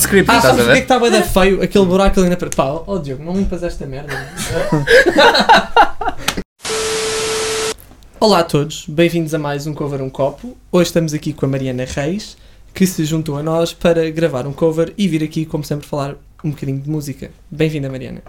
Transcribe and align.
Script, 0.00 0.30
Ah, 0.30 0.38
estás 0.38 0.56
sabes 0.56 0.60
a 0.60 0.64
porque 0.64 0.78
é 0.78 0.80
que 0.80 0.84
está 0.84 0.98
bem 0.98 1.10
da 1.10 1.22
feio 1.22 1.62
aquele 1.62 1.84
buraco 1.84 2.18
ali 2.20 2.30
na 2.30 2.36
parede? 2.36 2.56
Pá, 2.56 2.64
ó 2.64 2.84
oh, 2.86 2.98
Diogo, 2.98 3.22
não 3.22 3.36
limpas 3.36 3.62
esta 3.62 3.84
merda. 3.86 4.14
Olá 8.18 8.38
a 8.38 8.44
todos, 8.44 8.86
bem-vindos 8.88 9.34
a 9.34 9.38
mais 9.38 9.66
um 9.66 9.74
Cover 9.74 10.00
Um 10.00 10.08
Copo. 10.08 10.56
Hoje 10.72 10.88
estamos 10.88 11.12
aqui 11.12 11.34
com 11.34 11.44
a 11.44 11.48
Mariana 11.50 11.84
Reis, 11.84 12.38
que 12.72 12.86
se 12.86 13.04
juntou 13.04 13.36
a 13.36 13.42
nós 13.42 13.74
para 13.74 14.10
gravar 14.10 14.46
um 14.46 14.54
cover 14.54 14.94
e 14.96 15.06
vir 15.06 15.22
aqui, 15.22 15.44
como 15.44 15.62
sempre, 15.62 15.86
falar 15.86 16.14
um 16.42 16.48
bocadinho 16.48 16.80
de 16.80 16.88
música. 16.88 17.30
Bem-vinda, 17.50 17.90
Mariana. 17.90 18.22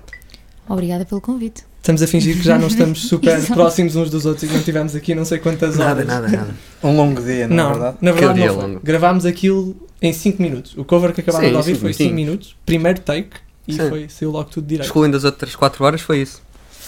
Obrigada 0.72 1.06
pelo 1.06 1.20
convite. 1.22 1.64
Estamos 1.82 2.02
a 2.02 2.08
fingir 2.08 2.38
que 2.38 2.44
já 2.44 2.58
não 2.58 2.68
estamos 2.68 3.02
super 3.08 3.42
próximos 3.48 3.96
uns 3.96 4.10
dos 4.10 4.26
outros 4.26 4.44
e 4.44 4.48
que 4.48 4.54
não 4.54 4.62
tivemos 4.64 4.96
aqui 4.96 5.14
não 5.16 5.26
sei 5.26 5.40
quantas 5.40 5.80
horas. 5.80 6.06
Nada, 6.06 6.22
nada, 6.22 6.38
nada. 6.38 6.56
Um 6.84 6.96
longo 6.96 7.22
dia, 7.22 7.48
não, 7.48 7.56
Não, 7.56 7.66
é 7.66 7.74
verdade? 7.74 7.98
na 8.02 8.12
verdade 8.12 8.40
não 8.40 8.48
foi. 8.56 8.64
longo. 8.68 8.80
Gravámos 8.84 9.26
aquilo 9.26 9.76
em 10.02 10.14
5 10.14 10.42
minutos. 10.42 10.78
O 10.78 10.84
cover 10.86 11.14
que 11.14 11.22
acabámos 11.22 11.46
Sim, 11.48 11.52
de 11.52 11.58
ouvir 11.58 11.76
foi 11.76 11.94
5 11.94 12.04
minutinhos. 12.04 12.16
minutos, 12.16 12.56
primeiro 12.66 13.00
take, 13.02 13.30
e 13.68 13.74
Sim. 13.74 13.90
foi, 13.90 14.10
saiu 14.10 14.32
logo 14.32 14.50
tudo 14.50 14.66
direito. 14.68 14.86
Excluindo 14.88 15.18
as 15.18 15.24
outras 15.24 15.56
4 15.56 15.84
horas, 15.84 16.02
foi 16.02 16.22
isso. 16.22 16.42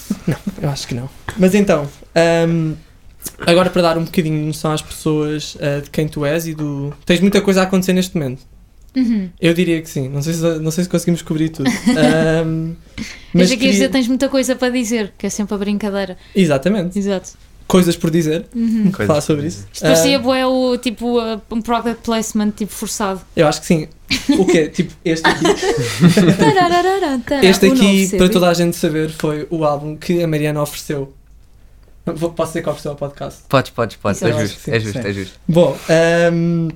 Eu 0.62 0.68
acho 0.70 0.86
que 0.88 0.94
não. 0.94 1.08
Mas 1.36 1.54
então, 1.54 1.88
ahm, 2.14 2.72
agora 3.46 3.70
para 3.70 3.82
dar 3.82 3.98
um 3.98 4.04
bocadinho 4.04 4.38
de 4.38 4.46
noção 4.46 4.72
às 4.72 4.82
pessoas 4.82 5.56
ah, 5.60 5.80
de 5.82 5.90
quem 5.90 6.08
tu 6.08 6.24
és 6.24 6.46
e 6.46 6.54
do. 6.54 6.92
Tens 7.04 7.20
muita 7.20 7.40
coisa 7.40 7.60
a 7.60 7.64
acontecer 7.64 7.92
neste 7.92 8.16
momento. 8.16 8.42
Uhum. 8.96 9.28
Eu 9.40 9.52
diria 9.54 9.80
que 9.82 9.88
sim. 9.90 10.08
Não 10.08 10.22
sei 10.22 10.34
se, 10.34 10.40
não 10.60 10.70
sei 10.70 10.84
se 10.84 10.90
conseguimos 10.90 11.22
cobrir 11.22 11.48
tudo. 11.48 11.68
Ahm, 11.90 12.74
Mas 13.32 13.48
aqui 13.50 13.56
queria- 13.58 13.72
dizer, 13.72 13.88
tens 13.90 14.06
muita 14.08 14.28
coisa 14.28 14.54
para 14.54 14.70
dizer, 14.70 15.12
que 15.18 15.26
é 15.26 15.30
sempre 15.30 15.54
a 15.54 15.58
brincadeira. 15.58 16.16
Exatamente. 16.34 16.98
Exato. 16.98 17.30
Coisas 17.66 17.96
por 17.96 18.10
dizer. 18.10 18.44
Uhum. 18.54 18.84
Coisas 18.92 19.06
falar 19.06 19.20
sobre 19.22 19.46
isso. 19.46 19.66
Isto 19.72 19.82
parecia 19.82 20.16
Ah, 20.16 20.20
bué 20.20 20.46
o, 20.46 20.76
tipo, 20.76 21.18
uh, 21.18 21.40
um 21.50 21.62
product 21.62 22.02
placement, 22.04 22.50
tipo, 22.50 22.70
forçado. 22.70 23.22
eu 23.34 23.48
acho 23.48 23.60
que 23.62 23.66
sim. 23.66 23.88
O 24.38 24.44
quê? 24.44 24.68
tipo, 24.74 24.92
este 25.04 25.26
aqui. 25.26 25.44
Este 27.42 27.66
aqui, 27.66 28.16
para 28.18 28.28
toda 28.28 28.48
a 28.50 28.54
gente 28.54 28.76
saber, 28.76 29.10
foi 29.10 29.46
o 29.50 29.64
álbum 29.64 29.96
que 29.96 30.22
a 30.22 30.26
Mariana 30.28 30.60
ofereceu. 30.62 31.12
Vou- 32.06 32.32
Posso 32.32 32.50
dizer 32.50 32.62
que 32.62 32.68
ofereceu 32.68 32.90
ao 32.92 32.96
podcast? 32.98 33.40
Podes, 33.48 33.70
podes, 33.70 33.96
podes. 33.96 34.20
Eu 34.20 34.28
É 34.28 34.32
acho 34.32 34.40
justo, 34.42 34.62
que 34.64 34.70
é 34.70 34.80
justo, 34.80 34.98
é 34.98 35.12
justo. 35.12 35.40
Bom, 35.48 35.76
ahm, 35.88 36.68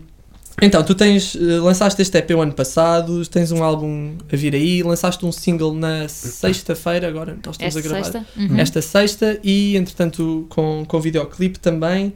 então, 0.61 0.83
tu 0.83 0.95
tens, 0.95 1.35
eh, 1.37 1.59
lançaste 1.59 2.01
este 2.01 2.19
EP 2.19 2.31
o 2.33 2.41
ano 2.41 2.53
passado, 2.53 3.25
tens 3.27 3.53
um 3.53 3.63
álbum 3.63 4.17
a 4.33 4.37
vir 4.37 4.55
aí, 4.55 4.83
lançaste 4.83 5.25
um 5.25 5.33
single 5.33 5.75
na 5.75 6.09
sexta-feira, 6.09 7.09
agora 7.09 7.39
nós 7.45 7.55
estamos 7.55 7.77
Esta 7.77 7.79
a 7.79 7.83
gravar. 7.83 8.05
sexta? 8.05 8.27
Uhum. 8.37 8.59
Esta 8.59 8.83
sexta 8.83 9.41
e, 9.43 9.77
entretanto, 9.77 10.47
com, 10.49 10.85
com 10.87 11.01
videoclipe 11.01 11.59
também. 11.59 12.15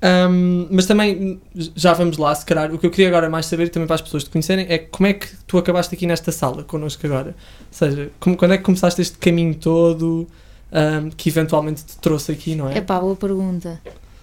Ahm, 0.00 0.66
mas 0.70 0.86
também, 0.86 1.40
já 1.54 1.92
vamos 1.92 2.18
lá, 2.18 2.34
se 2.34 2.44
calhar, 2.44 2.74
o 2.74 2.78
que 2.78 2.86
eu 2.86 2.90
queria 2.90 3.08
agora 3.08 3.30
mais 3.30 3.46
saber, 3.46 3.68
também 3.68 3.86
para 3.86 3.94
as 3.94 4.02
pessoas 4.02 4.24
te 4.24 4.30
conhecerem, 4.30 4.66
é 4.68 4.78
como 4.78 5.06
é 5.06 5.12
que 5.12 5.28
tu 5.46 5.58
acabaste 5.58 5.94
aqui 5.94 6.06
nesta 6.06 6.32
sala 6.32 6.64
connosco 6.64 7.06
agora? 7.06 7.28
Ou 7.28 7.66
seja, 7.70 8.10
como, 8.18 8.36
quando 8.36 8.54
é 8.54 8.58
que 8.58 8.64
começaste 8.64 9.00
este 9.00 9.18
caminho 9.18 9.54
todo? 9.54 10.26
ahm, 10.72 11.10
que 11.10 11.28
eventualmente 11.28 11.84
te 11.84 11.98
trouxe 11.98 12.32
aqui, 12.32 12.54
não 12.54 12.68
é? 12.68 12.78
É 12.78 12.80
pá, 12.80 12.98
boa 12.98 13.14
pergunta. 13.14 13.80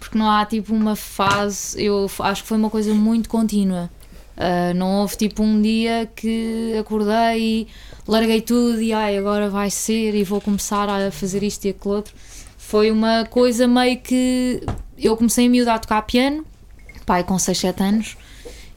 Porque 0.09 0.17
não 0.17 0.27
há 0.27 0.43
tipo 0.43 0.73
uma 0.73 0.95
fase, 0.95 1.79
eu 1.83 2.09
acho 2.19 2.41
que 2.41 2.47
foi 2.47 2.57
uma 2.57 2.69
coisa 2.71 2.91
muito 2.95 3.29
contínua. 3.29 3.91
Ah, 4.35 4.73
não 4.73 5.01
houve 5.01 5.15
tipo 5.17 5.43
um 5.43 5.61
dia 5.61 6.09
que 6.15 6.73
acordei 6.79 7.37
e 7.39 7.67
larguei 8.07 8.41
tudo 8.41 8.81
e 8.81 8.91
ai, 8.91 9.17
agora 9.17 9.49
vai 9.49 9.69
ser 9.69 10.15
e 10.15 10.23
vou 10.23 10.41
começar 10.41 10.89
a 10.89 11.11
fazer 11.11 11.43
isto 11.43 11.65
e 11.65 11.69
aquilo 11.69 11.93
outro. 11.93 12.15
Foi 12.57 12.89
uma 12.89 13.25
coisa 13.25 13.67
meio 13.67 13.99
que 13.99 14.63
eu 14.97 15.15
comecei 15.15 15.45
a 15.45 15.49
miúda 15.49 15.73
a 15.75 15.79
tocar 15.79 16.01
piano, 16.03 16.43
pai, 17.05 17.23
com 17.23 17.37
6, 17.37 17.57
7 17.57 17.83
anos, 17.83 18.17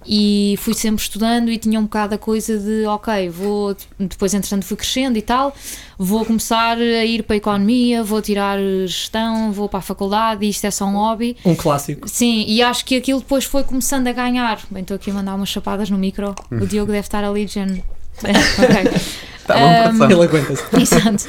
e 0.06 0.56
fui 0.58 0.74
sempre 0.74 1.02
estudando 1.02 1.50
e 1.50 1.58
tinha 1.58 1.78
um 1.78 1.84
bocado 1.84 2.14
a 2.14 2.18
coisa 2.18 2.58
de 2.58 2.84
ok, 2.86 3.28
vou 3.28 3.76
depois 3.98 4.34
entretanto 4.34 4.64
fui 4.64 4.76
crescendo 4.76 5.18
e 5.18 5.22
tal, 5.22 5.54
vou 5.98 6.24
começar 6.24 6.76
a 6.78 7.04
ir 7.04 7.22
para 7.22 7.34
a 7.34 7.38
economia, 7.38 8.02
vou 8.02 8.20
tirar 8.20 8.58
gestão, 8.86 9.52
vou 9.52 9.68
para 9.68 9.78
a 9.78 9.82
faculdade 9.82 10.44
e 10.44 10.48
isto 10.48 10.64
é 10.64 10.70
só 10.70 10.84
um 10.84 10.94
hobby. 10.94 11.36
Um 11.44 11.54
clássico. 11.54 12.08
Sim, 12.08 12.44
e 12.46 12.62
acho 12.62 12.84
que 12.84 12.96
aquilo 12.96 13.20
depois 13.20 13.44
foi 13.44 13.62
começando 13.62 14.06
a 14.08 14.12
ganhar. 14.12 14.60
Bem, 14.70 14.82
estou 14.82 14.94
aqui 14.94 15.10
a 15.10 15.14
mandar 15.14 15.34
umas 15.34 15.48
chapadas 15.48 15.90
no 15.90 15.98
micro. 15.98 16.34
O 16.50 16.66
Diogo 16.66 16.92
deve 16.92 17.06
estar 17.06 17.24
ali 17.24 17.46
género. 17.46 17.82
ok. 18.22 19.22
Tá 19.46 19.56
bom, 19.56 19.82
produção. 19.82 20.10
Ele 20.10 20.22
aguenta-se. 20.22 20.64
Exato. 20.80 21.26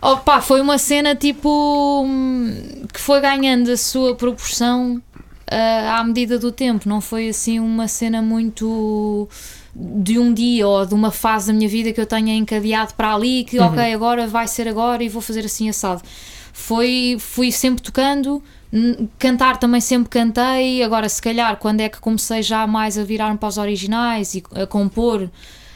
Opa, 0.00 0.40
foi 0.40 0.60
uma 0.60 0.78
cena 0.78 1.14
tipo 1.14 2.04
hum, 2.04 2.84
que 2.92 3.00
foi 3.00 3.20
ganhando 3.20 3.70
a 3.70 3.76
sua 3.76 4.14
proporção 4.14 5.02
ah, 5.50 5.98
à 6.00 6.04
medida 6.04 6.38
do 6.38 6.50
tempo. 6.50 6.88
Não 6.88 7.00
foi 7.00 7.28
assim 7.28 7.60
uma 7.60 7.88
cena 7.88 8.20
muito 8.20 9.28
de 9.74 10.18
um 10.18 10.32
dia 10.32 10.66
ou 10.66 10.86
de 10.86 10.94
uma 10.94 11.10
fase 11.10 11.48
da 11.48 11.52
minha 11.52 11.68
vida 11.68 11.92
que 11.92 12.00
eu 12.00 12.06
tenha 12.06 12.34
encadeado 12.34 12.94
para 12.94 13.14
ali 13.14 13.44
que 13.44 13.58
ok, 13.58 13.92
agora 13.92 14.26
vai 14.26 14.48
ser 14.48 14.66
agora 14.66 15.04
e 15.04 15.08
vou 15.08 15.20
fazer 15.20 15.44
assim 15.44 15.68
assado. 15.68 16.02
Foi, 16.52 17.18
fui 17.20 17.52
sempre 17.52 17.82
tocando, 17.82 18.42
cantar 19.18 19.58
também 19.58 19.80
sempre 19.80 20.08
cantei, 20.08 20.82
agora 20.82 21.06
se 21.08 21.20
calhar 21.20 21.58
quando 21.58 21.80
é 21.80 21.88
que 21.88 22.00
comecei 22.00 22.42
já 22.42 22.66
mais 22.66 22.96
a 22.96 23.04
virar-me 23.04 23.36
para 23.36 23.48
os 23.48 23.58
originais 23.58 24.34
e 24.34 24.42
a 24.54 24.66
compor 24.66 25.28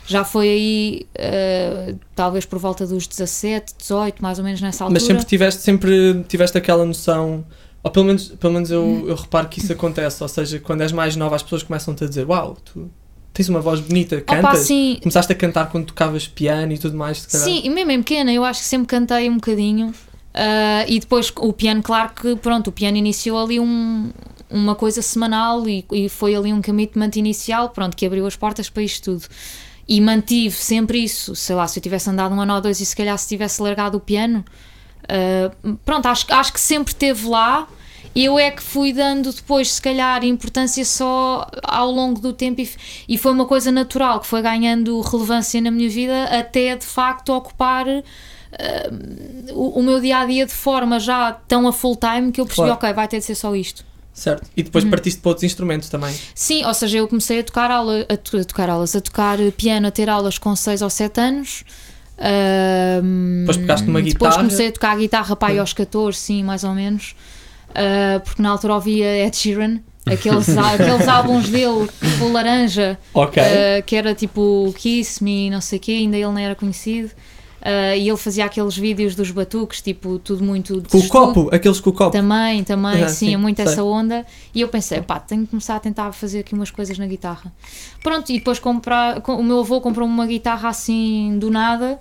já 0.06 0.24
foi 0.24 0.48
aí, 0.48 1.06
eh, 1.14 1.94
talvez 2.16 2.44
por 2.44 2.58
volta 2.58 2.84
dos 2.84 3.06
17, 3.06 3.74
18, 3.78 4.20
mais 4.20 4.38
ou 4.38 4.44
menos 4.44 4.60
nessa 4.60 4.82
altura. 4.82 4.98
Mas 4.98 5.06
sempre 5.06 5.24
tiveste, 5.24 5.62
sempre 5.62 6.24
tiveste 6.26 6.58
aquela 6.58 6.84
noção, 6.84 7.44
ou 7.82 7.90
pelo 7.90 8.04
menos, 8.06 8.28
pelo 8.28 8.52
menos 8.52 8.70
eu, 8.70 9.04
eu 9.08 9.14
reparo 9.14 9.48
que 9.48 9.58
isso 9.60 9.72
acontece, 9.72 10.22
ou 10.22 10.28
seja, 10.28 10.58
quando 10.60 10.82
és 10.82 10.92
mais 10.92 11.16
nova 11.16 11.36
as 11.36 11.42
pessoas 11.42 11.62
começam-te 11.62 12.04
a 12.04 12.06
dizer, 12.08 12.26
uau, 12.26 12.56
tu 12.64 12.90
tens 13.32 13.48
uma 13.48 13.60
voz 13.60 13.80
bonita, 13.80 14.16
Opa, 14.16 14.36
cantas. 14.36 14.60
sim, 14.66 14.98
Começaste 15.02 15.32
a 15.32 15.36
cantar 15.36 15.70
quando 15.70 15.86
tocavas 15.86 16.26
piano 16.26 16.72
e 16.72 16.78
tudo 16.78 16.96
mais, 16.96 17.24
sim, 17.28 17.60
e 17.64 17.70
mesmo 17.70 17.90
em 17.92 17.98
pequena, 18.02 18.32
eu 18.32 18.44
acho 18.44 18.60
que 18.60 18.66
sempre 18.66 18.86
cantei 18.88 19.28
um 19.30 19.36
bocadinho. 19.36 19.94
ah, 20.34 20.84
e 20.88 20.98
depois 21.00 21.32
o 21.38 21.52
piano, 21.52 21.82
claro 21.82 22.10
que 22.14 22.36
pronto, 22.36 22.68
o 22.68 22.72
piano 22.72 22.96
iniciou 22.96 23.38
ali 23.42 23.58
um, 23.60 24.10
uma 24.50 24.74
coisa 24.74 25.00
semanal 25.00 25.66
e, 25.68 25.84
e 25.92 26.08
foi 26.08 26.34
ali 26.34 26.52
um 26.52 26.60
commitment 26.60 27.12
inicial, 27.16 27.70
pronto, 27.70 27.96
que 27.96 28.04
abriu 28.04 28.26
as 28.26 28.36
portas 28.36 28.68
para 28.68 28.82
isto 28.82 29.12
tudo. 29.12 29.24
E 29.88 30.00
mantive 30.00 30.54
sempre 30.54 30.98
isso, 31.02 31.34
sei 31.34 31.56
lá, 31.56 31.66
se 31.66 31.78
eu 31.78 31.82
tivesse 31.82 32.08
andado 32.10 32.32
um 32.34 32.40
ano 32.40 32.54
ou 32.54 32.60
dois 32.60 32.80
e 32.80 32.86
se 32.86 32.94
calhar 32.94 33.16
se 33.18 33.26
tivesse 33.26 33.60
largado 33.60 33.96
o 33.96 34.00
piano, 34.00 34.44
ah, 35.10 35.74
pronto, 35.84 36.06
acho, 36.06 36.26
acho 36.32 36.52
que 36.52 36.60
sempre 36.60 36.92
esteve 36.92 37.26
lá. 37.28 37.66
Eu 38.14 38.38
é 38.38 38.50
que 38.50 38.60
fui 38.62 38.92
dando 38.92 39.32
depois, 39.32 39.72
se 39.74 39.80
calhar, 39.82 40.24
importância 40.24 40.84
só 40.84 41.48
ao 41.62 41.92
longo 41.92 42.20
do 42.20 42.32
tempo 42.32 42.60
e, 42.60 42.68
e 43.08 43.16
foi 43.16 43.30
uma 43.30 43.46
coisa 43.46 43.70
natural 43.70 44.18
que 44.18 44.26
foi 44.26 44.42
ganhando 44.42 45.00
relevância 45.00 45.60
na 45.60 45.70
minha 45.70 45.88
vida 45.88 46.24
até 46.24 46.74
de 46.74 46.84
facto 46.84 47.28
ocupar 47.32 47.86
ah, 47.88 49.52
o, 49.52 49.78
o 49.78 49.82
meu 49.82 50.00
dia 50.00 50.18
a 50.18 50.26
dia 50.26 50.44
de 50.44 50.52
forma 50.52 50.98
já 50.98 51.32
tão 51.46 51.68
a 51.68 51.72
full 51.72 51.96
time 51.96 52.32
que 52.32 52.40
eu 52.40 52.46
percebi, 52.46 52.66
Claro. 52.66 52.78
ok, 52.78 52.92
vai 52.92 53.06
ter 53.06 53.18
de 53.20 53.24
ser 53.26 53.36
só 53.36 53.54
isto. 53.54 53.84
Certo. 54.12 54.50
E 54.56 54.62
depois 54.64 54.82
Uhum. 54.82 54.90
partiste 54.90 55.20
para 55.20 55.28
outros 55.30 55.44
instrumentos 55.44 55.88
também. 55.88 56.12
Sim, 56.34 56.64
ou 56.64 56.74
seja, 56.74 56.98
eu 56.98 57.06
comecei 57.06 57.38
a 57.38 57.44
tocar, 57.44 57.70
aula, 57.70 58.04
a, 58.08 58.12
a 58.14 58.44
tocar 58.44 58.68
aulas, 58.68 58.96
a 58.96 59.00
tocar 59.00 59.38
piano, 59.56 59.86
a 59.86 59.90
ter 59.92 60.10
aulas 60.10 60.36
com 60.36 60.54
6 60.56 60.82
ou 60.82 60.90
7 60.90 61.20
anos. 61.20 61.64
Depois 63.40 63.56
pegaste 63.56 63.86
numa 63.86 64.00
Depois 64.02 64.14
guitarra. 64.14 64.36
comecei 64.36 64.68
a 64.68 64.72
tocar 64.72 64.96
guitarra 64.96 65.36
para 65.36 65.48
aí 65.48 65.54
Sim. 65.54 65.60
aos 65.60 65.72
14, 65.72 66.18
sim, 66.18 66.42
mais 66.44 66.64
ou 66.64 66.72
menos. 66.74 67.14
Ah, 67.74 68.20
porque 68.24 68.42
na 68.42 68.50
altura 68.50 68.74
ouvia 68.74 69.26
Ed 69.26 69.36
Sheeran, 69.36 69.78
aqueles, 70.06 70.48
aqueles 70.58 71.08
álbuns 71.08 71.48
dele, 71.48 71.88
tipo 72.00 72.28
laranja, 72.30 72.98
Ok. 73.14 73.42
ah, 73.42 73.82
que 73.82 73.96
era 73.96 74.14
tipo 74.14 74.72
Kiss 74.76 75.22
Me, 75.22 75.50
não 75.50 75.60
sei 75.60 75.78
o 75.78 75.82
quê, 75.82 75.92
ainda 75.92 76.16
ele 76.16 76.26
não 76.26 76.38
era 76.38 76.54
conhecido. 76.54 77.10
Ah, 77.62 77.94
e 77.94 78.08
ele 78.08 78.16
fazia 78.16 78.46
aqueles 78.46 78.74
vídeos 78.76 79.14
dos 79.14 79.30
batuques, 79.30 79.82
tipo, 79.82 80.18
tudo 80.18 80.42
muito. 80.42 80.82
com 80.90 80.98
o 80.98 81.08
copo, 81.08 81.48
aqueles 81.54 81.78
com 81.78 81.90
o 81.90 81.92
copo. 81.92 82.10
Também, 82.10 82.64
também, 82.64 83.02
Ah, 83.04 83.08
sim, 83.08 83.26
sim, 83.26 83.34
é 83.34 83.36
muito 83.36 83.58
sei. 83.58 83.66
essa 83.66 83.84
onda. 83.84 84.24
E 84.54 84.62
eu 84.62 84.68
pensei, 84.68 85.00
pá, 85.02 85.20
tenho 85.20 85.42
que 85.44 85.48
começar 85.50 85.76
a 85.76 85.80
tentar 85.80 86.10
fazer 86.12 86.40
aqui 86.40 86.54
umas 86.54 86.70
coisas 86.70 86.98
na 86.98 87.06
guitarra. 87.06 87.52
Pronto, 88.02 88.30
e 88.32 88.38
depois 88.38 88.58
comprar, 88.58 89.20
com- 89.20 89.36
o 89.36 89.44
meu 89.44 89.60
avô 89.60 89.78
comprou 89.80 90.08
uma 90.08 90.26
guitarra 90.26 90.70
assim 90.70 91.36
do 91.38 91.50
nada. 91.50 91.98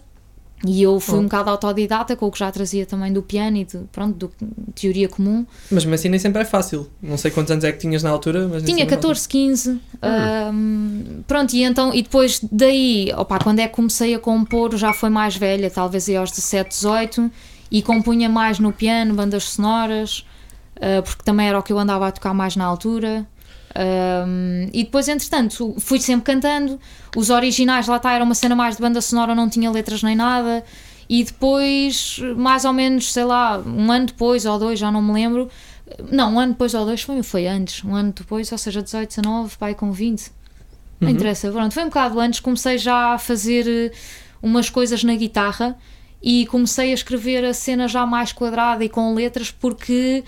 E 0.67 0.81
eu 0.81 0.99
fui 0.99 1.15
Oh. 1.17 1.21
um 1.21 1.23
bocado 1.23 1.49
autodidata, 1.49 2.15
com 2.17 2.25
o 2.25 2.31
que 2.31 2.37
já 2.39 2.51
trazia 2.51 2.85
também 2.85 3.13
do 3.13 3.21
piano 3.23 3.55
e 3.57 3.63
de, 3.63 3.77
pronto, 3.93 4.13
do, 4.27 4.31
teoria 4.75 5.07
comum. 5.07 5.45
Mas 5.71 5.85
mesmo 5.85 5.93
assim 5.95 6.09
nem 6.09 6.19
sempre 6.19 6.41
é 6.41 6.45
fácil. 6.45 6.89
Não 7.01 7.17
sei 7.17 7.31
quantos 7.31 7.49
anos 7.51 7.63
é 7.63 7.71
que 7.71 7.77
tinhas 7.79 8.03
na 8.03 8.09
altura, 8.09 8.45
mas 8.47 8.63
Tinha 8.63 8.79
sempre 8.79 8.93
é 8.93 8.97
14, 8.97 9.27
15. 9.29 9.79
Ah. 10.01 10.49
ahm, 10.49 11.21
pronto, 11.25 11.53
e 11.55 11.63
então, 11.63 11.93
e 11.93 12.01
depois 12.01 12.41
daí, 12.51 13.09
opa, 13.15 13.39
quando 13.39 13.59
é 13.59 13.67
que 13.69 13.73
comecei 13.73 14.13
a 14.13 14.19
compor, 14.19 14.75
já 14.75 14.91
foi 14.91 15.09
mais 15.09 15.35
velha, 15.37 15.69
talvez 15.71 16.09
aí 16.09 16.17
aos 16.17 16.29
17, 16.31 16.69
18, 16.71 17.31
e 17.71 17.81
compunha 17.81 18.27
mais 18.27 18.59
no 18.59 18.73
piano, 18.73 19.13
bandas 19.13 19.43
sonoras, 19.45 20.25
ah, 20.75 21.01
porque 21.01 21.23
também 21.23 21.47
era 21.47 21.57
o 21.57 21.63
que 21.63 21.71
eu 21.71 21.79
andava 21.79 22.07
a 22.07 22.11
tocar 22.11 22.33
mais 22.33 22.57
na 22.57 22.65
altura. 22.65 23.25
Ahm, 23.75 24.69
e 24.73 24.83
depois, 24.83 25.07
entretanto, 25.07 25.75
fui 25.79 25.99
sempre 25.99 26.33
cantando. 26.33 26.79
Os 27.15 27.29
originais 27.29 27.87
lá 27.87 27.97
está, 27.97 28.13
era 28.13 28.23
uma 28.23 28.35
cena 28.35 28.55
mais 28.55 28.75
de 28.75 28.81
banda 28.81 29.01
sonora, 29.01 29.35
não 29.35 29.49
tinha 29.49 29.69
letras 29.71 30.01
nem 30.03 30.15
nada. 30.15 30.63
E 31.07 31.23
depois, 31.23 32.19
mais 32.37 32.65
ou 32.65 32.73
menos, 32.73 33.11
sei 33.11 33.23
lá, 33.23 33.57
um 33.59 33.91
ano 33.91 34.07
depois 34.07 34.45
ou 34.45 34.59
dois, 34.59 34.77
já 34.79 34.91
não 34.91 35.01
me 35.01 35.11
lembro. 35.13 35.49
Não, 36.11 36.35
um 36.35 36.39
ano 36.39 36.51
depois 36.53 36.73
ou 36.73 36.85
dois 36.85 37.01
foi, 37.01 37.23
foi 37.23 37.47
antes. 37.47 37.83
Um 37.83 37.95
ano 37.95 38.13
depois, 38.15 38.51
ou 38.51 38.57
seja, 38.57 38.81
18, 38.81 39.09
19, 39.09 39.57
pai 39.57 39.73
com 39.73 39.91
20. 39.91 40.31
Não 40.99 41.07
Uhum. 41.07 41.15
interessa, 41.15 41.49
pronto. 41.51 41.73
Foi 41.73 41.83
um 41.83 41.87
bocado 41.87 42.19
antes, 42.19 42.39
comecei 42.39 42.77
já 42.77 43.13
a 43.13 43.17
fazer 43.17 43.65
eh, 43.67 43.91
umas 44.41 44.69
coisas 44.69 45.03
na 45.03 45.15
guitarra 45.15 45.77
e 46.21 46.45
comecei 46.47 46.91
a 46.91 46.93
escrever 46.93 47.43
a 47.45 47.53
cena 47.53 47.87
já 47.87 48.05
mais 48.05 48.31
quadrada 48.33 48.83
e 48.83 48.89
com 48.89 49.13
letras 49.15 49.49
porque 49.49 50.23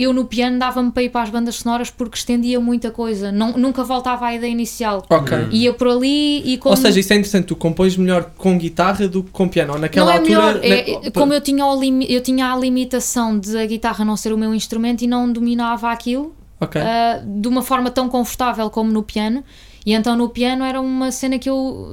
eu 0.00 0.12
no 0.12 0.24
piano 0.24 0.58
dava-me 0.58 0.92
para 0.92 1.02
ir 1.02 1.08
para 1.10 1.22
as 1.22 1.30
bandas 1.30 1.56
sonoras 1.56 1.90
porque 1.90 2.16
estendia 2.16 2.60
muita 2.60 2.90
coisa. 2.90 3.32
Não, 3.32 3.52
nunca 3.58 3.82
voltava 3.82 4.26
à 4.26 4.34
ideia 4.34 4.50
inicial. 4.52 5.04
Ok. 5.10 5.48
Ia 5.50 5.72
por 5.74 5.88
ali 5.88 6.40
e 6.52 6.56
como... 6.58 6.74
Ou 6.74 6.80
seja, 6.80 7.00
isso 7.00 7.12
é 7.12 7.16
interessante, 7.16 7.46
tu 7.46 7.56
compões 7.56 7.96
melhor 7.96 8.30
com 8.36 8.56
guitarra 8.56 9.08
do 9.08 9.22
que 9.24 9.30
com 9.30 9.48
piano. 9.48 9.76
Naquela 9.78 10.06
não 10.06 10.12
é 10.12 10.18
altura. 10.18 10.38
melhor, 10.54 10.60
é- 10.64 10.68
na- 11.00 11.06
é- 11.08 11.10
como 11.10 11.32
eu 11.34 11.40
tinha, 11.40 11.66
o 11.66 11.80
limi- 11.80 12.06
eu 12.08 12.20
tinha 12.22 12.52
a 12.52 12.56
limitação 12.56 13.38
de 13.38 13.58
a 13.58 13.66
guitarra 13.66 14.04
não 14.04 14.16
ser 14.16 14.32
o 14.32 14.38
meu 14.38 14.54
instrumento 14.54 15.02
e 15.02 15.06
não 15.06 15.30
dominava 15.32 15.90
aquilo 15.90 16.32
Ok. 16.60 16.80
ah, 16.80 17.20
de 17.24 17.48
uma 17.48 17.62
forma 17.62 17.90
tão 17.90 18.08
confortável 18.08 18.70
como 18.70 18.92
no 18.92 19.02
piano. 19.02 19.42
E 19.86 19.94
então 19.94 20.14
no 20.16 20.28
piano 20.28 20.64
era 20.64 20.80
uma 20.80 21.10
cena 21.10 21.38
que 21.38 21.48
eu 21.48 21.88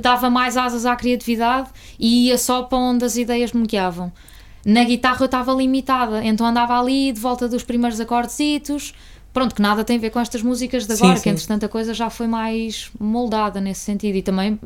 dava 0.00 0.28
mais 0.28 0.56
asas 0.56 0.84
à 0.84 0.94
criatividade 0.94 1.70
e 1.98 2.26
ia 2.28 2.36
só 2.36 2.62
para 2.64 2.76
onde 2.78 3.04
as 3.04 3.16
ideias 3.16 3.52
me 3.52 3.66
guiavam. 3.66 4.12
Na 4.64 4.84
guitarra 4.84 5.18
eu 5.20 5.26
estava 5.26 5.52
limitada, 5.52 6.24
então 6.24 6.46
andava 6.46 6.78
ali 6.78 7.12
de 7.12 7.20
volta 7.20 7.48
dos 7.48 7.62
primeiros 7.62 7.98
acordesitos. 8.00 8.94
Pronto, 9.32 9.54
que 9.54 9.62
nada 9.62 9.82
tem 9.82 9.96
a 9.96 10.00
ver 10.00 10.10
com 10.10 10.20
estas 10.20 10.42
músicas 10.42 10.86
de 10.86 10.92
agora, 10.92 11.16
sim. 11.16 11.22
que 11.22 11.28
entretanto 11.30 11.64
a 11.64 11.68
coisa 11.68 11.94
já 11.94 12.10
foi 12.10 12.26
mais 12.26 12.90
moldada 13.00 13.60
nesse 13.60 13.80
sentido. 13.80 14.16
E 14.16 14.22
também, 14.22 14.60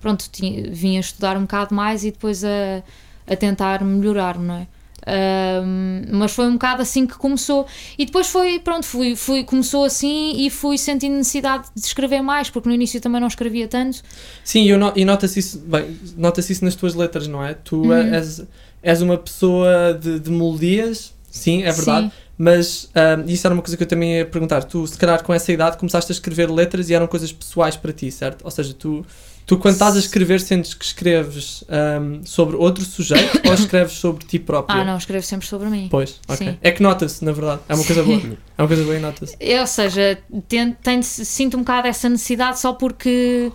pronto, 0.00 0.28
tinha, 0.30 0.68
vim 0.70 0.96
a 0.96 1.00
estudar 1.00 1.36
um 1.36 1.42
bocado 1.42 1.74
mais 1.74 2.04
e 2.04 2.10
depois 2.10 2.44
a, 2.44 2.82
a 3.26 3.36
tentar 3.36 3.84
melhorar, 3.84 4.36
não 4.36 4.54
é? 4.54 4.66
Ahm, 5.06 6.04
mas 6.12 6.32
foi 6.32 6.46
um 6.46 6.52
bocado 6.52 6.82
assim 6.82 7.06
que 7.06 7.14
começou 7.16 7.66
e 7.98 8.04
depois 8.04 8.26
foi, 8.26 8.58
pronto, 8.58 8.84
fui, 8.86 9.16
fui, 9.16 9.44
começou 9.44 9.84
assim 9.84 10.34
e 10.44 10.50
fui 10.50 10.76
sentindo 10.78 11.14
necessidade 11.16 11.64
de 11.74 11.84
escrever 11.86 12.22
mais, 12.22 12.50
porque 12.50 12.68
no 12.68 12.74
início 12.74 13.00
também 13.00 13.20
não 13.20 13.28
escrevia 13.28 13.66
tanto. 13.68 14.02
Sim, 14.44 14.64
eu 14.66 14.78
no- 14.78 14.92
e 14.96 15.04
nota-se 15.04 15.38
isso, 15.40 15.58
bem, 15.60 15.98
nota-se 16.16 16.52
isso 16.52 16.64
nas 16.64 16.74
tuas 16.74 16.94
letras, 16.94 17.26
não 17.26 17.44
é? 17.44 17.54
Tu 17.54 17.76
Uhum. 17.76 17.92
és, 17.94 18.42
és 18.82 19.02
uma 19.02 19.16
pessoa 19.16 19.94
de, 20.00 20.18
de 20.20 20.30
melodias, 20.30 21.14
sim, 21.30 21.62
é 21.62 21.72
verdade. 21.72 22.06
Sim. 22.06 22.12
Mas 22.42 22.88
ahm, 22.94 23.24
isso 23.28 23.46
era 23.46 23.52
uma 23.52 23.62
coisa 23.62 23.76
que 23.76 23.82
eu 23.82 23.86
também 23.86 24.16
ia 24.16 24.24
perguntar. 24.24 24.64
Tu, 24.64 24.86
se 24.86 24.96
calhar, 24.96 25.22
com 25.22 25.32
essa 25.34 25.52
idade, 25.52 25.76
começaste 25.76 26.10
a 26.10 26.14
escrever 26.14 26.50
letras 26.50 26.88
e 26.88 26.94
eram 26.94 27.06
coisas 27.06 27.30
pessoais 27.30 27.76
para 27.76 27.92
ti, 27.92 28.10
certo? 28.10 28.42
Ou 28.44 28.50
seja, 28.50 28.72
tu, 28.72 29.04
tu 29.50 29.58
quando 29.58 29.72
estás 29.74 29.96
a 29.96 29.98
escrever, 29.98 30.40
sentes 30.40 30.74
que 30.74 30.84
escreves 30.84 31.64
ahm, 31.68 32.22
sobre 32.24 32.54
outro 32.54 32.84
sujeito 32.84 33.40
ou 33.44 33.52
escreves 33.52 33.94
sobre 33.94 34.24
ti 34.24 34.38
próprio? 34.38 34.78
Ah, 34.80 34.84
não, 34.84 34.96
escrevo 34.96 35.24
sempre 35.26 35.44
sobre 35.44 35.68
mim. 35.68 35.88
Pois, 35.90 36.20
ok. 36.28 36.36
Sim. 36.36 36.58
É 36.62 36.70
que 36.70 36.80
nota-se, 36.80 37.24
na 37.24 37.32
verdade. 37.32 37.60
É 37.68 37.74
uma 37.74 37.82
coisa 37.82 38.04
boa. 38.04 38.20
É 38.56 38.62
uma 38.62 38.68
coisa 38.68 38.84
boa 38.84 38.96
e 38.96 39.00
nota-se. 39.00 39.34
É, 39.40 39.60
Ou 39.60 39.66
seja, 39.66 40.18
tenho- 40.48 41.02
sinto 41.02 41.56
um 41.56 41.60
bocado 41.60 41.88
essa 41.88 42.08
necessidade 42.08 42.60
só 42.60 42.74
porque. 42.74 43.50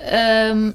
ahm, 0.00 0.72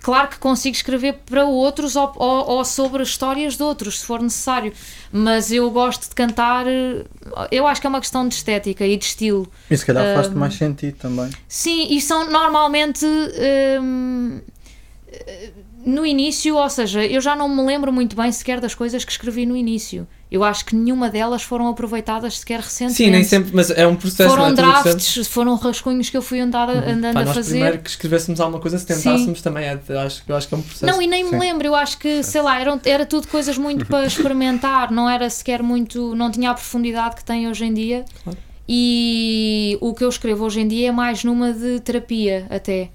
claro 0.00 0.28
que 0.28 0.38
consigo 0.38 0.74
escrever 0.76 1.14
para 1.26 1.44
outros 1.44 1.96
ou, 1.96 2.12
ou- 2.16 2.48
ou 2.50 2.64
sobre 2.64 3.02
histórias 3.02 3.56
de 3.56 3.62
outros, 3.62 4.00
se 4.00 4.06
for 4.06 4.20
necessário, 4.22 4.72
mas 5.12 5.50
eu 5.52 5.70
gosto 5.70 6.08
de 6.08 6.14
cantar. 6.14 6.66
eh, 6.66 7.04
Eu 7.50 7.66
acho 7.66 7.80
que 7.80 7.86
é 7.86 7.90
uma 7.90 8.00
questão 8.00 8.26
de 8.26 8.34
estética 8.34 8.86
e 8.86 8.96
de 8.96 9.04
estilo. 9.04 9.50
E 9.70 9.76
se 9.76 9.84
calhar 9.84 10.14
faz-te 10.14 10.32
Ahm, 10.34 10.38
mais 10.38 10.54
sentido 10.54 10.96
também. 10.98 11.30
Sim, 11.48 11.88
e 11.94 12.00
são 12.00 12.30
normalmente 12.30 13.04
eh, 13.34 13.78
no 15.84 16.06
início, 16.06 16.56
ou 16.56 16.68
seja, 16.68 17.04
eu 17.04 17.20
já 17.20 17.34
não 17.34 17.48
me 17.48 17.62
lembro 17.62 17.92
muito 17.92 18.14
bem 18.16 18.30
sequer 18.30 18.60
das 18.60 18.74
coisas 18.74 19.04
que 19.04 19.12
escrevi 19.12 19.46
no 19.46 19.56
início. 19.56 20.06
Eu 20.30 20.42
acho 20.42 20.64
que 20.64 20.74
nenhuma 20.74 21.10
delas 21.10 21.42
foram 21.42 21.68
aproveitadas 21.68 22.38
sequer 22.38 22.60
recentemente. 22.60 22.96
Sim, 22.96 23.10
nem 23.10 23.24
sempre, 23.24 23.50
mas 23.52 23.70
é 23.70 23.86
um 23.86 23.96
processo. 23.96 24.30
Foram 24.30 24.46
é 24.46 24.52
drafts, 24.54 25.26
foram 25.26 25.54
rascunhos 25.56 26.08
que 26.08 26.16
eu 26.16 26.22
fui 26.22 26.40
andada, 26.40 26.72
andando 26.90 27.14
Pá, 27.14 27.22
a 27.22 27.26
fazer. 27.26 27.50
primeiro 27.50 27.78
que 27.80 27.90
escrevêssemos 27.90 28.40
alguma 28.40 28.58
coisa, 28.58 28.78
se 28.78 28.86
tentássemos 28.86 29.42
também, 29.42 29.64
é, 29.64 29.72
acho, 29.72 30.22
eu 30.26 30.36
acho 30.36 30.48
que 30.48 30.54
é 30.54 30.56
um 30.56 30.62
processo. 30.62 30.86
Não, 30.86 31.02
e 31.02 31.06
nem 31.06 31.24
Sim. 31.26 31.32
me 31.32 31.38
lembro, 31.38 31.66
eu 31.66 31.74
acho 31.74 31.98
que, 31.98 32.22
sei 32.22 32.40
lá, 32.40 32.58
eram, 32.58 32.80
era 32.84 33.04
tudo 33.04 33.28
coisas 33.28 33.58
muito 33.58 33.84
para 33.84 34.06
experimentar, 34.06 34.90
não 34.90 35.08
era 35.08 35.28
sequer 35.28 35.62
muito, 35.62 36.14
não 36.14 36.30
tinha 36.30 36.50
a 36.50 36.54
profundidade 36.54 37.16
que 37.16 37.24
tem 37.24 37.48
hoje 37.48 37.64
em 37.66 37.74
dia. 37.74 38.04
Claro. 38.24 38.38
E 38.66 39.76
o 39.80 39.92
que 39.92 40.04
eu 40.04 40.08
escrevo 40.08 40.44
hoje 40.44 40.60
em 40.60 40.68
dia 40.68 40.88
é 40.88 40.92
mais 40.92 41.24
numa 41.24 41.52
de 41.52 41.80
terapia, 41.80 42.46
até. 42.48 42.90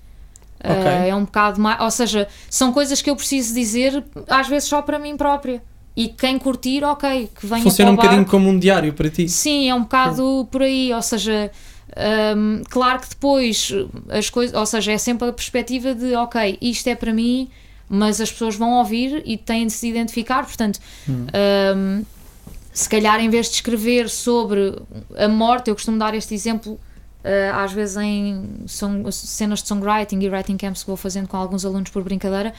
Ok. 0.63 0.87
Ah, 0.87 1.05
é 1.05 1.15
um 1.15 1.23
bocado 1.23 1.61
mais, 1.61 1.79
ou 1.79 1.91
seja, 1.91 2.27
são 2.49 2.71
coisas 2.71 3.01
que 3.01 3.09
eu 3.09 3.15
preciso 3.15 3.53
dizer, 3.53 4.03
às 4.27 4.47
vezes 4.47 4.67
só 4.67 4.81
para 4.81 4.97
mim 4.97 5.15
própria. 5.15 5.61
E 5.95 6.09
quem 6.09 6.37
curtir, 6.37 6.83
ok, 6.83 7.29
que 7.39 7.47
venha 7.47 7.63
Funciona 7.63 7.91
um 7.91 7.95
bocadinho 7.95 8.25
como 8.25 8.49
um 8.49 8.59
diário 8.59 8.93
para 8.93 9.09
ti. 9.09 9.27
Sim, 9.27 9.67
é 9.67 9.73
um 9.73 9.81
bocado 9.81 10.47
por 10.51 10.61
aí, 10.61 10.93
ou 10.93 11.01
seja, 11.01 11.51
hum, 12.37 12.61
claro 12.69 12.99
que 12.99 13.09
depois 13.09 13.73
as 14.09 14.29
coisas, 14.29 14.55
ou 14.55 14.65
seja, 14.65 14.91
é 14.91 14.97
sempre 14.99 15.27
a 15.27 15.33
perspectiva 15.33 15.95
de 15.95 16.13
ok, 16.15 16.57
isto 16.61 16.87
é 16.87 16.95
para 16.95 17.11
mim, 17.11 17.49
mas 17.89 18.21
as 18.21 18.31
pessoas 18.31 18.55
vão 18.55 18.73
ouvir 18.73 19.23
e 19.25 19.37
têm 19.37 19.65
de 19.65 19.73
se 19.73 19.87
identificar, 19.87 20.45
portanto, 20.45 20.79
hum, 21.09 22.03
se 22.71 22.87
calhar 22.87 23.19
em 23.19 23.29
vez 23.29 23.47
de 23.47 23.55
escrever 23.55 24.07
sobre 24.07 24.75
a 25.17 25.27
morte, 25.27 25.69
eu 25.69 25.73
costumo 25.73 25.97
dar 25.97 26.13
este 26.13 26.35
exemplo. 26.35 26.79
Eh, 27.27 27.51
às 27.53 27.71
vezes 27.73 27.97
em 27.97 28.43
song- 28.67 29.11
cenas 29.11 29.61
de 29.61 29.67
songwriting 29.67 30.19
e 30.21 30.29
writing 30.29 30.57
camps 30.57 30.81
que 30.83 30.87
vou 30.87 30.97
fazendo 30.97 31.27
com 31.27 31.37
alguns 31.37 31.65
alunos 31.65 31.89
por 31.89 32.01
brincadeira, 32.03 32.53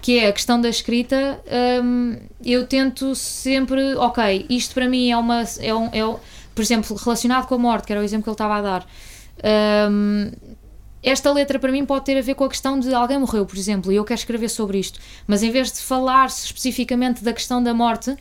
que 0.00 0.18
é 0.18 0.28
a 0.28 0.32
questão 0.32 0.60
da 0.60 0.68
escrita, 0.68 1.40
hum, 1.82 2.16
eu 2.44 2.66
tento 2.66 3.14
sempre, 3.14 3.94
ok, 3.96 4.46
isto 4.48 4.74
para 4.74 4.88
mim 4.88 5.10
é 5.10 5.16
uma, 5.16 5.42
é 5.60 5.74
um, 5.74 5.88
é 5.92 6.06
um- 6.06 6.18
por 6.54 6.62
exemplo, 6.62 6.94
relacionado 6.96 7.46
com 7.46 7.54
a 7.54 7.58
morte, 7.58 7.86
que 7.86 7.92
era 7.92 8.00
o 8.00 8.04
exemplo 8.04 8.22
que 8.24 8.28
ele 8.30 8.34
estava 8.34 8.56
a 8.56 8.62
dar, 8.62 8.86
hum, 9.90 10.30
esta 11.02 11.30
letra 11.32 11.58
para 11.58 11.70
mim 11.72 11.84
pode 11.84 12.04
ter 12.04 12.16
a 12.18 12.22
ver 12.22 12.34
com 12.34 12.44
a 12.44 12.48
questão 12.48 12.78
de 12.78 12.94
alguém 12.94 13.18
morreu, 13.18 13.44
por 13.44 13.56
exemplo, 13.58 13.92
e 13.92 13.96
eu 13.96 14.04
quero 14.04 14.18
escrever 14.18 14.48
sobre 14.48 14.78
isto, 14.78 14.98
mas 15.26 15.42
em 15.42 15.50
vez 15.50 15.72
de 15.72 15.80
falar 15.80 16.26
especificamente 16.26 17.22
da 17.22 17.32
questão 17.32 17.62
da 17.62 17.74
morte, 17.74 18.16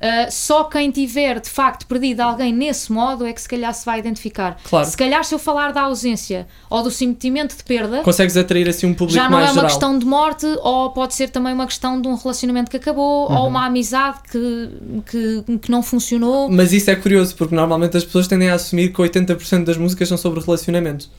Uh, 0.00 0.30
só 0.30 0.62
quem 0.62 0.92
tiver 0.92 1.40
de 1.40 1.50
facto 1.50 1.84
perdido 1.84 2.20
alguém 2.20 2.52
nesse 2.52 2.92
modo 2.92 3.26
é 3.26 3.32
que 3.32 3.42
se 3.42 3.48
calhar 3.48 3.74
se 3.74 3.84
vai 3.84 3.98
identificar. 3.98 4.56
Claro. 4.62 4.86
Se 4.88 4.96
calhar 4.96 5.24
se 5.24 5.34
eu 5.34 5.40
falar 5.40 5.72
da 5.72 5.80
ausência 5.82 6.46
ou 6.70 6.84
do 6.84 6.90
sentimento 6.90 7.56
de 7.56 7.64
perda, 7.64 8.02
Consegues 8.02 8.36
atrair 8.36 8.68
assim 8.68 8.86
um 8.86 8.94
público 8.94 9.14
já 9.20 9.24
não 9.24 9.38
mais 9.38 9.48
é 9.48 9.50
uma 9.50 9.54
geral. 9.54 9.68
questão 9.70 9.98
de 9.98 10.06
morte, 10.06 10.46
ou 10.62 10.90
pode 10.90 11.14
ser 11.14 11.30
também 11.30 11.52
uma 11.52 11.66
questão 11.66 12.00
de 12.00 12.06
um 12.06 12.14
relacionamento 12.14 12.70
que 12.70 12.76
acabou, 12.76 13.28
Uhum. 13.28 13.36
ou 13.38 13.48
uma 13.48 13.66
amizade 13.66 14.18
que, 14.30 14.70
que, 15.10 15.58
que 15.58 15.70
não 15.70 15.82
funcionou. 15.82 16.48
Mas 16.48 16.72
isso 16.72 16.88
é 16.90 16.94
curioso, 16.94 17.34
porque 17.34 17.54
normalmente 17.56 17.96
as 17.96 18.04
pessoas 18.04 18.28
tendem 18.28 18.50
a 18.50 18.54
assumir 18.54 18.92
que 18.92 19.02
80% 19.02 19.64
das 19.64 19.76
músicas 19.76 20.08
são 20.08 20.16
sobre 20.16 20.38
relacionamentos. 20.40 21.10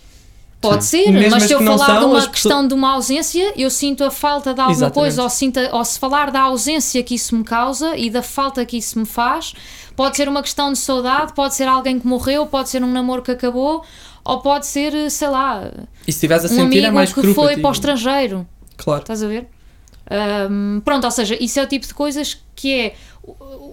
Pode 0.62 0.84
ser, 0.84 1.10
Mesmo 1.12 1.32
mas 1.32 1.44
as 1.44 1.48
se 1.48 1.54
eu 1.54 1.60
falar 1.60 1.76
de 1.76 2.00
são, 2.02 2.10
uma 2.10 2.18
as 2.18 2.26
pessoas- 2.26 2.28
questão 2.28 2.68
de 2.68 2.74
uma 2.74 2.92
ausência, 2.92 3.54
eu 3.56 3.70
sinto 3.70 4.04
a 4.04 4.12
falta 4.12 4.54
de 4.54 4.60
alguma 4.60 4.76
Exatamente. 4.76 4.94
coisa, 4.94 5.24
ou, 5.24 5.30
sinto, 5.30 5.58
ou 5.72 5.86
se 5.86 5.98
falar 5.98 6.32
da 6.32 6.42
ausência 6.42 7.02
que 7.02 7.16
isso 7.16 7.34
me 7.36 7.46
causa 7.46 7.96
e 7.96 8.10
da 8.10 8.22
falta 8.22 8.66
que 8.66 8.76
isso 8.78 9.00
me 9.00 9.06
faz, 9.06 9.54
pode 9.96 10.18
ser 10.18 10.28
uma 10.28 10.42
questão 10.42 10.74
de 10.74 10.78
saudade, 10.80 11.32
pode 11.34 11.56
ser 11.56 11.66
alguém 11.68 11.98
que 11.98 12.06
morreu, 12.06 12.46
pode 12.46 12.68
ser 12.68 12.84
um 12.84 12.92
namoro 12.92 13.22
que 13.22 13.32
acabou, 13.32 13.84
ou 14.26 14.40
pode 14.42 14.66
ser, 14.68 15.10
sei 15.10 15.30
lá, 15.30 15.72
E 16.06 16.12
se 16.12 16.20
a 16.32 16.36
um 16.36 16.40
sentir 16.50 16.62
amigo 16.62 16.88
é 16.88 16.92
mais 16.92 17.14
que 17.14 17.34
foi 17.34 17.56
para 17.58 17.70
o 17.70 17.72
estrangeiro. 17.72 18.46
Claro. 18.76 19.00
Estás 19.02 19.24
a 19.24 19.28
ver? 19.28 19.48
Ahm, 20.10 20.82
pronto, 20.84 21.04
ou 21.06 21.12
seja, 21.12 21.38
isso 21.40 21.60
é 21.60 21.64
o 21.64 21.68
tipo 21.68 21.86
de 21.88 21.94
coisas 21.94 22.42
que 22.56 22.74
é 22.74 22.96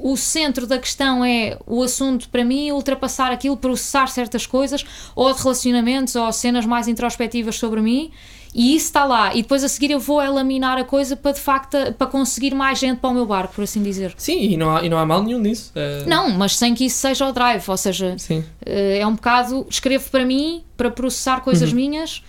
o, 0.02 0.16
centro 0.16 0.66
da 0.66 0.78
questão 0.78 1.24
é 1.24 1.58
o 1.66 1.82
assunto 1.82 2.28
para 2.28 2.44
mim, 2.44 2.70
ultrapassar 2.70 3.32
aquilo, 3.32 3.56
processar 3.56 4.06
certas 4.08 4.46
coisas, 4.46 4.84
ou 5.14 5.32
de 5.32 5.40
relacionamentos, 5.42 6.14
ou 6.14 6.30
cenas 6.32 6.66
mais 6.66 6.86
introspectivas 6.88 7.56
sobre 7.56 7.80
mim, 7.80 8.10
e 8.54 8.76
isso 8.76 8.86
está 8.86 9.04
lá. 9.04 9.34
E 9.34 9.42
depois 9.42 9.64
a 9.64 9.68
seguir 9.68 9.90
eu 9.90 9.98
vou 9.98 10.22
elaminar 10.22 10.78
a 10.78 10.84
coisa 10.84 11.16
para 11.16 11.32
de 11.32 11.40
facto 11.40 11.76
para 11.98 12.06
conseguir 12.06 12.54
mais 12.54 12.78
gente 12.78 12.98
para 13.00 13.10
o 13.10 13.14
meu 13.14 13.26
barco, 13.26 13.54
por 13.54 13.64
assim 13.64 13.82
dizer. 13.82 14.14
Sim, 14.16 14.38
e 14.40 14.56
não 14.56 14.76
há, 14.76 14.84
e 14.84 14.88
não 14.88 14.98
há 14.98 15.06
mal 15.06 15.22
nenhum 15.22 15.38
nisso. 15.40 15.72
É- 15.74 16.04
Não, 16.06 16.30
mas 16.30 16.56
sem 16.56 16.74
que 16.74 16.84
isso 16.84 16.98
seja 16.98 17.26
o 17.26 17.32
drive, 17.32 17.64
ou 17.68 17.76
seja, 17.76 18.14
Sim. 18.18 18.44
eh, 18.64 18.98
é 19.00 19.06
um 19.06 19.14
bocado 19.14 19.66
escrevo 19.70 20.10
para 20.10 20.24
mim, 20.24 20.62
para 20.76 20.90
processar 20.90 21.40
coisas 21.40 21.70
Uhum. 21.70 21.76
minhas 21.76 22.22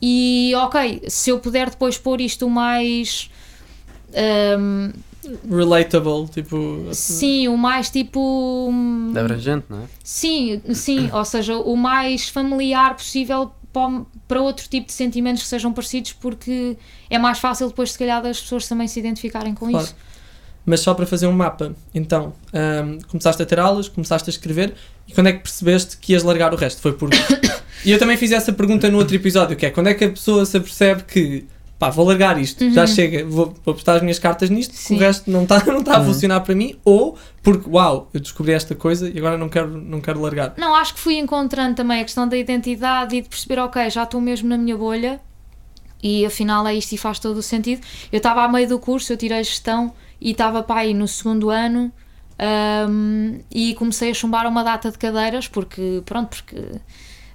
e 0.00 0.52
ok, 0.56 1.02
se 1.08 1.30
eu 1.30 1.38
puder 1.38 1.70
depois 1.70 1.98
pôr 1.98 2.20
isto 2.20 2.46
o 2.46 2.50
mais 2.50 3.30
ahm, 4.14 4.92
Relatable, 5.50 6.26
tipo. 6.28 6.88
sim, 6.92 7.48
o 7.48 7.56
mais 7.56 7.90
tipo 7.90 8.68
hum, 8.70 9.12
Abrangente, 9.16 9.66
não 9.68 9.82
é? 9.82 9.86
sim, 10.02 10.60
sim, 10.72 11.10
ou 11.12 11.24
seja, 11.24 11.56
o 11.56 11.76
mais 11.76 12.28
familiar 12.28 12.94
possível 12.96 13.52
para, 14.26 14.40
outro 14.40 14.68
tipo 14.68 14.86
de 14.86 14.92
sentimentos 14.92 15.42
que 15.42 15.48
sejam 15.48 15.72
parecidos 15.72 16.12
porque 16.14 16.76
é 17.10 17.18
mais 17.18 17.38
fácil 17.38 17.68
depois 17.68 17.92
se 17.92 17.98
calhar 17.98 18.22
das 18.22 18.40
pessoas 18.40 18.66
também 18.66 18.88
se 18.88 18.98
identificarem 18.98 19.54
com 19.54 19.68
Claro. 19.70 19.84
isso. 19.84 19.94
Mas 20.64 20.80
só 20.80 20.92
para 20.92 21.06
fazer 21.06 21.26
um 21.26 21.32
mapa. 21.32 21.74
Então, 21.94 22.32
ahm, 22.52 22.98
começaste 23.08 23.42
a 23.42 23.46
ter 23.46 23.58
aulas, 23.58 23.88
começaste 23.88 24.28
a 24.28 24.32
escrever, 24.32 24.74
e 25.06 25.12
quando 25.12 25.28
é 25.28 25.32
que 25.32 25.38
percebeste 25.40 25.96
que 25.96 26.12
ias 26.12 26.22
largar 26.22 26.52
o 26.52 26.56
resto? 26.56 26.80
Foi 26.82 26.92
por. 26.92 27.08
e 27.84 27.90
eu 27.90 27.98
também 27.98 28.16
fiz 28.16 28.32
essa 28.32 28.52
pergunta 28.52 28.90
no 28.90 28.98
outro 28.98 29.14
episódio, 29.14 29.56
que 29.56 29.66
é 29.66 29.70
quando 29.70 29.88
é 29.88 29.94
que 29.94 30.04
a 30.04 30.10
pessoa 30.10 30.44
se 30.44 30.56
apercebe 30.56 31.04
que 31.04 31.46
pá, 31.78 31.90
vou 31.90 32.04
largar 32.04 32.40
isto, 32.40 32.68
já 32.72 32.86
chega, 32.86 33.24
vou, 33.24 33.54
vou 33.64 33.74
postar 33.74 33.94
as 33.94 34.02
minhas 34.02 34.18
cartas 34.18 34.50
nisto, 34.50 34.72
porque 34.72 34.88
Sim. 34.88 34.96
o 34.96 34.98
resto 34.98 35.30
não 35.30 35.44
está 35.44 35.62
não 35.72 35.82
tá 35.82 35.98
a 35.98 36.04
funcionar 36.04 36.40
para 36.40 36.54
mim, 36.54 36.74
ou 36.84 37.16
porque, 37.42 37.70
uau, 37.70 38.10
eu 38.12 38.20
descobri 38.20 38.52
esta 38.52 38.74
coisa 38.74 39.08
e 39.08 39.16
agora 39.16 39.38
não 39.38 39.48
quero, 39.48 39.68
não 39.68 40.00
quero 40.00 40.20
largar. 40.20 40.54
Não, 40.56 40.74
acho 40.74 40.94
que 40.94 41.00
fui 41.00 41.16
encontrando 41.16 41.76
também 41.76 42.00
a 42.00 42.04
questão 42.04 42.26
da 42.28 42.36
identidade 42.36 43.16
e 43.16 43.22
de 43.22 43.28
perceber, 43.28 43.60
ok, 43.60 43.88
já 43.90 44.02
estou 44.02 44.20
mesmo 44.20 44.48
na 44.48 44.58
minha 44.58 44.76
bolha 44.76 45.20
e 46.02 46.26
afinal 46.26 46.66
é 46.66 46.74
isto 46.74 46.92
e 46.92 46.98
faz 46.98 47.18
todo 47.18 47.38
o 47.38 47.42
sentido. 47.42 47.80
Eu 48.10 48.18
estava 48.18 48.42
a 48.42 48.48
meio 48.48 48.68
do 48.68 48.78
curso, 48.78 49.12
eu 49.12 49.16
tirei 49.16 49.42
gestão 49.44 49.92
e 50.20 50.32
estava 50.32 50.62
para 50.62 50.80
aí 50.80 50.94
no 50.94 51.06
segundo 51.06 51.48
ano 51.48 51.92
ahm, 52.38 53.38
e 53.50 53.74
comecei 53.74 54.10
a 54.10 54.14
chumbar 54.14 54.46
uma 54.46 54.64
data 54.64 54.90
de 54.90 54.98
cadeiras 54.98 55.46
porque, 55.46 56.02
pronto, 56.04 56.28
porque 56.28 56.80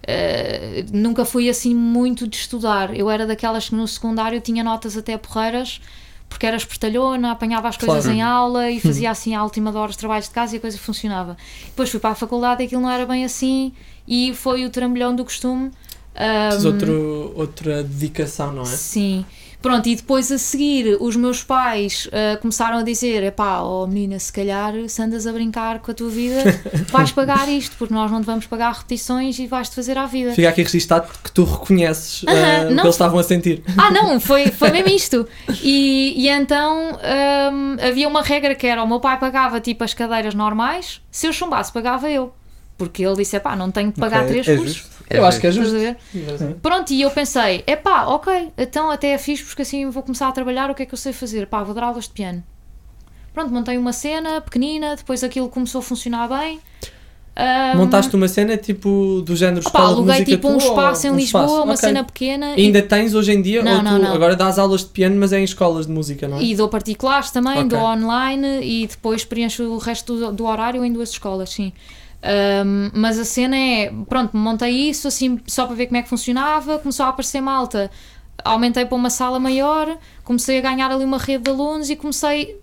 eh, 0.06 0.86
nunca 0.92 1.26
fui 1.26 1.50
assim 1.50 1.74
muito 1.76 2.28
de 2.28 2.36
estudar. 2.38 2.96
Eu 2.96 3.10
era 3.10 3.26
daquelas 3.26 3.70
que 3.70 3.76
no 3.76 3.88
secundário 3.88 4.40
tinha 4.42 4.64
notas 4.64 4.98
até 4.98 5.18
porreiras 5.18 5.82
porque 6.30 6.48
era 6.48 6.58
espertalhona, 6.58 7.32
apanhava 7.32 7.68
as 7.68 7.78
coisas 7.78 8.06
Claro. 8.06 8.18
em 8.18 8.22
aula 8.22 8.72
e 8.72 8.80
fazia 8.82 9.12
assim 9.12 9.36
à 9.36 9.44
última 9.44 9.70
hora 9.78 9.92
os 9.92 9.96
trabalhos 9.96 10.26
de 10.28 10.32
casa 10.34 10.56
e 10.56 10.58
a 10.58 10.62
coisa 10.62 10.78
funcionava. 10.80 11.38
Depois 11.66 11.90
fui 11.92 12.00
para 12.00 12.10
a 12.12 12.16
faculdade 12.16 12.64
e 12.64 12.66
aquilo 12.66 12.82
não 12.82 12.90
era 12.90 13.06
bem 13.06 13.24
assim 13.24 13.72
e 14.08 14.34
foi 14.34 14.66
o 14.66 14.70
trambolhão 14.70 15.16
do 15.16 15.24
costume. 15.24 15.72
Ahm, 16.16 16.66
outro, 16.66 17.34
outra 17.36 17.84
dedicação, 17.84 18.52
não 18.52 18.64
é? 18.64 18.66
Sim. 18.66 19.26
Pronto, 19.64 19.88
e 19.88 19.96
depois 19.96 20.30
a 20.30 20.38
seguir 20.38 20.98
os 21.00 21.16
meus 21.16 21.42
pais 21.42 22.10
ah, 22.12 22.38
começaram 22.38 22.80
a 22.80 22.84
dizer: 22.84 23.24
epá, 23.24 23.62
oh 23.62 23.88
menina, 23.88 24.20
se 24.20 24.32
calhar 24.32 24.74
se 24.90 25.02
andas 25.02 25.26
a 25.26 25.32
brincar 25.32 25.80
com 25.80 25.90
a 25.90 25.94
tua 25.94 26.10
vida, 26.10 26.44
vais 26.92 27.14
pagar 27.14 27.48
isto, 27.48 27.78
porque 27.78 27.94
nós 27.94 28.12
não 28.12 28.20
te 28.20 28.26
vamos 28.26 28.46
pagar 28.46 28.74
repetições 28.74 29.40
e 29.40 29.48
vais-te 29.48 29.74
fazer 29.74 29.98
à 29.98 30.06
vida. 30.06 30.34
Fica 30.34 30.50
aqui 30.50 30.64
registado 30.64 31.08
que 31.24 31.32
tu 31.32 31.46
reconheces 31.46 32.26
Aham, 32.28 32.36
ah, 32.36 32.64
o 32.64 32.76
que 32.76 32.82
eles 32.82 32.96
estavam 32.96 33.20
a 33.20 33.24
sentir. 33.24 33.64
Ah, 33.78 33.90
não, 33.90 34.20
foi, 34.22 34.48
foi 34.48 34.70
mesmo 34.70 34.90
isto. 34.90 35.26
E, 35.62 36.14
e 36.18 36.28
então 36.28 37.00
hum, 37.54 37.78
havia 37.82 38.10
uma 38.10 38.22
regra 38.22 38.54
que 38.56 38.68
era: 38.68 38.84
o 38.84 38.88
meu 38.88 39.00
pai 39.00 39.18
pagava 39.18 39.62
tipo 39.62 39.86
as 39.86 39.94
cadeiras 39.94 40.36
normais, 40.36 41.02
se 41.10 41.26
eu 41.26 41.32
chumbasse, 41.32 41.72
pagava 41.72 42.12
eu. 42.12 42.34
Porque 42.86 43.04
ele 43.06 43.16
disse: 43.16 43.40
pá, 43.40 43.56
não 43.56 43.72
tenho 43.72 43.92
de 43.92 44.00
pagar 44.00 44.24
Ok, 44.24 44.30
três 44.30 44.48
é 44.48 44.56
cursos. 44.58 44.78
justo. 44.78 45.04
eu 45.10 45.26
acho 45.26 45.40
que 45.40 45.48
é 45.48 45.52
justo. 45.52 45.76
Pronto, 46.62 46.92
e 46.94 47.02
eu 47.02 47.12
pensei: 47.12 47.64
é 47.66 47.76
pá, 47.76 48.06
ok, 48.06 48.52
então 48.58 48.90
até 48.92 49.10
é 49.10 49.18
fixe, 49.18 49.44
porque 49.44 49.62
assim 49.62 49.90
vou 49.90 50.04
começar 50.04 50.28
a 50.28 50.32
trabalhar. 50.32 50.70
O 50.70 50.76
que 50.76 50.84
é 50.84 50.86
que 50.86 50.94
eu 50.94 50.98
sei 50.98 51.14
fazer? 51.14 51.48
Pá, 51.48 51.64
vou 51.64 51.74
dar 51.74 51.84
aulas 51.84 52.06
de 52.06 52.12
piano. 52.12 52.44
Pronto, 53.34 53.52
montei 53.52 53.78
uma 53.78 53.94
cena 53.94 54.42
pequenina, 54.42 54.96
depois 54.96 55.24
aquilo 55.24 55.50
começou 55.50 55.80
a 55.80 55.82
funcionar 55.82 56.28
bem. 56.30 56.60
Hum, 57.36 57.78
Montaste 57.80 58.16
uma 58.16 58.28
cena 58.28 58.56
tipo 58.58 59.24
do 59.26 59.36
género 59.36 59.62
escola 59.62 59.88
de 59.88 59.94
aluguei 59.96 60.14
música 60.20 60.32
tipo 60.36 60.48
um 60.50 60.52
ou 60.54 60.58
espaço 60.60 61.08
em 61.08 61.10
um 61.10 61.16
Lisboa, 61.16 61.44
espaço? 61.46 61.64
uma 61.64 61.74
Ok. 61.74 61.78
cena 61.78 62.04
pequena. 62.04 62.54
E 62.56 62.66
ainda 62.66 62.82
tens 62.84 63.16
hoje 63.16 63.32
em 63.32 63.42
dia? 63.42 63.64
Não, 63.64 63.72
ou 63.72 63.80
tu 63.80 63.84
não, 63.86 63.98
não. 64.00 64.14
agora 64.14 64.36
dás 64.36 64.60
aulas 64.60 64.82
de 64.82 64.88
piano, 64.90 65.16
mas 65.20 65.34
é 65.34 65.40
em 65.40 65.44
escolas 65.44 65.88
de 65.88 65.92
música, 65.92 66.28
não 66.28 66.38
é? 66.38 66.44
E 66.44 66.56
dou 66.56 66.70
particulares 66.70 67.32
também, 67.32 67.58
Ok. 67.58 67.70
dou 67.70 67.80
online 67.80 68.60
e 68.62 68.86
depois 68.86 69.26
preencho 69.26 69.64
o 69.64 69.80
resto 69.80 70.16
do, 70.16 70.32
do 70.32 70.46
horário 70.46 70.86
em 70.86 70.94
duas 70.94 71.10
escolas, 71.10 71.50
sim. 71.50 71.74
Um, 72.24 72.90
mas 72.94 73.20
a 73.20 73.26
cena 73.26 73.58
é, 73.58 73.92
pronto, 74.08 74.38
montei 74.38 74.72
isso 74.90 75.10
assim 75.10 75.40
só 75.46 75.66
para 75.66 75.76
ver 75.76 75.88
como 75.88 75.98
é 75.98 76.02
que 76.02 76.08
funcionava, 76.08 76.80
começou 76.80 77.06
a 77.06 77.10
aparecer 77.10 77.42
malta 77.42 77.92
aumentei 78.44 78.86
para 78.86 78.96
uma 78.96 79.10
sala 79.10 79.40
maior, 79.40 79.98
comecei 80.24 80.58
a 80.58 80.62
ganhar 80.62 80.92
ali 80.92 81.04
uma 81.04 81.18
rede 81.18 81.44
de 81.44 81.50
alunos 81.50 81.90
e 81.90 81.96
comecei. 81.96 82.62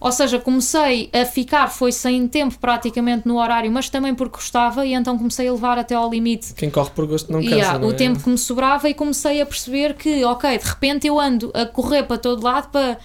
Ou 0.00 0.12
seja, 0.12 0.38
comecei 0.38 1.08
a 1.14 1.24
ficar, 1.24 1.68
foi 1.68 1.90
sem 1.90 2.28
tempo 2.28 2.58
praticamente 2.58 3.26
no 3.26 3.38
horário, 3.40 3.70
mas 3.72 3.88
também 3.88 4.14
porque 4.14 4.36
gostava, 4.36 4.84
e 4.84 4.92
então 4.92 5.16
comecei 5.16 5.48
a 5.48 5.52
levar 5.52 5.78
até 5.78 5.94
ao 5.94 6.10
limite 6.10 6.52
Quem 6.52 6.68
corre 6.68 6.90
por 6.90 7.06
gosto 7.06 7.32
não 7.32 7.40
cansa, 7.40 7.54
Yeah, 7.54 7.78
não 7.78 7.88
o 7.88 7.90
é? 7.90 7.94
tempo 7.94 8.22
que 8.22 8.28
me 8.28 8.36
sobrava 8.36 8.88
e 8.88 8.92
comecei 8.92 9.40
a 9.40 9.46
perceber 9.46 9.94
que, 9.94 10.22
ok, 10.24 10.58
de 10.58 10.64
repente 10.64 11.06
eu 11.06 11.18
ando 11.18 11.50
a 11.54 11.64
correr 11.64 12.02
para 12.02 12.18
todo 12.18 12.44
lado 12.44 12.68
para 12.70 12.98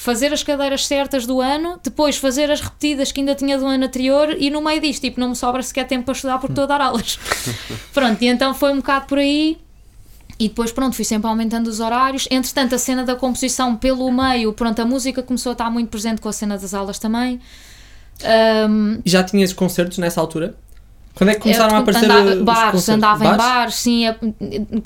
fazer 0.00 0.32
as 0.32 0.42
cadeiras 0.42 0.86
certas 0.86 1.26
do 1.26 1.42
ano, 1.42 1.78
depois 1.84 2.16
fazer 2.16 2.50
as 2.50 2.62
repetidas 2.62 3.12
que 3.12 3.20
ainda 3.20 3.34
tinha 3.34 3.58
do 3.58 3.66
ano 3.66 3.84
anterior 3.84 4.34
e 4.38 4.48
no 4.48 4.62
meio 4.62 4.80
disto, 4.80 5.02
tipo, 5.02 5.20
não 5.20 5.28
me 5.28 5.36
sobra 5.36 5.62
sequer 5.62 5.86
tempo 5.86 6.06
para 6.06 6.14
estudar 6.14 6.38
porque 6.38 6.52
estou 6.52 6.64
a 6.64 6.66
dar 6.66 6.80
aulas. 6.80 7.18
pronto, 7.92 8.22
e 8.22 8.26
então 8.26 8.54
foi 8.54 8.72
um 8.72 8.76
bocado 8.76 9.04
por 9.04 9.18
aí. 9.18 9.58
E 10.38 10.48
depois, 10.48 10.72
pronto, 10.72 10.96
fui 10.96 11.04
sempre 11.04 11.28
aumentando 11.28 11.66
os 11.66 11.80
horários. 11.80 12.26
Entretanto, 12.30 12.74
a 12.74 12.78
cena 12.78 13.04
da 13.04 13.14
composição 13.14 13.76
pelo 13.76 14.10
meio, 14.10 14.54
pronto, 14.54 14.80
a 14.80 14.86
música 14.86 15.22
começou 15.22 15.50
a 15.50 15.52
estar 15.52 15.70
muito 15.70 15.90
presente 15.90 16.18
com 16.22 16.30
a 16.30 16.32
cena 16.32 16.56
das 16.56 16.72
aulas 16.72 16.98
também. 16.98 17.38
E 19.04 19.10
já 19.10 19.22
tinhas 19.22 19.52
concertos 19.52 19.98
nessa 19.98 20.18
altura? 20.18 20.54
Quando 21.20 21.30
é 21.30 21.34
que 21.34 21.40
começaram 21.40 21.70
eu 21.72 21.76
a 21.76 21.78
aparecer 21.80 22.04
andava, 22.10 22.36
bares, 22.42 22.88
andava 22.88 23.24
em 23.26 23.36
Bares? 23.36 23.74
sim, 23.74 24.04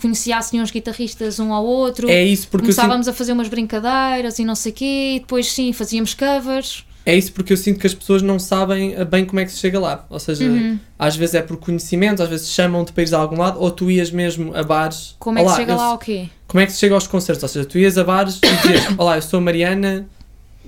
conhecia 0.00 0.37
assim 0.37 0.61
uns 0.61 0.73
guitarristas 0.73 1.38
um 1.38 1.53
ao 1.53 1.64
outro. 1.64 2.11
É 2.11 2.25
isso 2.25 2.49
porque 2.49 2.67
eu 2.71 2.73
sinto, 2.73 2.81
Começávamos 2.83 3.07
a 3.07 3.12
fazer 3.12 3.33
umas 3.33 3.47
brincadeiras 3.47 4.41
e 4.41 4.45
não 4.45 4.57
sei 4.57 4.73
o 4.73 4.75
quê, 4.75 5.12
e 5.17 5.21
depois 5.21 5.47
sim, 5.53 5.73
fazíamos 5.73 6.12
covers. 6.12 6.85
é 7.07 7.14
isso 7.17 7.33
porque 7.33 7.53
eu 7.53 7.57
sinto 7.57 7.79
que 7.79 7.87
as 7.87 7.95
pessoas 7.95 8.21
não 8.21 8.41
sabem 8.41 8.97
bem 9.05 9.25
como 9.25 9.38
é 9.38 9.45
que 9.45 9.53
se 9.53 9.59
chega 9.59 9.79
lá. 9.79 10.05
Ou 10.11 10.19
seja, 10.19 10.45
Uhum. 10.45 10.76
às 10.99 11.14
vezes 11.14 11.37
é 11.37 11.43
por 11.43 11.57
conhecimento, 11.59 12.21
às 12.21 12.29
vezes 12.29 12.50
chamam-te 12.50 12.93
para 12.93 13.03
ires 13.03 13.12
a 13.12 13.19
algum 13.19 13.37
lado, 13.38 13.61
ou 13.61 13.71
tu 13.71 13.88
ias 13.88 14.11
mesmo 14.11 14.57
a 14.57 14.62
bares. 14.64 15.14
Como 15.21 15.38
é 15.38 15.45
que 15.45 15.50
se 15.50 15.57
chega 15.57 15.73
eu- 15.73 15.76
lá 15.76 15.85
ao 15.85 15.99
quê? 15.99 16.29
Como 16.49 16.61
é 16.61 16.67
que 16.67 16.73
se 16.73 16.79
chega 16.79 16.95
aos 16.97 17.07
concertos? 17.07 17.43
Ou 17.45 17.49
seja, 17.49 17.64
tu 17.64 17.79
ias 17.79 17.97
a 17.97 18.03
bares 18.03 18.41
e 18.43 18.57
dizias: 18.57 18.87
Olá, 18.99 19.17
eu 19.19 19.23
sou 19.23 19.38
a 19.38 19.41
Mariana, 19.41 20.07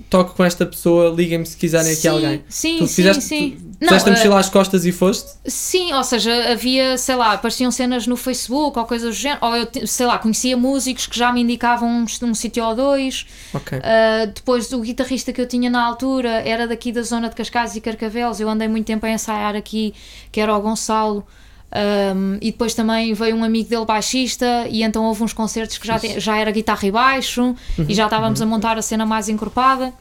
toco 0.09 0.33
com 0.35 0.43
esta 0.43 0.65
pessoa, 0.65 1.09
liguem-me 1.13 1.45
se 1.45 1.57
quiserem 1.57 1.93
aqui 1.93 2.07
sim, 2.07 2.07
alguém. 2.07 2.43
Sim, 2.47 2.77
Tu 2.77 2.87
sim, 2.87 2.93
fizeste, 2.93 3.23
sim. 3.23 3.57
tu 3.79 3.85
Não, 3.85 3.87
puseste 3.87 4.09
a 4.09 4.11
eh, 4.11 4.15
mochila 4.15 4.39
às 4.39 4.49
costas 4.49 4.85
e 4.85 4.91
foste? 4.91 5.37
Sim, 5.45 5.93
ou 5.93 6.03
seja, 6.03 6.51
havia, 6.51 6.97
sei 6.97 7.15
lá, 7.15 7.33
apareciam 7.33 7.71
cenas 7.71 8.07
no 8.07 8.15
Facebook 8.15 8.77
ou 8.77 8.85
coisas 8.85 9.15
do 9.15 9.19
género, 9.19 9.45
ou 9.45 9.55
eu, 9.55 9.67
sei 9.87 10.05
lá, 10.05 10.17
conhecia 10.17 10.55
músicos 10.57 11.07
que 11.07 11.17
já 11.17 11.31
me 11.31 11.41
indicavam 11.41 11.89
um, 11.89 12.05
um 12.25 12.33
sítio 12.33 12.63
ou 12.63 12.75
dois. 12.75 13.25
Ok. 13.53 13.77
Uh, 13.77 14.27
depois, 14.33 14.71
o 14.71 14.81
guitarrista 14.81 15.33
que 15.33 15.41
eu 15.41 15.47
tinha 15.47 15.69
na 15.69 15.83
altura 15.83 16.41
era 16.47 16.67
daqui 16.67 16.91
da 16.91 17.01
zona 17.01 17.29
de 17.29 17.35
Cascais 17.35 17.75
e 17.75 17.81
Carcavelos. 17.81 18.39
Eu 18.39 18.49
andei 18.49 18.67
muito 18.67 18.85
tempo 18.87 19.05
a 19.05 19.09
ensaiar 19.09 19.55
aqui, 19.55 19.93
que 20.31 20.39
era 20.39 20.55
o 20.55 20.61
Gonçalo. 20.61 21.25
Um, 21.69 22.37
e 22.41 22.51
depois 22.51 22.73
também 22.73 23.13
veio 23.13 23.35
um 23.35 23.43
amigo 23.43 23.69
dele 23.69 23.85
baixista, 23.85 24.65
e 24.69 24.83
então 24.83 25.03
houve 25.03 25.21
uns 25.23 25.33
concertos 25.33 25.77
que 25.77 25.85
já, 25.85 25.99
te- 25.99 26.17
já 26.19 26.37
era 26.37 26.49
guitarra 26.49 26.87
e 26.87 26.91
baixo, 26.91 27.55
e 27.87 27.93
já 27.93 28.05
estávamos 28.05 28.41
a 28.41 28.45
montar 28.45 28.77
a 28.77 28.81
cena 28.81 29.05
mais 29.05 29.27
encorpada. 29.27 29.93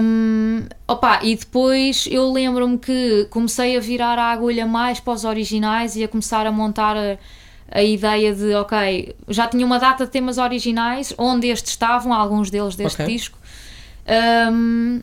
Um, 0.00 0.62
opa, 0.88 1.20
e 1.22 1.36
depois 1.36 2.08
eu 2.10 2.32
lembro-me 2.32 2.78
que 2.78 3.26
comecei 3.30 3.76
a 3.76 3.80
virar 3.80 4.18
a 4.18 4.32
agulha 4.32 4.66
mais 4.66 4.98
para 5.00 5.12
os 5.12 5.24
originais 5.24 5.94
e 5.96 6.02
a 6.02 6.08
começar 6.08 6.46
a 6.46 6.50
montar 6.50 6.96
a, 6.96 7.18
a 7.70 7.82
ideia 7.82 8.34
de, 8.34 8.54
ok, 8.54 9.14
já 9.28 9.46
tinha 9.46 9.64
uma 9.64 9.78
data 9.78 10.06
de 10.06 10.10
temas 10.10 10.38
originais, 10.38 11.12
onde 11.18 11.48
estes 11.48 11.72
estavam, 11.72 12.12
alguns 12.12 12.50
deles 12.50 12.74
deste 12.74 13.02
Ok. 13.02 13.14
disco. 13.14 13.38
Um, 14.50 15.02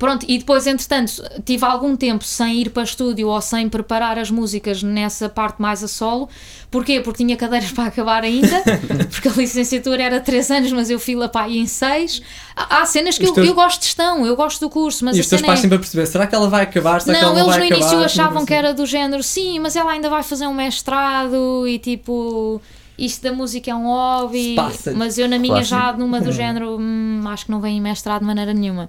pronto, 0.00 0.26
e 0.26 0.38
depois, 0.38 0.66
entretanto, 0.66 1.22
tive 1.44 1.64
algum 1.64 1.94
tempo 1.94 2.24
sem 2.24 2.56
ir 2.56 2.70
para 2.70 2.82
estúdio 2.82 3.28
ou 3.28 3.40
sem 3.40 3.68
preparar 3.68 4.18
as 4.18 4.30
músicas 4.30 4.82
nessa 4.82 5.28
parte 5.28 5.62
mais 5.62 5.84
a 5.84 5.88
solo. 5.88 6.28
Porquê? 6.70 7.00
Porque 7.00 7.22
tinha 7.22 7.36
cadeiras 7.36 7.70
para 7.72 7.84
acabar 7.84 8.24
ainda, 8.24 8.62
porque 9.10 9.28
a 9.28 9.32
licenciatura 9.32 10.02
era 10.02 10.18
3 10.20 10.50
anos, 10.50 10.72
mas 10.72 10.88
eu 10.90 10.98
fui 10.98 11.14
lá 11.14 11.28
para 11.28 11.46
aí 11.46 11.58
em 11.58 11.66
6. 11.66 12.22
Há 12.56 12.84
cenas 12.86 13.16
que 13.18 13.26
eu, 13.26 13.32
teus- 13.32 13.46
eu 13.46 13.54
gosto 13.54 13.78
de 13.80 13.86
gestão, 13.86 14.26
eu 14.26 14.34
gosto 14.34 14.60
do 14.60 14.70
curso, 14.70 15.04
mas 15.04 15.16
e 15.16 15.20
os 15.20 15.26
teus 15.28 15.42
pais 15.42 15.58
é... 15.58 15.62
sempre 15.62 15.76
a 15.76 15.78
perceber: 15.78 16.06
será 16.06 16.26
que 16.26 16.34
ela 16.34 16.48
vai 16.48 16.62
acabar? 16.62 17.00
Será 17.00 17.18
que 17.18 17.24
ela 17.24 17.34
Não, 17.34 17.40
não 17.40 17.46
eles 17.52 17.56
vai 17.56 17.68
no 17.68 17.74
acabar? 17.76 17.92
início 17.92 18.04
achavam 18.04 18.38
Assim. 18.38 18.46
que 18.46 18.54
era 18.54 18.72
do 18.74 18.86
género, 18.86 19.22
sim, 19.22 19.58
mas 19.58 19.76
ela 19.76 19.92
ainda 19.92 20.08
vai 20.08 20.22
fazer 20.22 20.46
um 20.46 20.54
mestrado 20.54 21.66
e 21.68 21.78
tipo, 21.78 22.60
isto 23.04 23.22
da 23.22 23.32
música 23.32 23.70
é 23.70 23.74
um 23.74 23.84
hobby. 23.86 24.56
Mas 24.94 25.18
eu 25.18 25.28
na 25.28 25.38
minha 25.38 25.54
Clássico. 25.54 25.76
já 25.80 25.92
numa 25.92 26.20
do 26.20 26.30
género, 26.32 26.76
hum, 26.78 27.22
acho 27.26 27.46
que 27.46 27.50
não 27.50 27.60
vem 27.60 27.78
em 27.78 27.80
mestrado 27.80 28.20
de 28.20 28.26
maneira 28.26 28.52
nenhuma. 28.54 28.88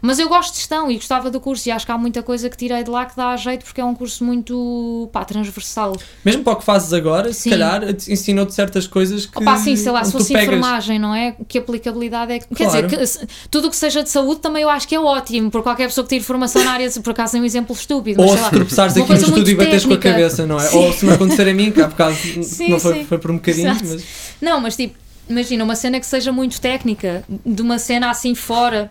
Mas 0.00 0.18
eu 0.18 0.28
gosto 0.28 0.52
de 0.52 0.58
gestão 0.58 0.90
e 0.90 0.96
gostava 0.96 1.30
do 1.30 1.40
curso 1.40 1.68
e 1.68 1.72
acho 1.72 1.86
que 1.86 1.92
há 1.92 1.98
muita 1.98 2.22
coisa 2.22 2.50
que 2.50 2.56
tirei 2.56 2.82
de 2.82 2.90
lá 2.90 3.04
que 3.06 3.16
dá 3.16 3.36
jeito 3.36 3.64
porque 3.64 3.80
é 3.80 3.84
um 3.84 3.94
curso 3.94 4.24
muito 4.24 5.08
pá, 5.12 5.24
transversal. 5.24 5.96
Mesmo 6.24 6.42
para 6.42 6.54
o 6.54 6.56
que 6.56 6.64
fazes 6.64 6.92
agora, 6.92 7.32
se 7.32 7.42
Sim. 7.42 7.50
calhar 7.50 7.82
ensinou-te 8.08 8.52
certas 8.54 8.86
coisas 8.86 9.26
que. 9.26 9.38
Opa, 9.38 9.56
sim, 9.58 9.76
sei 9.76 9.92
lá, 9.92 10.02
se 10.04 10.12
fosse 10.12 10.32
pegas- 10.32 10.48
enfermagem, 10.48 10.98
não 10.98 11.14
é? 11.14 11.36
Que 11.46 11.58
aplicabilidade 11.58 12.32
é 12.32 12.38
que. 12.40 12.52
Quer 12.54 12.64
Claro. 12.68 12.86
dizer, 12.86 12.98
que 12.98 13.06
se- 13.06 13.26
tudo 13.50 13.68
o 13.68 13.70
que 13.70 13.76
seja 13.76 14.02
de 14.02 14.10
saúde 14.10 14.40
também 14.40 14.62
eu 14.62 14.68
acho 14.70 14.88
que 14.88 14.94
é 14.94 15.00
ótimo, 15.00 15.50
por 15.50 15.62
qualquer 15.62 15.86
pessoa 15.86 16.04
que 16.04 16.10
tire 16.14 16.24
formação 16.24 16.64
na 16.64 16.72
área, 16.72 16.90
por 16.90 17.10
acaso 17.10 17.36
é 17.36 17.40
um 17.40 17.44
exemplo 17.44 17.74
estúpido, 17.74 18.20
mas 18.20 18.30
Ou 18.30 18.36
sei 18.36 18.44
se 18.46 18.50
tropeçares 18.50 18.96
aqui 18.96 19.08
no 19.08 19.14
estúdio 19.18 19.52
e 19.52 19.54
bateres 19.56 19.84
com 19.86 19.94
a 19.94 19.98
cabeça, 19.98 20.46
não 20.46 20.56
é? 20.58 20.60
Sim. 20.66 20.78
Ou 20.78 20.92
se 20.92 21.04
me 21.06 21.12
acontecer 21.12 21.48
a 21.48 21.54
mim, 21.54 21.70
que 21.70 21.80
há 21.80 21.86
bocado 21.88 22.14
Sim, 22.42 22.70
não 22.70 22.80
foi, 22.80 23.04
foi 23.04 23.18
por 23.18 23.30
um 23.30 23.38
bocadinho, 23.42 23.76
mas. 23.84 24.06
Não, 24.40 24.60
mas 24.60 24.76
tipo, 24.76 24.96
imagina 25.28 25.64
uma 25.64 25.76
cena 25.76 26.00
que 26.00 26.06
seja 26.06 26.32
muito 26.32 26.60
técnica, 26.60 27.24
de 27.28 27.62
uma 27.62 27.78
cena 27.78 28.10
assim 28.10 28.34
fora, 28.34 28.90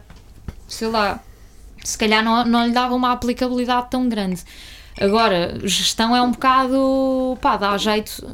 sei 0.68 0.88
lá, 0.88 1.20
se 1.84 1.98
calhar 1.98 2.24
não, 2.24 2.46
não 2.46 2.66
lhe 2.66 2.72
dava 2.72 2.94
uma 2.96 3.12
aplicabilidade 3.12 3.90
tão 3.90 4.08
grande. 4.08 4.42
Agora, 5.00 5.58
gestão 5.64 6.16
é 6.16 6.22
um 6.22 6.32
bocado, 6.32 7.38
pá, 7.42 7.58
dá 7.58 7.78
jeito 7.78 8.28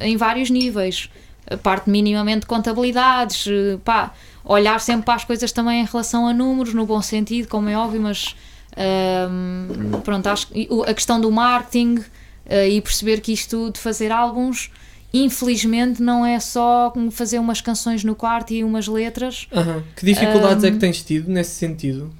em 0.00 0.16
vários 0.16 0.50
níveis. 0.50 1.08
A 1.48 1.56
parte 1.56 1.88
minimamente 1.88 2.40
de 2.40 2.46
contabilidades, 2.46 3.46
pá, 3.84 4.12
olhar 4.44 4.80
sempre 4.80 5.04
para 5.04 5.14
as 5.14 5.24
coisas 5.24 5.50
também 5.52 5.82
em 5.82 5.84
relação 5.84 6.26
a 6.26 6.32
números, 6.32 6.74
no 6.74 6.86
bom 6.86 7.00
sentido, 7.02 7.48
como 7.48 7.68
é 7.68 7.76
óbvio, 7.76 8.00
mas 8.00 8.36
ahm, 8.76 10.00
pronto, 10.02 10.26
acho 10.26 10.48
a 10.86 10.94
questão 10.94 11.20
do 11.20 11.30
marketing 11.30 12.04
eh, 12.46 12.68
e 12.68 12.80
perceber 12.80 13.20
que 13.20 13.32
isto 13.32 13.70
de 13.70 13.80
fazer 13.80 14.12
álbuns 14.12 14.70
infelizmente 15.12 16.02
não 16.02 16.24
é 16.24 16.38
só 16.38 16.92
fazer 17.10 17.38
umas 17.38 17.60
canções 17.60 18.04
no 18.04 18.14
quarto 18.14 18.52
e 18.52 18.62
umas 18.64 18.86
letras 18.86 19.46
Aham. 19.52 19.82
Que 19.96 20.04
dificuldades 20.06 20.64
é 20.64 20.70
que 20.70 20.78
tens 20.78 21.02
tido 21.02 21.30
nesse 21.30 21.52
sentido? 21.52 22.10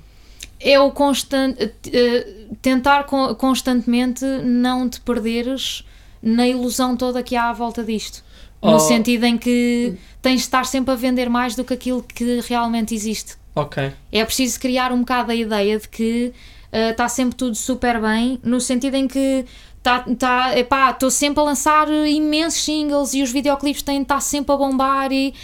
é 0.62 0.78
o 0.78 0.90
constan- 0.90 1.54
eh, 1.58 2.26
tentar 2.60 3.04
co- 3.04 3.34
constantemente 3.34 4.24
não 4.44 4.88
te 4.88 5.00
perderes 5.00 5.84
na 6.22 6.46
ilusão 6.46 6.96
toda 6.96 7.22
que 7.22 7.34
há 7.34 7.48
à 7.48 7.52
volta 7.52 7.82
disto 7.82 8.22
no 8.62 8.74
Oh. 8.74 8.78
sentido 8.78 9.24
em 9.24 9.38
que 9.38 9.94
tens 10.20 10.34
de 10.36 10.40
estar 10.42 10.66
sempre 10.66 10.92
a 10.92 10.96
vender 10.96 11.30
mais 11.30 11.54
do 11.56 11.64
que 11.64 11.72
aquilo 11.72 12.02
que 12.02 12.40
realmente 12.46 12.94
existe 12.94 13.36
Ok. 13.54 13.90
é 14.12 14.22
preciso 14.24 14.60
criar 14.60 14.92
um 14.92 14.98
bocado 14.98 15.30
a 15.32 15.34
ideia 15.34 15.78
de 15.78 15.88
que 15.88 16.32
está 16.72 17.08
sempre 17.08 17.34
tudo 17.36 17.56
super 17.56 18.00
bem, 18.00 18.38
no 18.44 18.60
sentido 18.60 18.94
em 18.96 19.08
que 19.08 19.44
tá, 19.82 20.04
tá, 20.18 20.58
epá, 20.58 20.90
estou 20.90 21.10
sempre 21.10 21.40
a 21.40 21.44
lançar 21.44 21.88
imensos 22.06 22.64
singles 22.64 23.14
e 23.14 23.22
os 23.22 23.30
videoclipes 23.30 23.82
têm 23.82 23.98
de 23.98 24.02
estar 24.02 24.20
sempre 24.20 24.52
a 24.52 24.56
bombar 24.56 25.12
e 25.12 25.34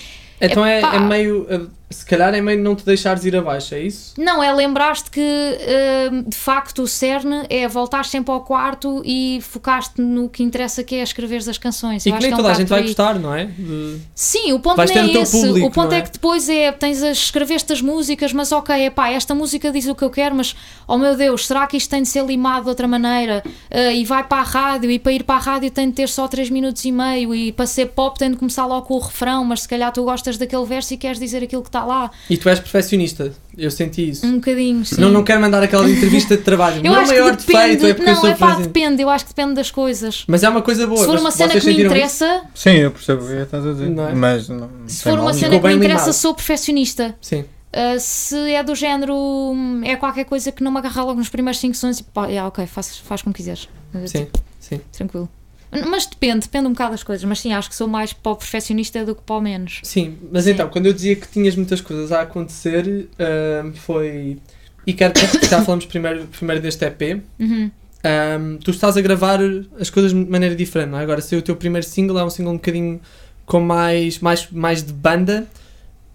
Então 0.41 0.65
é, 0.65 0.79
Epá. 0.79 0.95
é 0.97 1.01
meio. 1.01 1.71
Eh, 1.91 1.95
Se 1.95 2.05
calhar 2.05 2.35
é 2.35 2.41
meio 2.41 2.63
não 2.63 2.75
te 2.75 2.85
deixares 2.85 3.25
ir 3.25 3.37
abaixo, 3.37 3.75
é 3.75 3.81
isso? 3.81 4.15
não, 4.19 4.43
é 4.43 4.53
lembrar-te 4.53 5.11
que 5.11 5.21
hum, 5.21 6.25
de 6.29 6.37
facto 6.37 6.83
o 6.83 6.87
cerne 6.87 7.45
é 7.49 7.67
voltar 7.69 8.05
sempre 8.05 8.33
ao 8.33 8.41
quarto 8.43 9.03
e 9.05 9.41
focar-te 9.43 10.01
no 10.01 10.29
que 10.29 10.43
interessa 10.43 10.83
que 10.83 10.95
é 10.97 11.03
escrever 11.03 11.37
as 11.49 11.59
canções. 11.59 12.05
E 12.05 12.09
Eu 12.11 12.17
que 12.17 12.23
nem 12.23 12.31
é 12.31 12.35
um 12.35 12.37
toda 12.37 12.51
a 12.51 12.55
gente 12.55 12.69
vai 12.69 12.83
gostar, 12.83 13.19
não 13.19 13.35
é? 13.35 13.45
De- 13.47 13.99
Sim, 14.15 14.53
o 14.53 14.61
ponto 14.61 14.77
Vais 14.77 14.91
não 14.91 15.03
é 15.03 15.13
esse. 15.13 15.41
público, 15.41 15.67
o 15.67 15.71
ponto 15.71 15.93
é? 15.93 15.99
é? 15.99 16.03
que 16.03 16.13
depois 16.13 16.49
é, 16.49 16.73
tens 16.73 17.03
a 17.03 17.11
escrever 17.11 17.55
estas 17.55 17.81
músicas, 17.81 18.33
mas 18.33 18.53
ok, 18.53 18.75
epá, 18.87 19.11
esta 19.11 19.35
música 19.35 19.71
diz 19.71 19.87
o 19.87 19.95
que 19.95 20.03
eu 20.03 20.11
quero, 20.11 20.35
mas 20.35 20.55
oh 20.89 20.99
meu 20.99 21.17
Deus, 21.17 21.47
será 21.47 21.67
que 21.67 21.77
isto 21.77 21.91
tem 21.91 22.03
de 22.03 22.09
ser 22.09 22.25
limado 22.25 22.65
de 22.65 22.69
outra 22.71 22.89
maneira? 22.89 23.43
Ah, 23.71 23.93
e 23.93 24.05
vai 24.05 24.25
para 24.25 24.39
a 24.41 24.45
rádio, 24.45 24.91
e 24.91 24.99
para 24.99 25.13
ir 25.13 25.23
para 25.25 25.37
a 25.37 25.39
rádio 25.39 25.71
tem 25.71 25.89
de 25.89 25.95
ter 25.95 26.09
só 26.09 26.27
3 26.29 26.51
minutos 26.51 26.85
e 26.85 26.93
meio, 26.93 27.35
e 27.35 27.53
para 27.53 27.67
ser 27.67 27.87
pop 27.87 28.19
tem 28.19 28.31
de 28.31 28.37
começar 28.37 28.67
logo 28.67 28.87
com 28.87 28.95
o 28.95 28.99
refrão, 28.99 29.45
mas 29.45 29.63
se 29.63 29.69
calhar 29.69 29.93
tu 29.93 30.03
gostas 30.05 30.37
daquele 30.39 30.65
verso 30.65 30.95
e 30.95 30.97
queres 30.97 31.19
dizer 31.19 31.43
aquilo 31.43 31.63
que 31.63 31.71
está 31.77 31.85
lá. 31.85 32.11
E 32.29 32.37
tu 32.37 32.49
és 32.49 32.59
perfeccionista, 32.59 33.33
eu 33.57 33.71
senti 33.71 34.11
isso. 34.11 34.27
Um 34.27 34.37
bocadinho, 34.37 34.85
sim. 34.85 35.01
Não, 35.01 35.11
não 35.11 35.23
quero 35.23 35.41
mandar 35.41 35.63
aquela 35.63 35.89
entrevista 35.89 36.37
de 36.37 36.43
trabalho. 36.43 36.81
eu 36.85 36.91
o 36.91 36.95
meu 36.95 37.01
acho 37.01 37.09
maior 37.09 37.37
que 37.37 37.47
depende, 37.47 37.77
defeito 37.77 37.87
é 37.87 37.95
porque 37.95 38.11
eu 38.11 38.15
não, 38.15 38.21
sou 38.21 38.31
é 38.31 38.35
pá, 38.35 38.55
depende, 38.57 39.03
eu 39.03 39.11
acho 39.11 39.25
que 39.25 39.35
depende 39.35 39.55
das 39.55 39.71
coisas. 39.71 40.25
Mas 40.27 40.43
é 40.43 40.49
uma 40.49 40.63
coisa 40.63 40.87
boa. 40.87 41.01
Se 41.01 41.07
for 41.07 41.19
uma 41.19 41.31
cena 41.31 41.51
que 41.51 41.57
me 41.57 41.63
sentiram 41.63 41.97
isso? 41.97 41.97
interessa, 41.97 42.43
Sim, 42.55 42.71
eu 42.71 42.91
percebo 42.91 43.25
o 43.25 43.29
que 43.29 43.35
estás 43.35 43.67
a 43.67 43.73
dizer. 43.73 43.91
Não 43.91 44.09
é? 44.09 44.15
Mas 44.15 44.49
não, 44.49 44.71
se 44.87 45.03
for 45.03 45.19
uma 45.19 45.33
cena 45.35 45.59
que 45.59 45.67
me 45.67 45.75
interessa, 45.75 46.01
limado. 46.01 46.17
sou 46.17 46.35
perfeccionista. 46.35 47.15
Sim. 47.21 47.45
Uh, 47.77 47.99
se 47.99 48.37
é 48.53 48.63
do 48.63 48.75
género, 48.75 49.15
é 49.85 49.97
qualquer 49.97 50.25
coisa 50.25 50.51
que 50.51 50.65
não 50.65 50.73
me 50.73 50.79
agarra 50.79 51.03
logo 51.03 51.19
nos 51.19 51.29
primeiros 51.29 51.61
5 51.61 51.75
sons 51.75 52.01
e 52.01 52.05
pá, 52.05 52.27
yeah, 52.27 52.49
ok, 52.49 52.67
faz, 52.67 52.99
faz 52.99 53.21
como 53.21 53.35
quiseres. 53.35 53.69
Sim, 54.07 54.25
tipo, 54.25 54.39
sim. 54.61 54.81
tranquilo. 54.93 55.29
Mas 55.85 56.07
depende, 56.07 56.41
depende 56.41 56.67
um 56.67 56.73
bocado 56.73 56.93
das 56.93 57.03
coisas. 57.03 57.25
Mas 57.25 57.41
sim, 57.41 57.53
acho 57.53 57.69
que 57.69 57.75
sou 57.77 57.89
mais 57.89 58.13
para 58.13 58.33
o 58.33 58.37
perfeccionista 58.37 59.05
do 59.05 59.15
que 59.15 59.23
para 59.23 59.37
o 59.37 59.41
menos. 59.41 59.81
Sim, 59.83 60.17
mas 60.33 60.45
Sim. 60.45 60.53
então, 60.53 60.69
quando 60.69 60.87
eu 60.87 60.93
dizia 60.93 61.17
que 61.17 61.29
tinhas 61.29 61.57
muitas 61.57 61.81
coisas 61.81 62.13
a 62.13 62.23
acontecer, 62.23 63.09
ahm, 63.19 63.73
foi. 63.75 64.39
E 64.87 64.93
quero 64.93 65.13
que 65.13 65.47
já 65.47 65.63
falamos 65.63 65.85
primeiro, 65.87 66.27
primeiro 66.27 66.63
deste 66.63 66.85
EP. 66.85 67.21
Uhum. 67.39 67.71
ahm, 68.05 68.57
tu 68.59 68.71
estás 68.71 68.97
a 68.97 69.01
gravar 69.01 69.41
as 69.81 69.91
coisas 69.91 70.13
de 70.13 70.31
maneira 70.31 70.55
diferente, 70.55 70.91
não 70.91 70.99
é? 70.99 71.03
Agora, 71.03 71.21
se 71.21 71.35
o 71.35 71.43
teu 71.43 71.57
primeiro 71.57 71.87
single 71.87 72.19
é 72.19 72.25
um 72.25 72.31
single 72.31 72.53
um 72.53 72.57
bocadinho 72.57 73.01
com 73.45 73.61
mais, 73.61 74.19
mais, 74.19 74.49
mais 74.51 74.83
de 74.83 74.93
banda. 74.93 75.47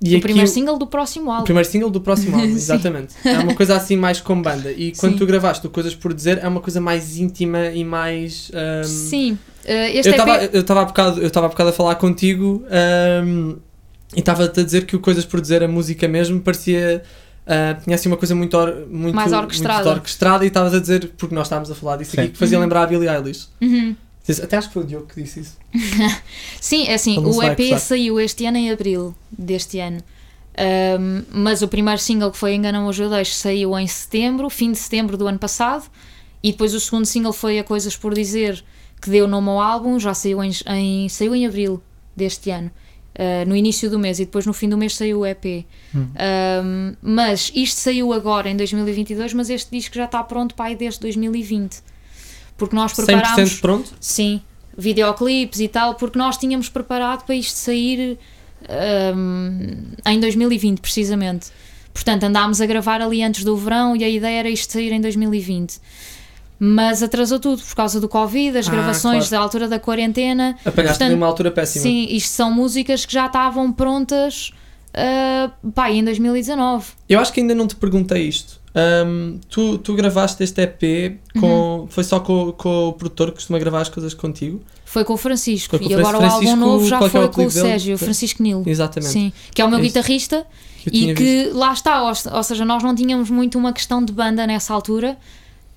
E 0.04 0.16
o 0.16 0.22
primeiro 0.22 0.48
single 0.48 0.80
do 0.80 0.88
próximo 0.88 1.30
o 1.30 1.32
álbum. 1.32 1.44
primeiro 1.44 1.70
single 1.70 1.90
do 1.92 2.02
próximo 2.02 2.36
álbum, 2.36 2.48
exatamente. 2.56 3.14
É 3.24 3.38
uma 3.38 3.54
coisa 3.54 3.76
assim 3.76 3.96
mais 3.96 4.20
com 4.20 4.42
banda. 4.42 4.72
E 4.72 4.94
quando 4.94 5.14
Sim. 5.14 5.18
tu 5.20 5.26
gravaste 5.28 5.68
o 5.68 5.70
Coisas 5.70 5.94
por 5.94 6.12
Dizer, 6.12 6.40
é 6.42 6.48
uma 6.48 6.60
coisa 6.60 6.82
mais 6.82 7.18
íntima 7.18 7.68
e 7.68 7.84
mais. 7.84 8.52
ahm, 8.54 8.84
Sim. 8.84 9.38
Eh, 9.66 9.98
este 9.98 10.10
eu 10.10 10.14
EP 10.14 10.20
estava 10.20 10.44
eu 10.46 10.62
estava 10.62 10.82
há 10.82 10.86
bocado 10.86 11.22
eu 11.22 11.28
estava 11.28 11.48
bocado 11.50 11.70
a 11.70 11.74
falar 11.74 11.96
contigo 11.96 12.64
ahm, 12.70 13.56
e 14.16 14.20
estava-te 14.20 14.60
a 14.60 14.64
dizer 14.64 14.86
que 14.86 14.96
o 14.96 15.00
Coisas 15.00 15.24
por 15.26 15.40
Dizer, 15.40 15.64
a 15.64 15.68
música 15.68 16.08
mesmo, 16.08 16.40
parecia. 16.42 17.02
ah, 17.48 17.76
tinha 17.84 17.96
assim 17.96 18.10
uma 18.10 18.18
coisa 18.18 18.36
muito, 18.36 18.56
or, 18.58 18.86
muito, 18.90 19.16
Mais 19.16 19.32
orquestrada. 19.32 19.84
muito 19.86 19.96
orquestrada 19.98 20.44
e 20.44 20.48
estavas 20.50 20.74
a 20.74 20.80
dizer, 20.80 21.12
porque 21.18 21.34
nós 21.34 21.48
estávamos 21.48 21.72
a 21.72 21.76
falar 21.76 21.96
disso 21.98 22.12
aqui, 22.20 22.28
Sim. 22.28 22.32
que 22.34 22.38
fazia 22.38 22.58
Uhum. 22.58 22.64
lembrar 22.64 22.84
a 22.84 22.88
Billie 22.88 23.08
Eilish. 23.10 23.48
Uhum. 23.62 23.96
Até 24.44 24.58
acho 24.58 24.68
que 24.68 24.74
foi 24.74 24.84
o 24.84 24.86
Diogo 24.86 25.08
que 25.08 25.22
disse 25.22 25.40
isso. 25.42 25.58
Sim, 26.60 26.88
é 26.88 26.94
assim, 26.94 27.18
o 27.20 27.42
EP 27.42 27.52
acusar. 27.60 27.80
saiu 27.80 28.20
este 28.20 28.46
ano 28.46 28.58
em 28.58 28.70
abril 28.72 29.16
deste 29.32 29.80
ano. 29.80 30.02
Ahm, 30.58 31.24
mas 31.32 31.62
o 31.62 31.68
primeiro 31.68 32.00
single 32.00 32.32
que 32.32 32.38
foi 32.38 32.54
Enganam 32.54 32.86
os 32.88 32.96
Judeus 32.96 33.36
saiu 33.36 33.78
em 33.80 33.88
setembro, 33.88 34.50
fim 34.50 34.72
de 34.72 34.78
setembro 34.78 35.18
do 35.18 35.28
ano 35.28 35.40
passado, 35.40 35.86
e 36.44 36.52
depois 36.52 36.74
o 36.74 36.80
segundo 36.80 37.06
single 37.06 37.34
foi 37.34 37.58
A 37.60 37.64
Coisas 37.64 37.96
por 37.96 38.14
Dizer, 38.14 38.64
que 39.02 39.10
deu 39.10 39.28
nome 39.28 39.50
ao 39.50 39.60
álbum, 39.60 40.00
já 40.00 40.14
saiu 40.14 40.44
em, 40.44 40.52
em- 40.68 41.10
saiu 41.10 41.34
em 41.36 41.46
abril 41.46 41.82
deste 42.16 42.50
ano, 42.52 42.70
ah, 43.18 43.44
no 43.46 43.56
início 43.56 43.90
do 43.90 43.98
mês, 43.98 44.20
e 44.20 44.26
depois 44.26 44.46
no 44.46 44.54
fim 44.54 44.70
do 44.70 44.78
mês 44.78 44.96
saiu 44.96 45.20
o 45.22 45.26
EP. 45.26 45.66
Ahm, 46.16 46.96
mas 47.02 47.52
isto 47.56 47.80
saiu 47.80 48.14
agora 48.14 48.50
em 48.50 48.56
2022, 48.56 49.34
mas 49.34 49.50
este 49.50 49.72
disco 49.72 49.96
já 49.96 50.06
está 50.06 50.24
pronto 50.24 50.54
para 50.56 50.66
aí 50.66 50.76
desde 50.76 51.00
2020. 51.02 51.82
Porque 52.58 52.76
nós 52.76 52.92
100% 52.94 52.96
preparámos. 53.06 53.60
pronto? 53.60 53.92
Sim, 54.00 54.40
videoclipes 54.78 55.60
e 55.60 55.68
tal, 55.68 55.96
porque 55.96 56.18
nós 56.20 56.38
tínhamos 56.38 56.70
preparado 56.70 57.26
para 57.26 57.34
isto 57.36 57.56
sair 57.58 58.20
hum, 59.16 59.84
em 60.06 60.20
2020, 60.20 60.80
precisamente. 60.80 61.50
Portanto, 61.94 62.24
andámos 62.24 62.62
a 62.62 62.66
gravar 62.66 63.02
ali 63.02 63.22
antes 63.24 63.44
do 63.44 63.56
verão 63.58 63.96
e 63.96 64.04
a 64.04 64.10
ideia 64.10 64.40
era 64.40 64.50
isto 64.50 64.72
sair 64.72 64.92
em 64.92 65.02
2020. 65.02 65.80
Mas 66.64 67.02
atrasou 67.02 67.40
tudo 67.40 67.60
por 67.60 67.76
causa 67.76 68.00
do 68.00 68.08
Covid, 68.08 68.56
as 68.56 68.68
Ah, 68.68 68.72
gravações 68.72 69.28
claro. 69.28 69.32
da 69.32 69.40
altura 69.40 69.68
da 69.68 69.80
quarentena. 69.80 70.56
Apanhaste 70.64 71.10
numa 71.10 71.26
altura 71.26 71.50
péssima. 71.50 71.82
Sim, 71.82 72.06
isto 72.08 72.30
são 72.30 72.52
músicas 72.54 73.04
que 73.04 73.12
já 73.12 73.26
estavam 73.26 73.74
prontas 73.74 74.52
uh, 74.94 75.72
pá, 75.72 75.90
em 75.90 76.04
2019. 76.04 76.86
Eu 77.10 77.20
acho 77.20 77.34
que 77.34 77.40
ainda 77.42 77.56
não 77.56 77.66
te 77.66 77.76
perguntei 77.76 78.28
isto. 78.28 78.62
Ahm, 78.76 79.40
tu, 79.50 79.80
tu 79.80 79.96
gravaste 79.96 80.44
este 80.44 80.62
EP 80.62 81.20
com. 81.40 81.80
Uhum. 81.80 81.88
Foi 81.88 82.04
só 82.04 82.20
com, 82.20 82.52
com 82.52 82.90
o 82.90 82.94
produtor 82.94 83.30
que 83.30 83.36
costuma 83.38 83.58
gravar 83.58 83.82
as 83.82 83.90
coisas 83.90 84.14
contigo? 84.14 84.62
Foi 84.86 85.04
com 85.04 85.14
o 85.14 85.18
Francisco. 85.18 85.80
Com 85.80 85.84
o 85.84 85.90
e 85.90 85.96
agora 85.96 86.18
o 86.18 86.22
Francisco, 86.22 86.48
álbum 86.48 86.56
novo 86.64 86.88
já 86.88 86.98
é 86.98 87.00
o 87.00 87.10
foi 87.10 87.28
com 87.30 87.46
o? 87.46 87.50
Sérgio, 87.50 87.98
Francisco 87.98 88.44
Nilo. 88.44 88.64
Exatamente. 88.68 89.12
Sim, 89.12 89.34
que 89.52 89.64
é 89.64 89.66
o 89.66 89.68
meu 89.70 89.80
Este. 89.80 89.88
guitarrista 89.88 90.46
e 90.86 91.14
que 91.16 91.50
lá 91.54 91.74
está, 91.74 92.04
ou, 92.04 92.14
ou 92.34 92.44
seja, 92.44 92.64
nós 92.64 92.84
não 92.84 92.94
tínhamos 92.94 93.32
muito 93.32 93.58
uma 93.58 93.74
questão 93.74 94.06
de 94.06 94.14
banda 94.14 94.46
nessa 94.46 94.74
altura. 94.74 95.18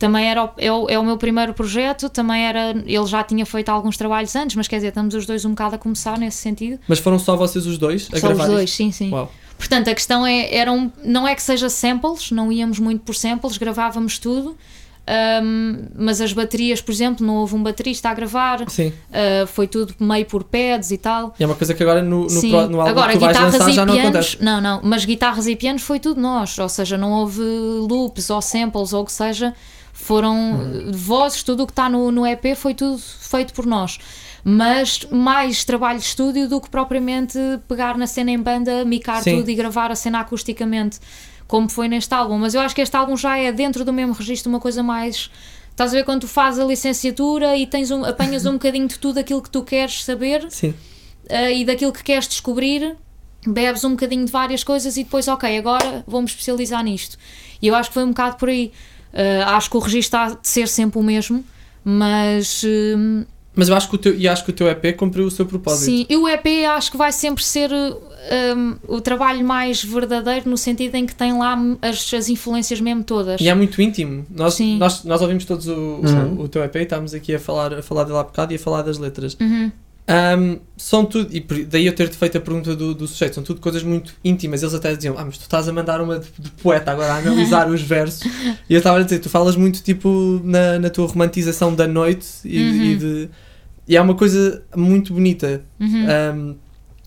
Também 0.07 0.27
era 0.27 0.45
o, 0.45 0.51
é, 0.59 0.73
o, 0.73 0.87
é 0.91 0.99
o 0.99 1.05
meu 1.05 1.17
primeiro 1.17 1.55
projeto, 1.55 2.09
também 2.09 2.45
era. 2.47 2.71
Ele 2.87 3.07
já 3.07 3.23
tinha 3.23 3.45
feito 3.47 3.69
alguns 3.71 3.97
trabalhos 3.97 4.35
antes, 4.37 4.55
mas 4.57 4.69
quer 4.69 4.77
dizer, 4.77 4.89
estamos 4.89 5.15
os 5.15 5.25
dois 5.27 5.45
um 5.45 5.51
bocado 5.51 5.77
a 5.77 5.79
começar 5.79 6.19
nesse 6.19 6.39
sentido. 6.39 6.79
Mas 6.89 6.99
foram 6.99 7.19
só 7.19 7.37
vocês 7.37 7.67
os 7.67 7.79
dois 7.79 8.09
a 8.13 8.19
Só 8.19 8.29
os 8.29 8.35
gravar 8.35 8.47
dois, 8.47 8.65
isto? 8.71 8.77
sim, 8.77 8.93
sim. 8.93 9.11
Uau. 9.11 9.31
Portanto, 9.59 9.89
a 9.89 9.95
questão 9.95 10.27
é, 10.27 10.55
eram, 10.55 10.93
não 11.05 11.27
é 11.29 11.35
que 11.35 11.43
seja 11.43 11.69
samples, 11.71 12.31
não 12.33 12.51
íamos 12.53 12.79
muito 12.79 13.03
por 13.03 13.15
samples, 13.15 13.57
gravávamos 13.57 14.19
tudo. 14.19 14.57
ahm, 15.07 15.87
mas 15.97 16.21
as 16.21 16.33
baterias, 16.33 16.81
por 16.81 16.91
exemplo, 16.91 17.27
não 17.27 17.37
houve 17.37 17.55
um 17.55 17.63
baterista 17.63 18.09
a 18.09 18.15
gravar, 18.15 18.65
Sim. 18.69 18.93
ah, 19.13 19.47
foi 19.47 19.67
tudo 19.69 19.95
meio 20.01 20.25
por 20.27 20.43
pads 20.45 20.91
e 20.91 20.99
tal. 20.99 21.35
E 21.39 21.43
é 21.45 21.47
uma 21.47 21.55
coisa 21.55 21.75
que 21.75 21.83
agora 21.83 22.03
no, 22.03 22.23
no, 22.23 22.31
Sim. 22.31 22.51
pro- 22.51 22.69
no 22.69 22.81
álbum 22.81 22.91
Agora, 22.91 23.13
que 23.13 23.19
tu 23.19 23.27
guitarras 23.27 23.53
lançar 23.53 23.71
e 23.71 23.73
já 23.73 23.87
não 23.87 23.95
pianos, 23.95 24.11
acontece. 24.17 24.43
não, 24.45 24.61
não, 24.61 24.81
mas 24.83 25.05
guitarras 25.05 25.47
e 25.47 25.55
pianos 25.57 25.83
foi 25.83 26.01
tudo 26.01 26.21
nós, 26.21 26.59
ou 26.59 26.69
seja, 26.69 26.97
não 26.97 27.13
houve 27.13 27.43
loops 27.43 28.31
ou 28.31 28.41
samples 28.43 28.93
ou 28.93 29.03
o 29.03 29.05
que 29.05 29.13
seja, 29.13 29.55
foram 29.95 30.53
Uhum. 30.53 30.93
vozes, 30.93 31.43
tudo 31.43 31.63
o 31.63 31.67
que 31.67 31.73
está 31.73 31.89
no, 31.89 32.11
no 32.11 32.27
EP 32.27 32.55
foi 32.57 32.75
tudo 32.75 32.99
feito 32.99 33.55
por 33.55 33.65
nós. 33.65 33.99
Mas 34.43 35.07
mais 35.11 35.65
trabalho 35.65 35.99
de 35.99 36.05
estúdio 36.05 36.47
do 36.49 36.61
que 36.61 36.69
propriamente 36.69 37.39
pegar 37.67 37.97
na 37.97 38.07
cena 38.07 38.31
em 38.33 38.39
banda, 38.39 38.85
micar 38.85 39.23
Sim. 39.23 39.39
tudo 39.39 39.51
e 39.51 39.55
gravar 39.55 39.91
a 39.91 39.95
cena 39.97 40.21
acusticamente, 40.21 40.99
como 41.47 41.69
foi 41.71 41.89
neste 41.89 42.13
álbum. 42.13 42.37
Mas 42.37 42.55
eu 42.55 42.61
acho 42.61 42.75
que 42.75 42.83
este 42.83 42.95
álbum 42.95 43.17
já 43.17 43.39
é 43.39 43.51
dentro 43.53 43.85
do 43.85 43.93
mesmo 43.93 44.13
registro 44.13 44.51
uma 44.51 44.61
coisa 44.61 44.83
mais. 44.83 45.31
Estás 45.71 45.93
a 45.95 45.97
ver 45.97 46.05
quando 46.05 46.23
tu 46.23 46.29
fazes 46.29 46.61
a 46.61 46.65
licenciatura 46.65 47.57
e 47.57 47.67
tens 47.67 47.91
um, 47.91 48.05
apanhas 48.05 48.45
um 48.45 48.53
bocadinho 48.53 48.87
de 48.87 48.99
tudo 48.99 49.19
aquilo 49.19 49.41
que 49.41 49.51
tu 49.51 49.63
queres 49.63 50.05
saber 50.05 50.45
Sim. 50.51 50.75
uh, 51.31 51.51
e 51.53 51.65
daquilo 51.65 51.93
que 51.93 52.03
queres 52.03 52.29
descobrir, 52.29 52.97
bebes 53.47 53.83
um 53.85 53.91
bocadinho 53.91 54.25
de 54.27 54.31
várias 54.31 54.63
coisas 54.63 54.97
e 54.97 55.05
depois, 55.05 55.27
ok, 55.27 55.57
agora 55.57 56.05
vou-me 56.07 56.27
especializar 56.29 56.83
nisto. 56.85 57.17
E 57.63 57.69
eu 57.69 57.75
acho 57.75 57.89
que 57.91 57.95
foi 57.95 58.05
um 58.05 58.09
bocado 58.09 58.37
por 58.37 58.49
aí. 58.51 58.73
Uh, 59.15 59.45
acho 59.47 59.71
que 59.71 59.77
o 59.77 59.81
registro 59.81 60.19
há 60.19 60.29
de 60.31 60.37
ser 60.49 60.67
sempre 60.67 60.99
o 60.99 61.03
mesmo, 61.03 61.45
mas 61.85 62.65
hum, 62.67 63.25
Mas 63.55 63.69
eu 63.69 63.77
acho 63.77 63.89
que 63.89 63.95
o 63.95 63.99
teu, 63.99 64.15
e 64.17 64.27
acho 64.27 64.45
que 64.45 64.51
o 64.51 64.53
teu 64.53 64.67
EP 64.69 64.97
cumpriu 64.97 65.25
o 65.27 65.31
seu 65.31 65.47
propósito. 65.47 65.85
sim, 65.85 66.05
e 66.09 66.17
o 66.17 66.29
EP 66.29 66.45
acho 66.77 66.91
que 66.91 66.97
vai 66.97 67.13
sempre 67.13 67.45
ser 67.45 67.71
hum, 67.73 68.75
o 68.89 69.01
trabalho 69.01 69.45
mais 69.47 69.85
verdadeiro 69.85 70.51
no 70.51 70.57
sentido 70.57 70.97
em 70.97 71.07
que 71.07 71.15
tem 71.15 71.33
lá 71.39 71.57
as, 71.81 72.13
as 72.13 72.29
influências 72.29 72.81
mesmo 72.81 73.05
todas. 73.05 73.41
E 73.41 73.49
é 73.49 73.55
muito 73.55 73.81
íntimo. 73.81 74.27
Nós, 74.29 74.55
Sim. 74.55 74.79
nós, 74.79 75.05
nós 75.05 75.21
ouvimos 75.23 75.45
todos 75.45 75.69
o, 75.69 75.73
o- 75.73 76.01
Uhum. 76.05 76.41
o, 76.41 76.49
teu 76.49 76.65
EP 76.65 76.75
e 76.75 76.83
estávamos 76.83 77.15
aqui 77.15 77.35
a 77.35 77.39
falar, 77.39 77.75
a 77.75 77.83
falar 77.83 78.03
dele 78.05 78.19
há 78.19 78.25
bocado 78.25 78.53
e 78.53 78.57
a 78.57 78.59
falar 78.59 78.83
das 78.83 78.99
letras. 78.99 79.37
Uhum. 79.41 79.71
Ahm, 80.07 80.59
são 80.77 81.07
tudo, 81.07 81.35
e 81.35 81.41
daí 81.65 81.87
eu 81.87 81.95
ter-te 81.95 82.15
feito 82.17 82.37
a 82.37 82.41
pergunta 82.41 82.77
do, 82.77 82.95
do 82.95 83.09
sujeito, 83.09 83.37
são 83.37 83.43
tudo 83.43 83.61
coisas 83.61 83.83
muito 83.83 84.15
íntimas. 84.23 84.63
Eles 84.63 84.75
até 84.75 84.95
diziam, 84.95 85.17
ah, 85.19 85.25
mas 85.25 85.39
tu 85.39 85.43
estás 85.43 85.67
a 85.67 85.73
mandar 85.73 86.01
uma 86.03 86.19
de, 86.19 86.29
de 86.39 86.51
poeta 86.51 86.91
agora 86.91 87.15
a 87.15 87.17
analisar 87.19 87.71
os 87.71 87.81
versos. 87.81 88.23
E 88.69 88.75
eu 88.75 88.79
estava 88.79 88.99
a 88.99 89.03
dizer, 89.03 89.19
tu 89.21 89.31
falas 89.31 89.57
muito 89.57 89.83
tipo 89.83 90.41
na, 90.45 90.79
na 90.79 90.91
tua 90.91 91.07
romantização 91.07 91.75
da 91.75 91.87
noite 91.89 92.27
e, 92.45 92.59
Uhum. 92.59 92.83
e 92.85 92.97
de. 92.97 93.31
E 93.89 93.97
é 93.97 94.01
uma 94.01 94.15
coisa 94.15 94.63
muito 94.77 95.13
bonita. 95.15 95.63
Uhum. 95.81 96.07
Um, 96.37 96.57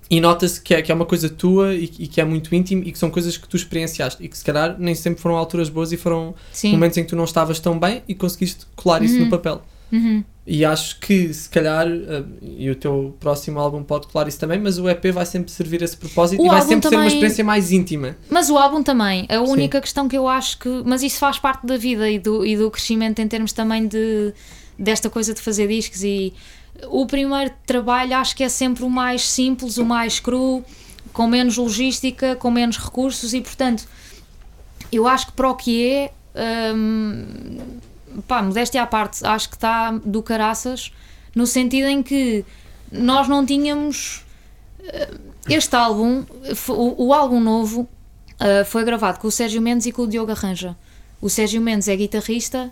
e 0.10 0.22
nota-se 0.22 0.62
que 0.62 0.74
é, 0.74 0.82
que 0.82 0.92
é 0.92 0.96
uma 0.96 1.06
coisa 1.06 1.28
tua 1.30 1.74
e, 1.76 1.84
e 2.00 2.08
que 2.08 2.22
é 2.22 2.24
muito 2.24 2.54
íntimo 2.56 2.82
e 2.84 2.92
que 2.94 2.98
são 2.98 3.10
coisas 3.12 3.36
que 3.36 3.48
tu 3.48 3.58
experienciaste 3.58 4.24
e 4.24 4.28
que 4.30 4.38
se 4.38 4.44
calhar 4.44 4.76
nem 4.80 4.96
sempre 4.96 5.22
foram 5.22 5.36
alturas 5.36 5.70
boas 5.70 5.92
e 5.92 5.98
foram 5.98 6.34
Sim. 6.52 6.72
momentos 6.72 6.98
em 6.98 7.04
que 7.04 7.10
tu 7.10 7.16
não 7.16 7.26
estavas 7.26 7.60
tão 7.60 7.78
bem 7.78 8.02
e 8.08 8.16
conseguiste 8.16 8.66
colar 8.76 9.04
isso 9.04 9.16
Uhum. 9.18 9.26
no 9.26 9.30
papel. 9.30 9.62
Uhum. 9.92 10.24
E 10.50 10.64
acho 10.64 10.98
que 11.02 11.34
se 11.34 11.50
calhar, 11.50 11.86
uh, 11.86 12.26
e 12.42 12.70
o 12.70 12.76
teu 12.76 13.14
próximo 13.20 13.60
álbum 13.60 13.84
pode 13.84 14.08
colar 14.08 14.30
isso 14.30 14.40
também, 14.40 14.58
mas 14.58 14.78
o 14.80 14.88
EP 14.88 15.08
vai 15.12 15.26
sempre 15.26 15.52
servir 15.52 15.82
esse 15.82 15.98
propósito 15.98 16.42
O 16.42 16.46
e 16.46 16.50
vai 16.50 16.62
sempre 16.62 16.88
ser 16.88 16.96
uma 16.96 17.02
também- 17.02 17.08
experiência 17.08 17.44
mais 17.44 17.70
íntima. 17.74 18.16
Mas 18.30 18.50
o 18.50 18.58
álbum 18.58 18.82
também. 18.82 19.26
A 19.28 19.46
Sim. 19.46 19.52
única 19.52 19.82
questão 19.82 20.08
que 20.08 20.18
eu 20.18 20.26
acho 20.26 20.58
que. 20.58 20.70
Mas 20.86 21.04
isso 21.04 21.20
faz 21.20 21.38
parte 21.38 21.68
da 21.68 21.76
vida 21.76 22.10
e 22.10 22.18
do, 22.18 22.46
e 22.46 22.56
do 22.56 22.72
crescimento 22.72 23.20
em 23.20 23.28
termos 23.28 23.52
também 23.52 23.88
de 23.88 24.34
desta 24.80 25.10
coisa 25.10 25.34
de 25.34 25.42
fazer 25.42 25.68
discos. 25.68 26.02
E 26.02 26.34
o 26.90 27.06
primeiro 27.06 27.52
trabalho 27.66 28.16
acho 28.16 28.34
que 28.34 28.44
é 28.44 28.48
sempre 28.50 28.86
o 28.86 28.90
mais 28.90 29.24
simples, 29.28 29.78
o 29.78 29.84
mais 29.84 30.18
cru, 30.18 30.64
com 31.12 31.28
menos 31.28 31.58
logística, 31.58 32.38
com 32.38 32.50
menos 32.50 32.78
recursos 32.78 33.34
e 33.34 33.42
portanto 33.42 33.84
eu 34.94 35.06
acho 35.08 35.26
que 35.26 35.32
para 35.34 35.50
o 35.50 35.56
que 35.56 35.86
é. 35.92 36.12
hum, 36.74 37.58
pá, 38.28 38.42
modéstia 38.42 38.84
à 38.84 38.88
parte, 38.88 39.26
acho 39.26 39.50
que 39.50 39.56
está 39.56 39.92
do 39.92 40.24
caraças 40.24 40.92
no 41.36 41.46
sentido 41.46 41.88
em 41.88 42.02
que 42.02 42.46
nós 42.92 43.28
não 43.28 43.46
tínhamos 43.46 44.26
este 45.50 45.76
álbum, 45.76 46.24
o, 46.70 47.08
o 47.08 47.14
álbum 47.14 47.40
novo, 47.40 47.82
uh, 47.82 48.66
foi 48.66 48.84
gravado 48.84 49.20
com 49.20 49.28
o 49.28 49.32
Sérgio 49.32 49.62
Mendes 49.62 49.86
e 49.86 49.92
com 49.92 50.04
o 50.04 50.08
Diogo 50.08 50.32
Arranja. 50.32 50.76
O 51.22 51.30
Sérgio 51.30 51.62
Mendes 51.62 51.88
é 51.88 51.96
guitarrista, 51.96 52.72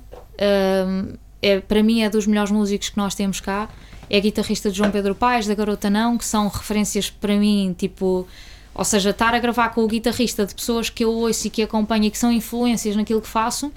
um, 0.88 1.14
é, 1.42 1.60
para 1.60 1.82
mim 1.82 2.02
é 2.02 2.10
dos 2.10 2.28
melhores 2.28 2.52
músicos 2.52 2.90
que 2.90 2.98
nós 2.98 3.16
temos 3.16 3.40
cá. 3.40 3.70
É 4.10 4.20
guitarrista 4.20 4.70
de 4.70 4.78
João 4.78 4.92
Pedro 4.92 5.16
Paes, 5.16 5.48
da 5.48 5.56
Garota 5.56 5.90
Não, 5.90 6.18
que 6.18 6.26
são 6.26 6.48
referências 6.48 7.10
para 7.10 7.36
mim, 7.38 7.74
tipo. 7.78 8.28
Ou 8.74 8.84
seja, 8.84 9.12
estar 9.12 9.34
a 9.34 9.40
gravar 9.40 9.70
com 9.70 9.84
o 9.84 9.88
guitarrista 9.88 10.46
de 10.46 10.54
pessoas 10.54 10.90
que 10.90 11.04
eu 11.04 11.12
ouço 11.12 11.48
e 11.48 11.50
que 11.50 11.64
acompanho 11.64 12.06
e 12.06 12.12
que 12.12 12.18
são 12.18 12.32
influências 12.32 12.96
naquilo 12.96 13.22
que 13.22 13.28
faço 13.28 13.72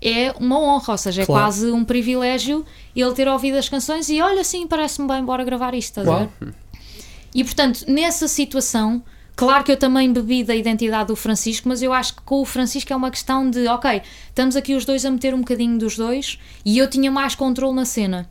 é 0.00 0.32
uma 0.38 0.58
honra, 0.58 0.92
ou 0.92 0.98
seja, 0.98 1.22
é 1.22 1.26
Claro. 1.26 1.44
quase 1.44 1.70
um 1.70 1.84
privilégio 1.84 2.64
ele 2.94 3.12
ter 3.12 3.26
ouvido 3.28 3.56
as 3.56 3.68
canções 3.68 4.08
e 4.08 4.20
olha, 4.20 4.44
sim, 4.44 4.66
parece-me 4.66 5.08
bem, 5.08 5.24
bora 5.24 5.44
gravar 5.44 5.74
isto, 5.74 6.00
estás 6.00 6.08
a 6.08 6.18
ver? 6.20 6.54
E 7.34 7.44
portanto, 7.44 7.84
nessa 7.88 8.26
situação, 8.28 9.02
claro 9.36 9.64
que 9.64 9.72
eu 9.72 9.76
também 9.76 10.12
bebi 10.12 10.42
da 10.44 10.54
identidade 10.54 11.08
do 11.08 11.16
Francisco, 11.16 11.68
mas 11.68 11.82
eu 11.82 11.92
acho 11.92 12.14
que 12.14 12.22
com 12.22 12.40
o 12.40 12.44
Francisco 12.44 12.92
é 12.92 12.96
uma 12.96 13.10
questão 13.10 13.50
de, 13.50 13.66
ok, 13.68 14.02
estamos 14.28 14.56
aqui 14.56 14.74
os 14.74 14.84
dois 14.84 15.04
a 15.04 15.10
meter 15.10 15.34
um 15.34 15.40
bocadinho 15.40 15.78
dos 15.78 15.96
dois 15.96 16.38
e 16.64 16.78
eu 16.78 16.88
tinha 16.88 17.10
mais 17.10 17.34
controle 17.34 17.74
na 17.74 17.84
cena. 17.84 18.28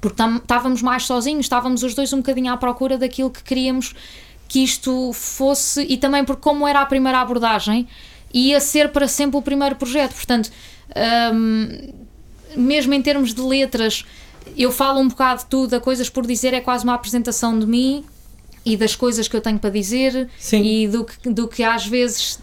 Porque 0.00 0.20
estávamos 0.20 0.82
mais 0.82 1.04
sozinhos, 1.04 1.44
estávamos 1.46 1.82
os 1.84 1.94
dois 1.94 2.12
um 2.12 2.16
bocadinho 2.16 2.52
à 2.52 2.56
procura 2.56 2.98
daquilo 2.98 3.30
que 3.30 3.42
queríamos 3.42 3.94
que 4.48 4.62
isto 4.64 5.12
fosse, 5.14 5.82
e 5.82 5.96
também 5.96 6.24
porque, 6.24 6.42
como 6.42 6.66
era 6.68 6.80
a 6.80 6.86
primeira 6.86 7.20
abordagem, 7.20 7.88
ia 8.34 8.60
ser 8.60 8.90
para 8.90 9.06
sempre 9.08 9.38
o 9.38 9.42
primeiro 9.42 9.76
projeto. 9.76 10.12
Portanto, 10.14 10.50
hum, 11.34 11.92
mesmo 12.56 12.92
em 12.94 13.02
termos 13.02 13.32
de 13.34 13.40
letras, 13.40 14.04
eu 14.56 14.70
falo 14.72 15.00
um 15.00 15.08
bocado 15.08 15.40
de 15.40 15.46
tudo, 15.46 15.74
a 15.74 15.80
coisas 15.80 16.08
por 16.08 16.26
dizer 16.26 16.52
é 16.54 16.60
quase 16.60 16.84
uma 16.84 16.94
apresentação 16.94 17.58
de 17.58 17.66
mim 17.66 18.04
e 18.64 18.76
das 18.76 18.94
coisas 18.94 19.26
que 19.26 19.36
eu 19.36 19.40
tenho 19.40 19.58
para 19.58 19.70
dizer 19.70 20.28
Sim. 20.38 20.62
e 20.62 20.88
do 20.88 21.04
que, 21.04 21.30
do 21.30 21.48
que 21.48 21.62
às 21.64 21.86
vezes. 21.86 22.38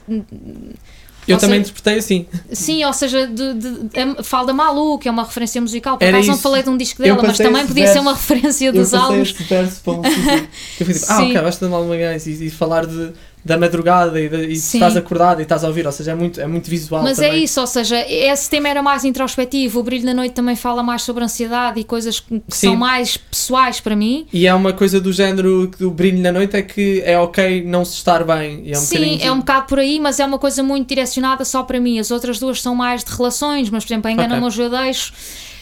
Eu 1.28 1.36
ou 1.36 1.40
também 1.42 1.60
seja- 1.60 1.72
interpretei 1.72 2.00
assim. 2.00 2.26
Sim, 2.52 2.84
ou 2.86 2.92
seja, 2.94 3.28
de, 3.28 3.54
de, 3.54 3.70
é- 3.94 4.24
falo 4.24 4.48
da 4.48 4.54
Malu, 4.54 4.98
que 4.98 5.08
é 5.08 5.12
uma 5.12 5.24
referência 5.24 5.62
musical. 5.62 5.98
Por 5.98 6.04
Era 6.06 6.18
acaso 6.18 6.32
não 6.32 6.38
falei 6.40 6.64
de 6.64 6.70
um 6.70 6.78
disco 6.78 7.04
dela, 7.04 7.22
mas 7.22 7.38
também 7.38 7.68
podia 7.68 7.84
verso. 7.84 7.94
ser 7.94 8.00
uma 8.00 8.14
referência 8.14 8.66
Eu 8.68 8.74
dos 8.74 8.90
passei 8.90 9.00
álbuns. 9.06 9.30
esse 9.30 9.44
verso 9.44 9.82
para 9.84 9.94
um 9.94 10.04
sítio. 10.10 10.48
Eu 10.80 10.86
fui 10.88 10.94
tipo, 10.96 11.06
ah, 11.10 11.22
ok, 11.22 11.34
vais 11.42 11.58
ter 11.58 11.68
mal 11.70 11.84
Magalhães 11.84 12.26
e, 12.26 12.46
e 12.48 12.50
falar 12.50 12.86
de, 12.88 13.12
da 13.44 13.58
madrugada 13.58 14.20
e, 14.20 14.28
de, 14.28 14.38
e 14.48 14.54
estás 14.54 14.98
acordado 14.98 15.40
e 15.40 15.44
estás 15.44 15.64
a 15.64 15.68
ouvir, 15.68 15.86
ou 15.86 15.92
seja, 15.92 16.12
é 16.12 16.16
muito, 16.16 16.40
é 16.42 16.48
muito 16.48 16.70
visual. 16.70 17.02
Mas 17.04 17.18
também. 17.18 17.32
é 17.32 17.38
isso, 17.38 17.60
ou 17.62 17.68
seja, 17.68 17.98
esse 18.08 18.50
tema 18.50 18.68
era 18.68 18.84
mais 18.84 19.06
introspectivo. 19.06 19.80
O 19.80 19.84
Brilho 19.84 20.06
da 20.06 20.14
Noite 20.14 20.34
também 20.34 20.56
fala 20.56 20.84
mais 20.84 21.02
sobre 21.04 21.24
ansiedade 21.24 21.80
e 21.80 21.84
coisas 21.84 22.20
que 22.20 22.42
Sim. 22.50 22.68
são 22.68 22.76
mais 22.76 23.18
pessoais 23.18 23.80
para 23.80 23.96
mim. 23.96 24.28
E 24.34 24.46
é 24.46 24.54
uma 24.54 24.74
coisa 24.74 25.00
do 25.00 25.12
género 25.14 25.68
do 25.80 25.90
brilho 25.92 26.20
na 26.22 26.32
noite 26.32 26.56
é 26.56 26.62
que 26.62 27.02
é 27.06 27.18
ok 27.18 27.64
não 27.64 27.86
se 27.86 27.96
estar 27.96 28.24
bem. 28.24 28.64
É 28.66 28.78
um 28.78 28.82
Sim, 28.82 28.98
bocadinho 28.98 29.24
é 29.24 29.32
um 29.32 29.40
bocado 29.40 29.66
por 29.68 29.80
aí, 29.80 30.00
mas 30.00 30.20
é 30.20 30.26
uma 30.26 30.40
coisa 30.40 30.62
muito 30.62 30.88
direcionada 30.88 31.46
só 31.46 31.64
para 31.64 31.80
mim. 31.80 32.00
As 32.00 32.12
outras 32.12 32.40
duas 32.40 32.62
são 32.62 32.76
mais 32.76 33.04
de 33.04 33.12
relações, 33.12 33.70
mas 33.70 33.86
por 33.86 33.94
exemplo, 33.94 34.10
a 34.10 34.12
Engana-me 34.12 34.36
Ok. 34.42 34.48
hoje 34.48 34.62
eu 34.62 34.70
deixo. 34.70 35.14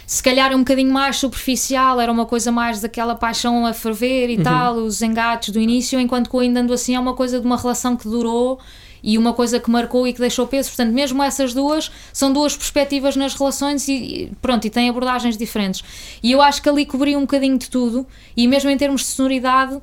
Se 0.08 0.24
calhar 0.24 0.54
é 0.54 0.56
um 0.56 0.60
bocadinho 0.60 0.90
mais 0.92 1.18
superficial, 1.18 2.00
era 2.00 2.10
uma 2.10 2.26
coisa 2.26 2.50
mais 2.50 2.80
daquela 2.80 3.14
paixão 3.14 3.66
a 3.66 3.74
ferver 3.74 4.30
e 4.30 4.38
Uhum. 4.38 4.44
tal, 4.44 4.76
os 4.78 5.02
engates 5.02 5.50
do 5.50 5.60
início, 5.60 6.00
enquanto 6.00 6.30
que 6.30 6.38
Ainda 6.38 6.62
Ando 6.62 6.72
Assim 6.72 6.96
é 6.96 7.00
uma 7.00 7.14
coisa 7.14 7.42
de 7.42 7.46
uma 7.46 7.58
relação 7.58 7.98
que 7.98 8.08
durou 8.08 8.58
e 9.04 9.18
uma 9.18 9.34
coisa 9.34 9.60
que 9.60 9.70
marcou 9.70 10.08
e 10.08 10.14
que 10.14 10.20
deixou 10.22 10.48
peso. 10.48 10.70
Portanto, 10.70 10.94
mesmo 10.94 11.22
essas 11.22 11.54
duas 11.54 11.92
são 12.14 12.32
duas 12.32 12.56
perspectivas 12.56 13.18
nas 13.18 13.34
relações 13.36 13.86
e 13.90 14.32
pronto, 14.42 14.66
e 14.66 14.70
têm 14.70 14.88
abordagens 14.90 15.36
diferentes. 15.38 15.84
E 16.24 16.32
eu 16.32 16.42
acho 16.42 16.62
que 16.62 16.70
ali 16.70 16.86
cobri 16.86 17.14
um 17.14 17.22
bocadinho 17.22 17.58
de 17.58 17.70
tudo 17.70 18.08
e 18.36 18.48
mesmo 18.48 18.70
em 18.70 18.78
termos 18.78 19.02
de 19.02 19.08
sonoridade 19.08 19.78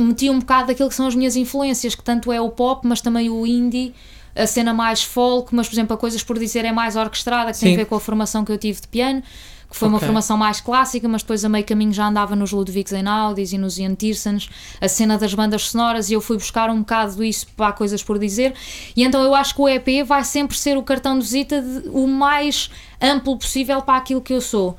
meti 0.00 0.30
um 0.30 0.38
bocado 0.38 0.68
daquilo 0.68 0.88
que 0.88 0.94
são 0.94 1.06
as 1.06 1.14
minhas 1.14 1.36
influências, 1.36 1.94
que 1.94 2.02
tanto 2.02 2.32
é 2.32 2.40
o 2.40 2.48
pop, 2.48 2.86
mas 2.86 3.02
também 3.02 3.28
o 3.28 3.46
indie, 3.46 3.92
a 4.34 4.46
cena 4.46 4.72
mais 4.72 5.02
folk, 5.02 5.54
mas 5.54 5.68
por 5.68 5.74
exemplo, 5.74 5.94
a 5.94 5.98
Coisas 5.98 6.22
por 6.22 6.38
Dizer 6.38 6.64
é 6.64 6.72
mais 6.72 6.96
orquestrada, 6.96 7.52
que 7.52 7.58
tem 7.60 7.70
Sim. 7.70 7.74
a 7.74 7.78
ver 7.78 7.84
com 7.86 7.94
a 7.94 8.00
formação 8.00 8.44
que 8.44 8.52
eu 8.52 8.58
tive 8.58 8.80
de 8.80 8.88
piano, 8.88 9.22
que 9.68 9.76
foi 9.76 9.86
uma 9.86 9.98
Ok. 9.98 10.06
formação 10.06 10.36
mais 10.36 10.60
clássica, 10.60 11.08
mas 11.08 11.22
depois 11.22 11.44
a 11.44 11.48
meio 11.48 11.64
caminho 11.64 11.92
já 11.92 12.04
andava 12.08 12.34
nos 12.34 12.50
Ludwig 12.50 12.92
Einaudis 12.92 13.52
e 13.52 13.58
nos 13.58 13.78
Ian 13.78 13.94
Tiersons, 13.94 14.48
a 14.80 14.88
cena 14.88 15.16
das 15.16 15.32
bandas 15.32 15.68
sonoras, 15.68 16.10
e 16.10 16.14
eu 16.14 16.20
fui 16.20 16.36
buscar 16.36 16.68
um 16.70 16.80
bocado 16.80 17.22
isso 17.22 17.46
para 17.56 17.72
Coisas 17.72 18.02
por 18.02 18.18
Dizer, 18.18 18.52
e 18.96 19.04
então 19.04 19.22
eu 19.22 19.32
acho 19.34 19.54
que 19.54 19.60
o 19.62 19.68
EP 19.68 20.02
vai 20.04 20.24
sempre 20.24 20.56
ser 20.56 20.76
o 20.76 20.82
cartão 20.82 21.16
de 21.16 21.24
visita 21.24 21.62
de- 21.62 21.88
o 21.90 22.08
mais 22.08 22.68
amplo 23.00 23.36
possível 23.38 23.80
para 23.82 23.96
aquilo 23.98 24.20
que 24.20 24.32
eu 24.32 24.40
sou. 24.40 24.76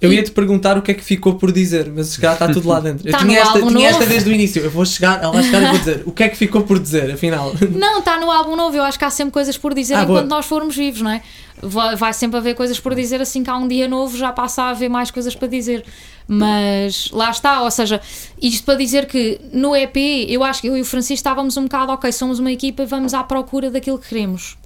Eu 0.00 0.12
ia 0.12 0.22
te 0.22 0.30
perguntar 0.30 0.78
o 0.78 0.82
que 0.82 0.92
é 0.92 0.94
que 0.94 1.02
ficou 1.02 1.34
por 1.34 1.50
dizer, 1.50 1.90
mas 1.92 2.14
chegar 2.14 2.34
está 2.34 2.46
tudo 2.48 2.68
lá 2.68 2.78
dentro. 2.78 3.08
Eu 3.08 3.10
Tá 3.12 3.18
tinha, 3.18 3.32
no 3.32 3.40
esta, 3.40 3.58
álbum 3.58 3.68
tinha 3.74 3.88
esta 3.88 4.06
desde 4.06 4.30
o 4.30 4.32
início. 4.32 4.62
Eu 4.62 4.70
vou 4.70 4.84
chegar, 4.86 5.20
ela 5.22 5.32
vai 5.32 5.42
chegar 5.42 5.60
e 5.62 5.66
vou 5.70 5.78
dizer 5.78 6.02
o 6.06 6.12
que 6.12 6.22
é 6.22 6.28
que 6.28 6.36
ficou 6.36 6.62
por 6.62 6.78
dizer, 6.78 7.10
afinal. 7.10 7.52
Não, 7.74 7.98
está 7.98 8.16
no 8.20 8.30
álbum 8.30 8.54
novo. 8.54 8.76
Eu 8.76 8.84
acho 8.84 8.96
que 8.96 9.04
há 9.04 9.10
sempre 9.10 9.32
coisas 9.32 9.58
por 9.58 9.74
dizer 9.74 9.94
Ah, 9.94 10.02
enquanto 10.04 10.26
boa. 10.28 10.36
nós 10.36 10.46
formos 10.46 10.76
vivos, 10.76 11.00
não 11.02 11.10
é? 11.10 11.20
Vai, 11.60 11.96
vai 11.96 12.12
sempre 12.12 12.36
haver 12.38 12.54
coisas 12.54 12.78
por 12.78 12.94
dizer 12.94 13.20
assim 13.20 13.42
que 13.42 13.50
há 13.50 13.56
um 13.56 13.66
dia 13.66 13.88
novo 13.88 14.16
já 14.16 14.30
passa 14.30 14.62
a 14.62 14.68
haver 14.70 14.88
mais 14.88 15.10
coisas 15.10 15.34
para 15.34 15.48
dizer. 15.48 15.84
Mas 16.28 17.10
lá 17.10 17.30
está, 17.30 17.62
ou 17.62 17.70
seja, 17.70 18.00
isto 18.40 18.64
para 18.64 18.74
dizer 18.76 19.06
que 19.06 19.40
no 19.52 19.74
EP 19.74 19.96
eu 20.28 20.44
acho 20.44 20.60
que 20.60 20.68
eu 20.68 20.76
e 20.76 20.80
o 20.80 20.84
Francisco 20.84 21.14
estávamos 21.14 21.56
um 21.56 21.64
bocado, 21.64 21.90
ok, 21.90 22.12
somos 22.12 22.38
uma 22.38 22.52
equipa 22.52 22.82
e 22.82 22.86
vamos 22.86 23.14
à 23.14 23.24
procura 23.24 23.70
daquilo 23.70 23.98
que 23.98 24.08
queremos. 24.10 24.56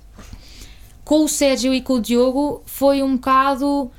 Com 1.04 1.24
o 1.24 1.28
Sérgio 1.28 1.72
e 1.72 1.80
com 1.80 1.94
o 1.94 2.00
Diogo 2.00 2.62
foi 2.66 3.02
um 3.02 3.14
bocado 3.14 3.90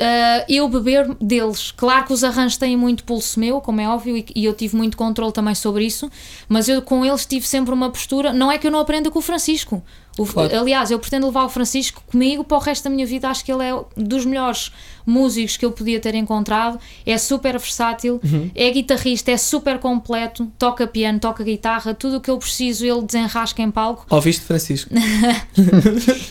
Uh, 0.00 0.44
eu 0.48 0.68
beber 0.68 1.12
deles. 1.20 1.72
Claro 1.72 2.06
que 2.06 2.12
os 2.12 2.22
arranjos 2.22 2.56
têm 2.56 2.76
muito 2.76 3.02
pulso 3.02 3.40
meu, 3.40 3.60
como 3.60 3.80
é 3.80 3.88
óbvio, 3.88 4.16
e, 4.16 4.24
e 4.32 4.44
eu 4.44 4.54
tive 4.54 4.76
muito 4.76 4.96
controle 4.96 5.32
também 5.32 5.56
sobre 5.56 5.84
isso, 5.84 6.08
mas 6.48 6.68
eu 6.68 6.80
com 6.80 7.04
eles 7.04 7.26
tive 7.26 7.44
sempre 7.44 7.74
uma 7.74 7.90
postura. 7.90 8.32
Não 8.32 8.50
é 8.52 8.58
que 8.58 8.66
eu 8.68 8.70
não 8.70 8.78
aprenda 8.78 9.10
com 9.10 9.18
o 9.18 9.22
Francisco. 9.22 9.82
O- 10.16 10.24
Claro. 10.24 10.56
Aliás, 10.60 10.92
eu 10.92 11.00
pretendo 11.00 11.26
levar 11.26 11.44
o 11.44 11.48
Francisco 11.48 12.00
comigo 12.06 12.44
para 12.44 12.56
o 12.56 12.60
resto 12.60 12.84
da 12.84 12.90
minha 12.90 13.06
vida. 13.06 13.28
Acho 13.28 13.44
que 13.44 13.50
ele 13.52 13.64
é 13.64 13.72
dos 13.96 14.24
melhores 14.24 14.70
músicos 15.08 15.56
que 15.56 15.64
eu 15.64 15.72
podia 15.72 15.98
ter 15.98 16.14
encontrado. 16.14 16.78
É 17.04 17.16
super 17.18 17.58
versátil, 17.58 18.20
é 18.54 18.70
guitarrista, 18.70 19.30
é 19.30 19.36
super 19.36 19.78
completo, 19.78 20.50
toca 20.58 20.86
piano, 20.86 21.18
toca 21.18 21.42
guitarra, 21.42 21.94
tudo 21.94 22.18
o 22.18 22.20
que 22.20 22.30
eu 22.30 22.38
preciso 22.38 22.84
ele 22.84 23.02
desenrasca 23.02 23.62
em 23.62 23.70
palco. 23.70 24.06
Ouviste, 24.10 24.44
Francisco? 24.44 24.90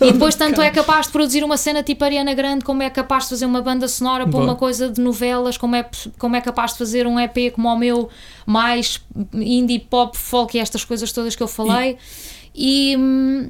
E 0.02 0.12
depois 0.12 0.36
tanto 0.36 0.62
é 0.62 0.70
capaz 0.70 1.08
de 1.08 1.12
produzir 1.12 1.44
uma 1.44 1.58
cena 1.58 1.82
tipo 1.84 2.04
Ariana 2.04 2.34
Grande, 2.34 2.64
como 2.64 2.84
é 2.84 2.90
capaz 2.90 3.24
de 3.24 3.30
fazer 3.32 3.46
uma 3.46 3.62
banda 3.62 3.88
sonora 3.88 4.28
para 4.28 4.40
uma 4.40 4.56
coisa 4.56 4.90
de 4.90 5.02
novelas, 5.02 5.58
como 5.58 5.76
é, 5.76 5.86
como 6.18 6.36
é 6.36 6.42
capaz 6.42 6.74
de 6.74 6.78
fazer 6.78 7.08
um 7.08 7.20
EP 7.20 7.52
como 7.54 7.68
o 7.68 7.78
meu, 7.78 8.10
mais 8.46 9.02
indie, 9.34 9.80
pop, 9.80 10.18
folk 10.18 10.56
e 10.56 10.60
estas 10.60 10.86
coisas 10.86 11.12
todas 11.12 11.36
que 11.36 11.44
eu 11.44 11.48
falei. 11.48 11.98
E, 12.56 12.96
hum, 12.98 13.50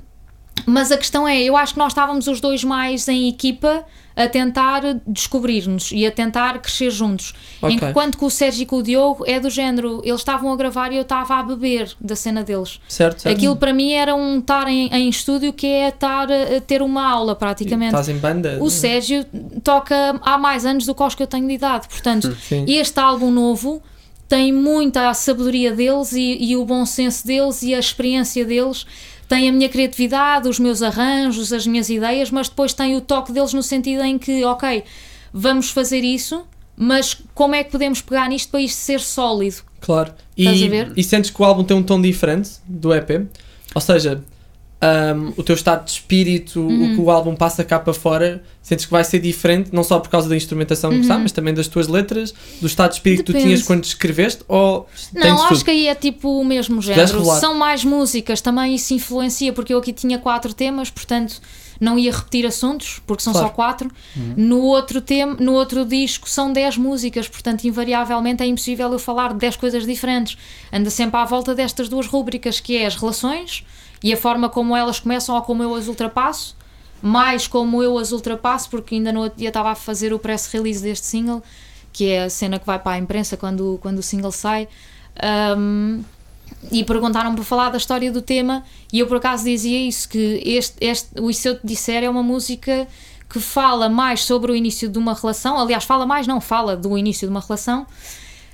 mas 0.66 0.92
a 0.92 0.98
questão 0.98 1.28
é, 1.28 1.42
eu 1.42 1.56
acho 1.56 1.74
que 1.74 1.80
nós 1.80 1.92
estávamos 1.92 2.28
os 2.28 2.42
dois 2.42 2.64
mais 2.64 3.08
em 3.08 3.30
equipa 3.30 3.86
a 4.18 4.28
tentar 4.28 4.82
descobrir-nos 5.06 5.92
e 5.92 6.04
a 6.04 6.12
tentar 6.12 6.60
crescer 6.60 6.90
juntos. 6.90 7.36
Ok. 7.62 7.76
Enquanto 7.76 8.18
que 8.18 8.26
o 8.26 8.32
Sérgio 8.32 8.64
e 8.64 8.66
com 8.66 8.78
o 8.78 8.84
Diogo 8.84 9.24
é 9.28 9.40
do 9.40 9.48
género, 9.48 10.02
eles 10.04 10.22
estavam 10.22 10.52
a 10.52 10.56
gravar 10.56 10.92
e 10.92 10.96
eu 10.96 11.04
estava 11.04 11.36
a 11.36 11.44
beber 11.44 11.96
da 12.02 12.16
cena 12.16 12.44
deles. 12.44 12.80
Certo, 12.88 13.22
certo. 13.22 13.36
Aquilo 13.36 13.56
para 13.56 13.72
mim 13.72 13.92
era 13.94 14.16
um 14.16 14.40
estar 14.40 14.68
em, 14.68 14.90
em 14.92 15.08
estúdio 15.08 15.54
que 15.54 15.68
é 15.68 15.90
estar 15.90 16.32
a, 16.32 16.58
a 16.58 16.62
ter 16.62 16.82
uma 16.82 17.08
aula 17.08 17.36
praticamente. 17.36 17.92
Estás 17.92 18.10
em 18.10 18.18
banda? 18.18 18.58
O 18.60 18.72
Sérgio 18.72 19.24
toca 19.64 20.20
há 20.24 20.36
mais 20.36 20.66
anos 20.66 20.88
do 20.88 20.96
que 20.96 21.04
os 21.04 21.14
que 21.14 21.22
eu 21.22 21.28
tenho 21.28 21.48
de 21.48 21.54
idade, 21.54 21.88
portanto, 21.88 22.36
Sim. 22.42 22.66
este 22.68 23.00
álbum 23.00 23.30
novo 23.30 23.84
tem 24.28 24.52
muita 24.52 25.10
a 25.10 25.14
sabedoria 25.14 25.72
deles 25.72 26.12
e, 26.14 26.38
e 26.40 26.58
o 26.58 26.66
bom 26.66 26.86
senso 26.86 27.26
deles 27.26 27.62
e 27.62 27.74
a 27.74 27.80
experiência 27.80 28.44
deles. 28.44 28.86
Tem 29.28 29.50
a 29.50 29.52
minha 29.52 29.68
criatividade, 29.70 30.48
os 30.48 30.60
meus 30.60 30.82
arranjos, 30.82 31.52
as 31.52 31.68
minhas 31.68 31.90
ideias, 31.90 32.32
mas 32.32 32.48
depois 32.48 32.74
tem 32.74 32.96
o 32.96 33.02
toque 33.02 33.32
deles 33.32 33.54
no 33.54 33.62
sentido 33.62 34.04
em 34.04 34.18
que, 34.18 34.44
ok, 34.46 34.84
vamos 35.34 35.70
fazer 35.70 36.00
isso, 36.04 36.46
mas 36.78 37.18
como 37.34 37.54
é 37.56 37.64
que 37.64 37.72
podemos 37.72 38.02
pegar 38.02 38.30
nisto 38.30 38.50
para 38.50 38.62
isto 38.62 38.78
ser 38.78 39.00
sólido? 39.02 39.58
Claro. 39.82 40.14
Estás 40.38 40.60
E, 40.60 40.66
a 40.66 40.70
ver? 40.70 40.94
e 40.96 41.04
sentes 41.04 41.30
que 41.30 41.42
o 41.42 41.46
álbum 41.46 41.64
tem 41.64 41.76
um 41.76 41.84
tom 41.84 42.02
diferente 42.02 42.52
do 42.66 42.94
EP? 42.94 43.28
Ou 43.76 43.82
seja, 43.82 44.24
um, 44.80 45.34
o 45.36 45.44
teu 45.44 45.56
estado 45.56 45.86
de 45.86 45.92
espírito, 45.92 46.60
Uhum. 46.62 46.92
o 46.92 46.96
que 46.96 47.02
o 47.02 47.10
álbum 47.10 47.36
passa 47.36 47.64
cá 47.64 47.80
para 47.80 47.94
fora, 47.94 48.44
sentes 48.62 48.86
que 48.86 48.92
vai 48.92 49.04
ser 49.04 49.18
diferente, 49.20 49.72
não 49.74 49.84
só 49.84 50.00
por 50.00 50.10
causa 50.10 50.30
da 50.30 50.36
instrumentação 50.36 50.92
que 50.92 51.00
está, 51.00 51.18
mas 51.18 51.32
também 51.32 51.52
das 51.54 51.68
tuas 51.68 51.88
letras, 51.88 52.32
do 52.62 52.68
estado 52.68 52.90
de 52.92 52.96
espírito 52.98 53.20
que 53.20 53.24
tu 53.26 53.30
Uhum. 53.30 53.34
Depende. 53.40 53.56
tinhas 53.56 53.68
quando 53.68 53.84
escreveste? 53.86 54.44
Ou 54.48 54.88
Não, 55.14 55.36
acho 55.44 55.48
tudo? 55.56 55.66
que 55.66 55.72
aí 55.72 55.88
é 55.88 55.96
tipo 55.96 56.40
o 56.40 56.46
mesmo 56.46 56.80
género. 56.82 57.26
São 57.40 57.56
mais 57.56 57.84
músicas, 57.84 58.40
também 58.40 58.76
isso 58.76 58.94
influencia, 58.94 59.52
porque 59.52 59.74
eu 59.74 59.80
aqui 59.80 59.92
tinha 59.94 60.20
quatro 60.20 60.54
temas, 60.54 60.90
portanto 60.92 61.42
não 61.80 61.98
ia 62.00 62.12
repetir 62.12 62.44
assuntos, 62.44 63.00
porque 63.06 63.22
são 63.22 63.32
Claro. 63.34 63.48
só 63.50 63.54
quatro. 63.54 63.92
No, 64.36 64.62
outro 64.64 65.00
tema, 65.00 65.36
no 65.40 65.54
outro 65.54 65.86
disco 65.86 66.28
são 66.28 66.52
dez 66.52 66.76
músicas, 66.76 67.28
portanto, 67.28 67.66
invariavelmente 67.66 68.42
é 68.42 68.48
impossível 68.48 68.92
eu 68.92 68.98
falar 68.98 69.34
de 69.34 69.40
dez 69.40 69.56
coisas 69.56 69.86
diferentes. 69.86 70.38
Anda 70.74 70.90
sempre 70.90 71.20
à 71.20 71.26
volta 71.26 71.54
destas 71.54 71.88
duas 71.88 72.08
rúbricas, 72.08 72.60
que 72.60 72.76
é 72.78 72.88
as 72.88 72.96
relações 72.96 73.64
e 74.04 74.14
a 74.14 74.18
forma 74.18 74.50
como 74.50 74.76
elas 74.76 75.00
começam 75.00 75.36
ou 75.36 75.42
como 75.42 75.64
eu 75.64 75.74
as 75.76 75.88
ultrapasso. 75.88 76.56
Mais 77.02 77.48
como 77.48 77.84
eu 77.84 77.98
as 77.98 78.12
ultrapasso, 78.12 78.70
porque 78.70 78.96
ainda 78.96 79.12
no 79.12 79.22
outro 79.22 79.38
dia 79.38 79.50
estava 79.50 79.70
a 79.72 79.76
fazer 79.76 80.14
o 80.14 80.20
press 80.20 80.52
release 80.52 80.82
deste 80.82 81.06
single, 81.06 81.44
que 81.94 82.10
é 82.10 82.24
a 82.24 82.30
cena 82.30 82.58
que 82.58 82.66
vai 82.66 82.80
para 82.80 82.94
a 82.94 82.98
imprensa 82.98 83.38
quando, 83.38 83.78
quando 83.82 84.00
o 84.00 84.04
single 84.04 84.32
sai. 84.32 84.68
Um, 85.58 86.04
e 86.72 86.84
perguntaram 86.84 87.36
para 87.36 87.44
falar 87.44 87.70
da 87.70 87.78
história 87.78 88.12
do 88.12 88.22
tema 88.22 88.64
e 88.92 89.00
eu 89.00 89.08
por 89.08 89.18
acaso 89.18 89.44
dizia 89.44 89.80
isso 89.80 90.08
que 90.08 90.42
este, 90.46 90.78
este 90.80 91.20
o 91.20 91.32
Se 91.34 91.50
Eu 91.50 91.56
Te 91.56 91.66
Disser 91.66 92.04
é 92.04 92.10
uma 92.10 92.24
música 92.24 92.88
que 93.30 93.40
fala 93.40 93.90
mais 93.90 94.24
sobre 94.24 94.52
o 94.52 94.56
início 94.56 94.88
de 94.90 94.98
uma 94.98 95.14
relação 95.14 95.58
aliás 95.58 95.84
fala 95.84 96.06
mais 96.06 96.26
não, 96.26 96.40
fala 96.40 96.76
do 96.76 96.98
início 96.98 97.28
de 97.28 97.32
uma 97.32 97.42
relação 97.42 97.86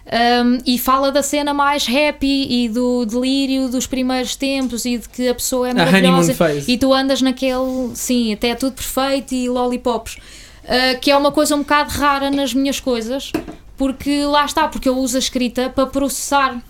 um, 0.06 0.58
e 0.66 0.78
fala 0.78 1.12
da 1.12 1.24
cena 1.24 1.54
mais 1.54 1.88
happy 1.88 2.66
e 2.66 2.70
do 2.70 3.06
delírio 3.06 3.70
dos 3.70 3.88
primeiros 3.88 4.36
tempos 4.36 4.86
e 4.86 4.98
de 4.98 5.08
que 5.08 5.28
a 5.28 5.34
pessoa 5.34 5.70
é 5.70 5.74
maravilhosa. 5.74 6.36
e 6.68 6.78
tu 6.78 6.94
andas 6.94 7.22
naquele, 7.22 7.92
sim, 7.96 8.34
até 8.34 8.50
é 8.50 8.56
tudo 8.56 8.74
perfeito 8.74 9.34
e 9.34 9.48
lollipops. 9.48 10.18
Uh, 10.64 10.98
que 11.02 11.12
é 11.12 11.18
uma 11.18 11.32
coisa 11.32 11.56
um 11.56 11.60
bocado 11.60 11.90
rara 11.90 12.32
nas 12.32 12.54
minhas 12.54 12.80
coisas 12.80 13.34
porque 13.78 14.24
lá 14.26 14.46
está, 14.46 14.68
porque 14.68 14.88
eu 14.88 14.98
uso 14.98 15.16
a 15.16 15.20
escrita 15.20 15.70
para 15.70 15.86
processar. 15.88 16.62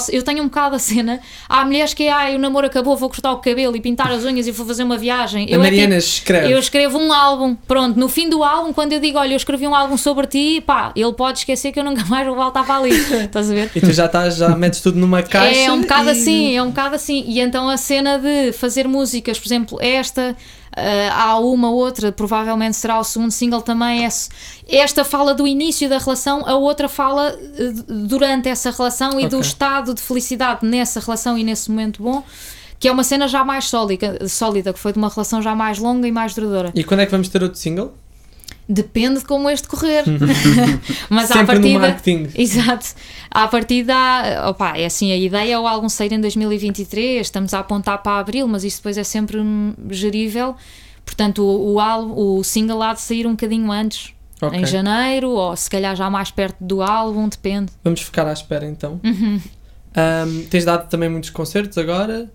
Se- 0.00 0.14
eu 0.14 0.22
tenho 0.22 0.42
um 0.42 0.48
bocado 0.48 0.76
a 0.76 0.78
cena. 0.78 1.18
Há 1.48 1.64
mulheres 1.64 1.94
que, 1.94 2.06
ai, 2.06 2.36
o 2.36 2.38
namoro 2.38 2.66
acabou, 2.66 2.94
vou 2.94 3.08
cortar 3.08 3.32
o 3.32 3.38
cabelo 3.38 3.74
e 3.74 3.80
pintar 3.80 4.12
as 4.12 4.22
unhas 4.22 4.46
e 4.46 4.50
vou 4.52 4.66
fazer 4.66 4.82
uma 4.84 4.98
viagem. 4.98 5.46
A 5.46 5.50
Eu 5.50 5.60
é 5.60 5.62
Mariana 5.64 5.96
tipo- 5.96 6.06
escreve. 6.08 6.52
eu 6.52 6.58
escrevo 6.58 6.98
um 6.98 7.10
álbum, 7.10 7.54
pronto, 7.54 7.98
no 7.98 8.06
fim 8.06 8.28
do 8.28 8.44
álbum, 8.44 8.70
quando 8.72 8.92
eu 8.92 9.00
digo, 9.00 9.18
olha, 9.18 9.32
eu 9.32 9.36
escrevi 9.36 9.66
um 9.66 9.74
álbum 9.74 9.96
sobre 9.96 10.26
ti, 10.26 10.60
pá, 10.64 10.92
ele 10.94 11.12
pode 11.14 11.38
esquecer 11.38 11.72
que 11.72 11.80
eu 11.80 11.84
nunca 11.84 12.04
mais 12.04 12.26
vou 12.26 12.36
voltar 12.36 12.64
para 12.66 12.76
ali. 12.76 12.90
Estás 13.24 13.50
a 13.50 13.54
ver? 13.54 13.70
E 13.74 13.80
tu 13.80 13.90
já 13.92 14.04
estás, 14.06 14.36
já 14.36 14.50
metes 14.50 14.80
tudo 14.82 14.98
numa 15.00 15.22
caixa. 15.22 15.58
É 15.58 15.72
um 15.72 15.80
bocado 15.80 16.08
e- 16.08 16.12
assim, 16.12 16.54
é 16.56 16.62
um 16.62 16.68
bocado 16.68 16.94
assim. 16.94 17.24
E 17.26 17.40
então 17.40 17.66
a 17.70 17.78
cena 17.78 18.18
de 18.18 18.52
fazer 18.52 18.86
músicas, 18.86 19.38
por 19.38 19.48
exemplo, 19.48 19.78
esta, 19.80 20.36
há 21.12 21.38
uma 21.38 21.70
outra, 21.70 22.10
provavelmente 22.10 22.76
será 22.76 22.98
o 22.98 23.04
segundo 23.04 23.30
single 23.30 23.60
também. 23.62 24.04
É, 24.06 24.08
esta 24.68 25.04
fala 25.04 25.34
do 25.34 25.46
início 25.46 25.88
da 25.88 25.98
relação, 25.98 26.42
a 26.46 26.54
outra 26.56 26.88
fala 26.88 27.28
eh, 27.58 27.72
durante 27.88 28.48
essa 28.48 28.70
relação 28.70 29.20
e 29.20 29.28
do 29.28 29.36
Ok. 29.36 29.40
estado 29.40 29.94
de 29.94 30.00
felicidade 30.00 30.64
nessa 30.66 31.00
relação 31.00 31.36
e 31.36 31.44
nesse 31.44 31.70
momento 31.70 32.02
bom. 32.02 32.22
Que 32.78 32.88
é 32.88 32.92
uma 32.92 33.04
cena 33.04 33.28
já 33.28 33.44
mais 33.44 33.66
sólida, 33.66 34.28
sólida, 34.28 34.72
que 34.72 34.78
foi 34.78 34.92
de 34.92 34.98
uma 34.98 35.08
relação 35.08 35.40
já 35.40 35.54
mais 35.54 35.78
longa 35.78 36.08
e 36.08 36.10
mais 36.10 36.34
duradoura. 36.34 36.72
E 36.74 36.82
quando 36.82 37.00
é 37.00 37.04
que 37.06 37.12
vamos 37.12 37.28
ter 37.28 37.40
outro 37.40 37.56
single? 37.56 37.94
Depende 38.68 39.18
de 39.20 39.24
como 39.26 39.50
este 39.50 39.66
correr. 39.68 40.04
Mas 41.10 41.30
à 41.30 41.34
Sempre 41.34 41.56
no 41.58 41.62
partida. 41.62 41.78
marketing. 41.78 42.28
Exato. 42.34 42.86
À 43.30 43.48
partida, 43.48 43.94
opa, 44.48 44.76
é 44.78 44.86
assim, 44.86 45.12
a 45.12 45.16
ideia 45.16 45.54
é 45.54 45.58
o 45.58 45.66
álbum 45.66 45.88
sair 45.88 46.12
em 46.12 46.20
2023, 46.20 47.20
estamos 47.26 47.52
a 47.54 47.58
apontar 47.58 48.02
para 48.02 48.18
abril, 48.18 48.46
mas 48.46 48.64
isso 48.64 48.78
depois 48.78 48.96
é 48.96 49.04
sempre 49.04 49.38
hum, 49.38 49.74
gerível. 49.90 50.54
Portanto, 51.04 51.42
o, 51.42 51.74
o, 51.74 51.80
álbum, 51.80 52.38
o 52.38 52.44
single 52.44 52.80
há 52.82 52.94
de 52.94 53.00
sair 53.00 53.26
um 53.26 53.32
bocadinho 53.32 53.70
antes, 53.72 54.14
Ok. 54.40 54.58
em 54.58 54.64
janeiro, 54.64 55.30
ou 55.30 55.54
se 55.56 55.68
calhar 55.68 55.94
já 55.96 56.08
mais 56.08 56.30
perto 56.30 56.56
do 56.60 56.80
álbum, 56.82 57.28
depende. 57.28 57.72
Vamos 57.82 58.00
ficar 58.00 58.26
à 58.26 58.32
espera 58.32 58.64
então. 58.66 59.00
Uhum. 59.04 59.40
Ahm, 59.94 60.44
tens 60.48 60.64
dado 60.64 60.88
também 60.88 61.08
muitos 61.08 61.30
concertos 61.30 61.76
agora. 61.76 62.30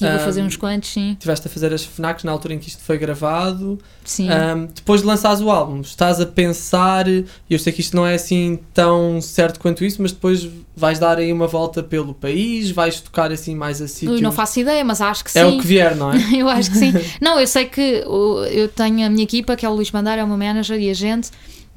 E 0.00 0.04
vou 0.04 0.14
Ah, 0.14 0.18
fazer 0.18 0.42
uns 0.42 0.56
quantos, 0.56 0.90
sim. 0.90 1.16
Tiveste 1.20 1.46
a 1.46 1.50
fazer 1.50 1.72
as 1.72 1.84
FNACs 1.84 2.24
na 2.24 2.32
altura 2.32 2.54
em 2.54 2.58
que 2.58 2.68
isto 2.68 2.82
foi 2.82 2.98
gravado. 2.98 3.78
sim. 4.04 4.28
Ahm, 4.28 4.66
depois 4.74 5.00
de 5.02 5.06
lançares 5.06 5.40
o 5.40 5.50
álbum, 5.50 5.80
estás 5.80 6.20
a 6.20 6.26
pensar, 6.26 7.06
e 7.06 7.24
eu 7.48 7.58
sei 7.58 7.72
que 7.72 7.80
isto 7.82 7.94
não 7.94 8.04
é 8.06 8.14
assim 8.14 8.58
tão 8.74 9.20
certo 9.20 9.60
quanto 9.60 9.84
isso, 9.84 10.00
mas 10.02 10.10
depois 10.10 10.48
vais 10.74 10.98
dar 10.98 11.18
aí 11.18 11.32
uma 11.32 11.46
volta 11.46 11.82
pelo 11.82 12.14
país, 12.14 12.70
vais 12.70 13.00
tocar 13.00 13.30
assim 13.30 13.54
mais 13.54 13.80
a 13.80 13.86
sítios. 13.86 14.16
Ui, 14.16 14.20
não 14.20 14.32
faço 14.32 14.58
ideia, 14.60 14.84
mas 14.84 15.00
acho 15.00 15.22
que 15.22 15.30
sim. 15.30 15.38
É 15.38 15.46
o 15.46 15.58
que 15.58 15.66
vier, 15.66 15.94
não 15.94 16.10
é? 16.12 16.16
eu 16.36 16.48
acho 16.48 16.70
que 16.70 16.78
sim. 16.78 16.92
Não, 17.20 17.38
eu 17.38 17.46
sei 17.46 17.66
que 17.66 18.02
eu 18.50 18.68
tenho 18.74 19.06
a 19.06 19.10
minha 19.10 19.22
equipa, 19.22 19.54
que 19.54 19.64
é 19.64 19.68
o 19.68 19.74
Luís 19.74 19.90
Bandeira, 19.90 20.22
é 20.22 20.24
o 20.24 20.28
meu 20.28 20.36
manager 20.38 20.80
e 20.80 20.90
agente. 20.90 21.30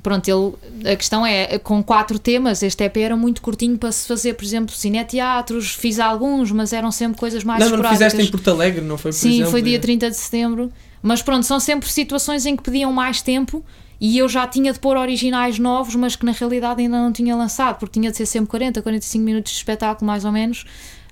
Pronto, 0.05 0.27
ele, 0.29 0.91
a 0.93 0.95
questão 0.95 1.25
é, 1.25 1.57
com 1.57 1.83
quatro 1.83 2.19
temas, 2.19 2.61
este 2.61 2.83
EP 2.83 2.97
era 2.97 3.17
muito 3.17 3.41
curtinho 3.41 3.75
para 3.75 3.91
se 3.91 4.07
fazer, 4.07 4.35
por 4.35 4.45
exemplo, 4.45 4.75
cineteatros, 4.75 5.71
fiz 5.71 5.99
alguns, 5.99 6.51
mas 6.51 6.71
eram 6.73 6.91
sempre 6.91 7.17
coisas 7.19 7.43
mais 7.43 7.59
não, 7.59 7.71
mas 7.71 7.71
não 7.71 7.79
esporádicas. 7.79 8.11
fizeste 8.13 8.27
em 8.29 8.31
Porto 8.31 8.51
Alegre, 8.51 8.81
não 8.85 8.99
foi 8.99 9.09
por 9.11 9.17
Sim, 9.17 9.33
exemplo? 9.33 9.49
foi 9.51 9.63
dia 9.63 9.77
E- 9.77 9.79
30 9.79 10.07
de 10.11 10.15
setembro. 10.15 10.71
Mas 11.01 11.23
pronto, 11.23 11.43
são 11.43 11.59
sempre 11.59 11.89
situações 11.89 12.45
em 12.45 12.55
que 12.55 12.61
pediam 12.61 12.93
mais 12.93 13.23
tempo 13.23 13.65
e 13.99 14.15
eu 14.19 14.29
já 14.29 14.45
tinha 14.45 14.71
de 14.71 14.77
pôr 14.77 14.95
originais 14.95 15.57
novos, 15.57 15.95
mas 15.95 16.15
que 16.15 16.23
na 16.23 16.33
realidade 16.33 16.81
ainda 16.83 16.97
não 16.99 17.11
tinha 17.11 17.35
lançado, 17.35 17.79
porque 17.79 17.99
tinha 17.99 18.11
de 18.11 18.17
ser 18.17 18.27
sempre 18.27 18.47
40, 18.49 18.83
45 18.83 19.23
minutos 19.25 19.51
de 19.53 19.57
espetáculo, 19.57 20.05
mais 20.05 20.23
ou 20.23 20.31
menos. 20.31 20.65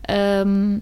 Ahm, 0.07 0.81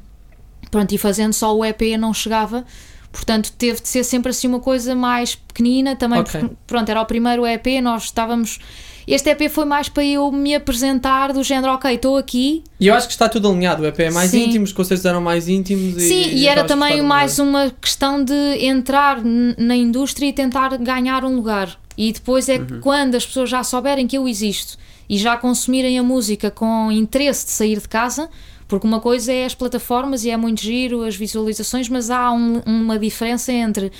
pronto, 0.69 0.93
e 0.93 0.97
fazendo 0.97 1.31
só 1.31 1.55
o 1.55 1.63
EP 1.63 1.97
não 1.97 2.13
chegava. 2.13 2.65
Portanto, 3.11 3.51
teve 3.57 3.81
de 3.81 3.87
ser 3.87 4.03
sempre 4.03 4.29
assim 4.29 4.47
uma 4.47 4.59
coisa 4.59 4.95
mais 4.95 5.35
pequenina 5.35 5.95
também, 5.95 6.19
Ok. 6.19 6.39
porque 6.39 6.55
pronto, 6.65 6.89
era 6.89 7.01
o 7.01 7.05
primeiro 7.05 7.45
EP, 7.45 7.81
nós 7.81 8.03
estávamos. 8.03 8.59
Este 9.07 9.31
EP 9.31 9.49
foi 9.49 9.65
mais 9.65 9.89
para 9.89 10.05
eu 10.05 10.31
me 10.31 10.55
apresentar 10.55 11.33
do 11.33 11.43
género, 11.43 11.73
ok, 11.73 11.93
estou 11.95 12.17
aqui, 12.17 12.63
E 12.79 12.87
eu 12.87 12.93
acho 12.93 13.07
que 13.07 13.13
está 13.13 13.27
tudo 13.27 13.49
alinhado. 13.49 13.81
O 13.83 13.85
EP 13.85 13.99
é 13.99 14.11
mais 14.11 14.31
Sim. 14.31 14.45
íntimo, 14.45 14.63
os 14.63 14.71
concertos 14.71 15.05
eram 15.05 15.19
mais 15.19 15.49
íntimos. 15.49 15.97
E, 15.97 16.07
Sim, 16.07 16.29
e 16.35 16.47
era 16.47 16.61
acabas 16.61 16.77
por 16.79 16.87
também 16.89 17.01
mais 17.01 17.37
uma 17.39 17.69
questão 17.81 18.23
de 18.23 18.33
entrar 18.65 19.19
na 19.57 19.75
indústria 19.75 20.27
e 20.27 20.33
tentar 20.33 20.77
ganhar 20.77 21.25
um 21.25 21.35
lugar. 21.35 21.77
E 21.97 22.13
depois 22.13 22.47
é 22.47 22.59
que 22.59 22.77
quando 22.79 23.15
as 23.15 23.25
pessoas 23.25 23.49
já 23.49 23.63
souberem 23.63 24.07
que 24.07 24.17
eu 24.17 24.27
existo 24.27 24.77
e 25.09 25.17
já 25.17 25.35
consumirem 25.35 25.99
a 25.99 26.03
música 26.03 26.49
com 26.49 26.89
interesse 26.91 27.45
de 27.45 27.51
sair 27.51 27.79
de 27.81 27.87
casa, 27.89 28.29
porque 28.71 28.87
uma 28.87 29.01
coisa 29.01 29.33
é 29.33 29.43
as 29.45 29.53
plataformas 29.53 30.23
e 30.23 30.29
é 30.31 30.37
muito 30.37 30.61
giro, 30.61 31.03
as 31.03 31.15
visualizações, 31.15 31.89
mas 31.89 32.09
há 32.09 32.31
um- 32.31 32.61
uma 32.65 32.97
diferença 32.97 33.51
entre 33.51 33.91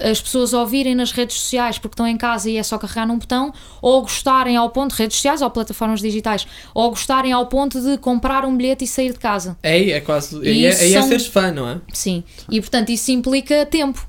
as 0.00 0.22
pessoas 0.22 0.54
ouvirem 0.54 0.94
nas 0.94 1.12
redes 1.12 1.36
sociais 1.36 1.76
porque 1.78 1.92
estão 1.92 2.06
em 2.06 2.16
casa 2.16 2.48
e 2.48 2.56
é 2.56 2.62
só 2.62 2.78
carregar 2.78 3.06
num 3.06 3.18
botão, 3.18 3.52
ou 3.82 4.00
gostarem 4.00 4.56
ao 4.56 4.70
ponto, 4.70 4.92
redes 4.92 5.16
sociais 5.16 5.42
ou 5.42 5.50
plataformas 5.50 6.00
digitais, 6.00 6.46
ou 6.74 6.88
gostarem 6.90 7.30
ao 7.32 7.46
ponto 7.46 7.78
de 7.80 7.98
comprar 7.98 8.44
um 8.46 8.56
bilhete 8.56 8.84
e 8.84 8.86
sair 8.86 9.12
de 9.12 9.18
casa. 9.18 9.56
Aí 9.62 9.92
é 9.92 10.00
quase. 10.00 10.36
E 10.42 10.48
Aí 10.48 10.64
é, 10.66 10.70
aí 10.74 10.94
é 10.94 10.98
são- 11.00 11.08
seres 11.08 11.26
fã, 11.26 11.50
não 11.52 11.68
é? 11.68 11.78
Sim, 11.92 12.24
e 12.50 12.58
portanto 12.60 12.88
isso 12.90 13.10
implica 13.12 13.66
tempo, 13.66 14.06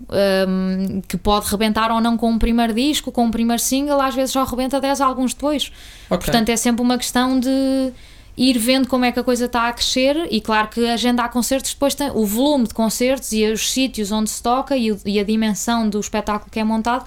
hum, 0.48 1.02
que 1.08 1.18
pode 1.18 1.50
rebentar 1.50 1.92
ou 1.92 2.00
não 2.00 2.16
com 2.18 2.30
um 2.32 2.40
primeiro 2.40 2.74
disco, 2.74 3.12
com 3.12 3.26
um 3.26 3.32
primeiro 3.32 3.62
single, 3.62 4.00
às 4.00 4.16
vezes 4.16 4.32
só 4.32 4.44
rebenta 4.46 4.80
10 4.80 5.02
álbuns 5.02 5.34
depois. 5.34 5.70
Ok. 6.10 6.26
Portanto 6.26 6.48
é 6.50 6.56
sempre 6.56 6.82
uma 6.82 6.98
questão 6.98 7.38
de 7.40 7.92
ir 8.36 8.58
vendo 8.58 8.88
como 8.88 9.06
é 9.06 9.12
que 9.12 9.20
a 9.20 9.24
coisa 9.24 9.46
está 9.46 9.68
a 9.68 9.74
crescer 9.74 10.28
e 10.32 10.42
claro 10.42 10.68
que 10.68 10.88
agendar 10.88 11.32
concertos 11.32 11.74
depois 11.74 11.94
tem 11.94 12.10
o 12.12 12.26
volume 12.26 12.68
de 12.68 12.74
concertos 12.74 13.32
e 13.32 13.46
os 13.46 13.72
sítios 13.72 14.12
onde 14.12 14.30
se 14.30 14.42
toca 14.42 14.76
e, 14.76 14.96
e 15.06 15.20
a 15.20 15.24
dimensão 15.24 15.88
do 15.88 16.00
espetáculo 16.00 16.50
que 16.50 16.60
é 16.60 16.64
montado 16.64 17.06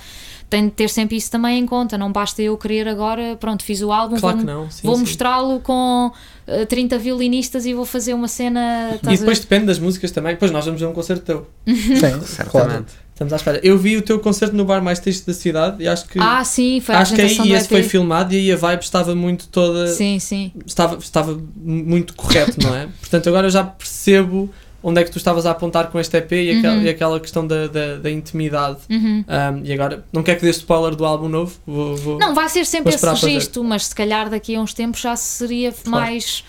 tem 0.48 0.66
de 0.66 0.70
ter 0.70 0.88
sempre 0.88 1.16
isso 1.16 1.30
também 1.30 1.58
em 1.58 1.66
conta, 1.66 1.98
não 1.98 2.12
basta 2.12 2.40
eu 2.40 2.56
querer 2.56 2.86
agora, 2.86 3.36
pronto, 3.36 3.64
fiz 3.64 3.82
o 3.82 3.90
álbum, 3.90 4.16
Claro 4.16 4.36
vou, 4.36 4.46
que 4.46 4.52
não. 4.52 4.70
Sim, 4.70 4.80
vou 4.84 4.94
sim. 4.94 5.00
mostrá-lo 5.00 5.58
com 5.58 6.12
eh, 6.46 6.64
30 6.64 6.98
violinistas 6.98 7.66
e 7.66 7.74
vou 7.74 7.84
fazer 7.84 8.14
uma 8.14 8.28
cena... 8.28 8.96
E 9.02 9.08
a 9.08 9.10
depois 9.10 9.40
depende 9.40 9.66
das 9.66 9.80
músicas 9.80 10.12
também. 10.12 10.34
Depois 10.34 10.52
nós 10.52 10.64
vamos 10.64 10.80
ver 10.80 10.86
um 10.86 10.92
concerto 10.92 11.24
teu. 11.24 11.46
Sim, 11.66 12.44
claro. 12.48 12.86
Estamos 13.16 13.32
à 13.32 13.36
espera. 13.36 13.58
Eu 13.62 13.78
vi 13.78 13.96
o 13.96 14.02
teu 14.02 14.18
concerto 14.20 14.54
no 14.54 14.62
bar 14.66 14.82
mais 14.82 14.98
triste 14.98 15.26
da 15.26 15.32
cidade 15.32 15.82
e 15.82 15.88
acho 15.88 16.06
que. 16.06 16.18
Ah, 16.20 16.44
sim, 16.44 16.80
foi 16.84 16.94
a 16.94 16.98
acho 17.00 17.14
que 17.14 17.20
aí 17.22 17.52
esse 17.54 17.66
foi 17.66 17.82
filmado 17.82 18.34
e 18.34 18.36
aí 18.36 18.52
a 18.52 18.56
vibe 18.56 18.82
estava 18.82 19.14
muito 19.14 19.48
toda. 19.48 19.86
Sim, 19.86 20.18
sim. 20.18 20.52
Estava, 20.66 20.96
estava 20.98 21.40
muito 21.56 22.14
correto, 22.14 22.62
não 22.62 22.76
é? 22.76 22.88
Portanto, 23.00 23.26
agora 23.30 23.46
eu 23.46 23.50
já 23.50 23.64
percebo 23.64 24.50
onde 24.82 25.00
é 25.00 25.04
que 25.04 25.10
tu 25.10 25.16
estavas 25.16 25.46
a 25.46 25.50
apontar 25.52 25.86
com 25.90 25.98
este 25.98 26.14
EP 26.18 26.30
e, 26.32 26.58
aquela, 26.58 26.74
Uhum. 26.76 26.82
e 26.82 26.88
aquela 26.90 27.18
questão 27.18 27.46
da, 27.46 27.66
da, 27.68 27.96
da 27.96 28.10
intimidade. 28.10 28.80
Uhum. 28.90 29.24
Um, 29.26 29.64
e 29.64 29.72
agora, 29.72 30.04
não 30.12 30.22
quero 30.22 30.38
que 30.38 30.44
dê 30.44 30.50
spoiler 30.50 30.94
do 30.94 31.04
álbum 31.06 31.28
novo. 31.28 31.56
Vou, 31.66 31.96
vou- 31.96 32.18
Não, 32.18 32.34
vai 32.34 32.48
ser 32.50 32.66
sempre 32.66 32.94
esse 32.94 33.04
registro, 33.06 33.64
mas 33.64 33.86
se 33.86 33.94
calhar 33.94 34.28
daqui 34.28 34.54
a 34.54 34.60
uns 34.60 34.74
tempos 34.74 35.00
já 35.00 35.16
seria 35.16 35.74
mais 35.86 36.44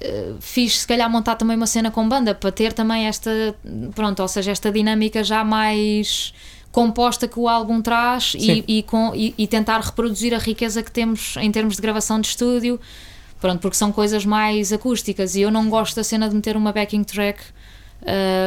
eh, 0.00 0.32
fixe, 0.40 0.78
se 0.80 0.86
calhar 0.86 1.08
montar 1.10 1.34
também 1.36 1.56
uma 1.56 1.66
cena 1.66 1.90
com 1.90 2.08
banda 2.08 2.34
para 2.34 2.50
ter 2.52 2.72
também 2.72 3.06
esta, 3.06 3.30
pronto, 3.94 4.20
ou 4.20 4.28
seja, 4.28 4.50
esta 4.50 4.70
dinâmica 4.70 5.22
já 5.24 5.42
mais 5.44 6.32
composta 6.70 7.26
que 7.26 7.38
o 7.40 7.48
álbum 7.48 7.80
traz 7.80 8.34
e, 8.38 8.62
e, 8.68 8.82
com, 8.82 9.12
e, 9.14 9.34
e 9.38 9.46
tentar 9.46 9.80
reproduzir 9.80 10.34
a 10.34 10.38
riqueza 10.38 10.82
que 10.82 10.90
temos 10.92 11.36
em 11.38 11.50
termos 11.50 11.76
de 11.76 11.82
gravação 11.82 12.20
de 12.20 12.28
estúdio, 12.28 12.78
pronto, 13.40 13.60
porque 13.60 13.76
são 13.76 13.90
coisas 13.90 14.24
mais 14.24 14.72
acústicas 14.72 15.34
e 15.34 15.40
eu 15.40 15.50
não 15.50 15.68
gosto 15.70 15.96
da 15.96 16.04
cena 16.04 16.28
de 16.28 16.34
meter 16.34 16.56
uma 16.56 16.72
backing 16.72 17.04
track. 17.04 17.40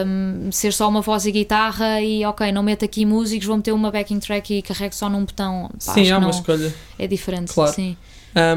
um, 0.08 0.52
ser 0.52 0.72
só 0.74 0.88
uma 0.88 1.02
voz 1.02 1.26
e 1.26 1.32
guitarra 1.32 2.02
e 2.02 2.24
ok, 2.26 2.52
não 2.52 2.64
meto 2.64 2.86
aqui 2.86 3.06
músicos, 3.06 3.46
vou 3.48 3.58
meter 3.58 3.74
uma 3.74 3.92
backing 3.92 4.20
track 4.20 4.54
e 4.54 4.62
carrego 4.62 4.96
só 4.96 5.10
num 5.10 5.26
botão. 5.26 5.70
Pá, 5.86 5.94
Sim, 5.94 6.08
é 6.08 6.14
uma 6.14 6.22
não- 6.22 6.30
escolha. 6.30 6.74
é 6.98 7.08
diferente, 7.08 7.54
Claro. 7.54 7.74
sim. 7.74 7.98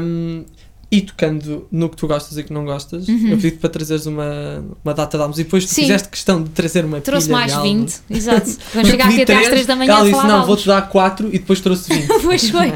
Um, 0.01 0.45
e 0.91 1.01
tocando 1.01 1.67
no 1.71 1.89
que 1.89 1.95
tu 1.97 2.07
gostas 2.07 2.37
e 2.37 2.43
que 2.43 2.53
não 2.53 2.63
gostas, 2.63 3.07
eu 3.09 3.15
pedi-te 3.37 3.57
para 3.57 3.69
trazeres 3.69 4.05
uma, 4.05 4.63
uma 4.83 4.93
data 4.93 5.17
de 5.17 5.21
álbuns 5.21 5.39
e 5.39 5.43
depois 5.43 5.65
tu 5.65 5.69
Sim. 5.73 5.81
fizeste 5.81 6.07
questão 6.09 6.41
de 6.43 6.49
trazer 6.51 6.85
uma 6.85 7.01
Trouxe 7.01 7.27
pilha 7.27 7.37
mais 7.39 7.53
de 7.53 7.61
20, 7.61 7.77
álbuns. 7.79 8.01
exato. 8.09 8.51
Vamos 8.73 8.89
chegar 8.89 9.07
aqui 9.09 9.21
até 9.23 9.33
às 9.33 9.39
três, 9.39 9.49
3 9.65 9.65
da 9.67 9.75
manhã 9.75 9.91
Ela 9.93 10.09
disse: 10.09 10.27
Não, 10.27 10.45
vou-te 10.45 10.67
dar 10.67 10.81
4 10.89 11.27
e 11.29 11.31
depois 11.39 11.59
trouxe 11.59 11.93
20. 11.93 12.11
álbuns. 12.11 12.25
Pois 12.25 12.49
foi, 12.49 12.73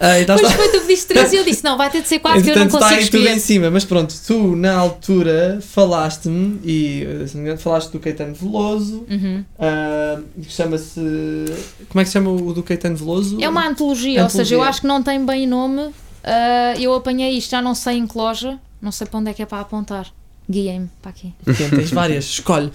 Ah, 0.00 0.20
então 0.20 0.36
pois 0.36 0.50
está- 0.50 0.62
foi, 0.62 0.68
tu 0.72 0.80
pediste 0.82 1.06
3 1.08 1.32
e 1.32 1.36
eu 1.36 1.44
disse: 1.44 1.64
não, 1.64 1.76
vai 1.76 1.90
ter 1.90 2.02
de 2.02 2.08
ser 2.08 2.18
4 2.20 2.42
que 2.42 2.50
eu 2.50 2.56
não 2.56 2.66
está 2.66 2.78
consigo 2.78 3.00
aí 3.00 3.08
tudo 3.10 3.28
em 3.28 3.38
cima, 3.38 3.70
mas 3.70 3.84
pronto, 3.84 4.14
tu 4.26 4.56
na 4.56 4.74
altura 4.76 5.58
falaste-me 5.60 6.58
e 6.64 7.06
se 7.26 7.34
não 7.34 7.42
me 7.42 7.48
engano, 7.48 7.58
falaste 7.58 7.90
do 7.90 7.98
Caetano 7.98 8.34
Veloso, 8.34 9.04
Uhum. 9.10 9.44
que 10.42 10.52
chama-se. 10.52 11.00
Como 11.88 12.00
é 12.00 12.04
que 12.04 12.06
se 12.06 12.12
chama 12.12 12.30
o 12.30 12.52
do 12.52 12.62
Caetano 12.62 12.96
Veloso? 12.96 13.38
É 13.40 13.48
uma 13.48 13.66
antologia, 13.66 14.22
ou 14.24 14.30
seja, 14.30 14.54
eu 14.54 14.58
Antologia. 14.58 14.68
acho 14.70 14.80
que 14.82 14.86
não 14.86 15.02
tem 15.02 15.24
bem 15.24 15.46
nome. 15.46 15.88
Ah, 16.30 16.74
eu 16.78 16.94
apanhei 16.94 17.30
isto, 17.38 17.50
já 17.50 17.62
não 17.62 17.74
sei 17.74 17.96
em 17.96 18.06
que 18.06 18.16
loja, 18.16 18.58
não 18.82 18.92
sei 18.92 19.06
para 19.06 19.18
onde 19.18 19.30
é 19.30 19.34
que 19.34 19.42
é 19.42 19.46
para 19.46 19.60
apontar. 19.60 20.06
Guiem-me 20.50 20.88
para 21.02 21.10
aqui. 21.10 21.32
Tem- 21.44 21.70
Tens 21.70 21.90
várias, 21.90 22.24
escolhe. 22.24 22.70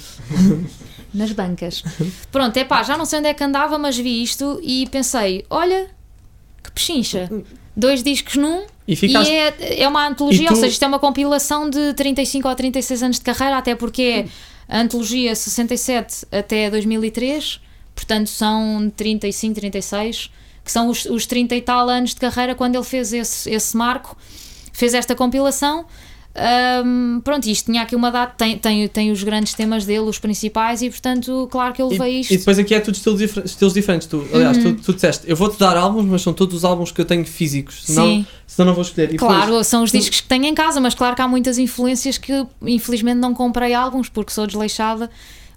nas 1.14 1.32
bancas. 1.32 1.84
Pronto, 2.32 2.56
é 2.58 2.64
pá, 2.64 2.84
já 2.84 2.98
não 2.98 3.06
sei 3.06 3.20
onde 3.20 3.28
é 3.30 3.34
que 3.34 3.44
andava, 3.44 3.78
mas 3.78 3.98
vi 3.98 4.22
isto 4.24 4.60
e 4.64 4.88
pensei: 4.90 5.46
olha, 5.50 5.88
que 6.64 6.72
pechincha. 6.72 7.30
Dois 7.76 8.04
discos 8.04 8.36
num 8.36 8.66
E 8.88 8.94
e 8.94 8.96
ficaste. 8.96 9.32
é, 9.32 9.82
é 9.82 9.88
uma 9.88 10.08
antologia, 10.08 10.44
E 10.44 10.48
tu- 10.48 10.52
ou 10.52 10.56
seja, 10.56 10.68
isto 10.74 10.84
é 10.84 10.88
uma 10.88 11.00
compilação 11.00 11.68
de 11.70 11.94
35 11.96 12.48
ou 12.48 12.54
36 12.56 13.02
anos 13.04 13.18
de 13.18 13.24
carreira, 13.24 13.58
até 13.58 13.74
porque 13.76 14.02
é 14.70 14.76
a 14.76 14.80
antologia 14.80 15.34
67 15.36 16.28
até 16.32 16.70
2003, 16.70 17.60
portanto 17.96 18.28
são 18.28 18.92
35, 18.96 19.56
36, 19.56 20.30
que 20.64 20.72
são 20.72 20.90
os, 20.90 21.06
os 21.06 21.26
30 21.26 21.56
e 21.56 21.62
tal 21.62 21.90
anos 21.90 22.12
de 22.12 22.20
carreira 22.20 22.56
quando 22.56 22.76
ele 22.76 22.84
fez 22.86 23.12
esse, 23.14 23.50
esse 23.50 23.76
marco, 23.76 24.18
fez 24.72 24.94
esta 24.94 25.14
compilação. 25.16 25.86
Ahm, 26.36 27.20
pronto, 27.24 27.46
isto 27.48 27.66
tinha 27.72 27.84
aqui 27.84 27.96
uma 27.96 28.10
data, 28.10 28.34
tem, 28.36 28.58
tem, 28.58 28.88
tem 28.88 29.12
os 29.12 29.22
grandes 29.24 29.54
temas 29.54 29.86
dele, 29.86 30.00
os 30.10 30.18
principais, 30.18 30.82
e 30.82 30.90
portanto, 30.90 31.48
claro 31.52 31.74
que 31.76 31.82
eu 31.82 31.88
E, 31.88 31.92
levei 31.92 32.16
e 32.18 32.20
isto. 32.22 32.36
depois 32.38 32.58
aqui 32.58 32.74
é 32.74 32.80
tudo 32.80 32.96
estilos, 32.96 33.20
difer- 33.20 33.46
estilos 33.46 33.72
diferentes. 33.74 34.08
Tu, 34.08 34.26
aliás, 34.34 34.58
tu, 34.58 34.74
tu 34.74 34.94
disseste, 34.96 35.30
eu 35.30 35.36
vou-te 35.36 35.60
dar 35.60 35.78
álbuns, 35.78 36.06
mas 36.06 36.24
são 36.24 36.34
todos 36.34 36.56
os 36.56 36.66
álbuns 36.66 36.92
que 36.92 37.00
eu 37.00 37.06
tenho 37.06 37.24
físicos. 37.24 37.84
Senão, 37.86 38.06
Sim. 38.08 38.26
senão 38.48 38.68
não 38.70 38.74
vou 38.74 38.82
escolher. 38.82 39.10
E 39.10 39.12
depois- 39.12 39.32
Claro, 39.32 39.64
são 39.64 39.84
os 39.84 39.92
discos 39.92 40.22
que 40.22 40.28
tenho 40.28 40.46
em 40.46 40.56
casa, 40.56 40.82
mas 40.82 40.96
claro 40.96 41.16
que 41.16 41.22
há 41.22 41.28
muitas 41.28 41.60
influências 41.60 42.18
que 42.18 42.32
infelizmente 42.64 43.18
não 43.20 43.36
comprei 43.36 43.76
álbuns 43.76 44.10
porque 44.10 44.32
sou 44.34 44.48
desleixada. 44.48 45.12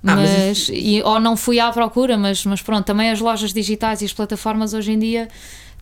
Ah, 0.06 0.16
mas 0.16 0.30
mas, 0.30 0.70
e, 0.72 1.02
ou 1.02 1.18
não 1.20 1.36
fui 1.36 1.58
à 1.60 1.70
procura, 1.72 2.16
mas, 2.16 2.44
mas 2.44 2.62
pronto, 2.62 2.84
também 2.84 3.10
as 3.10 3.20
lojas 3.20 3.52
digitais 3.52 4.02
e 4.02 4.04
as 4.04 4.12
plataformas 4.12 4.72
hoje 4.74 4.92
em 4.92 4.98
dia 4.98 5.28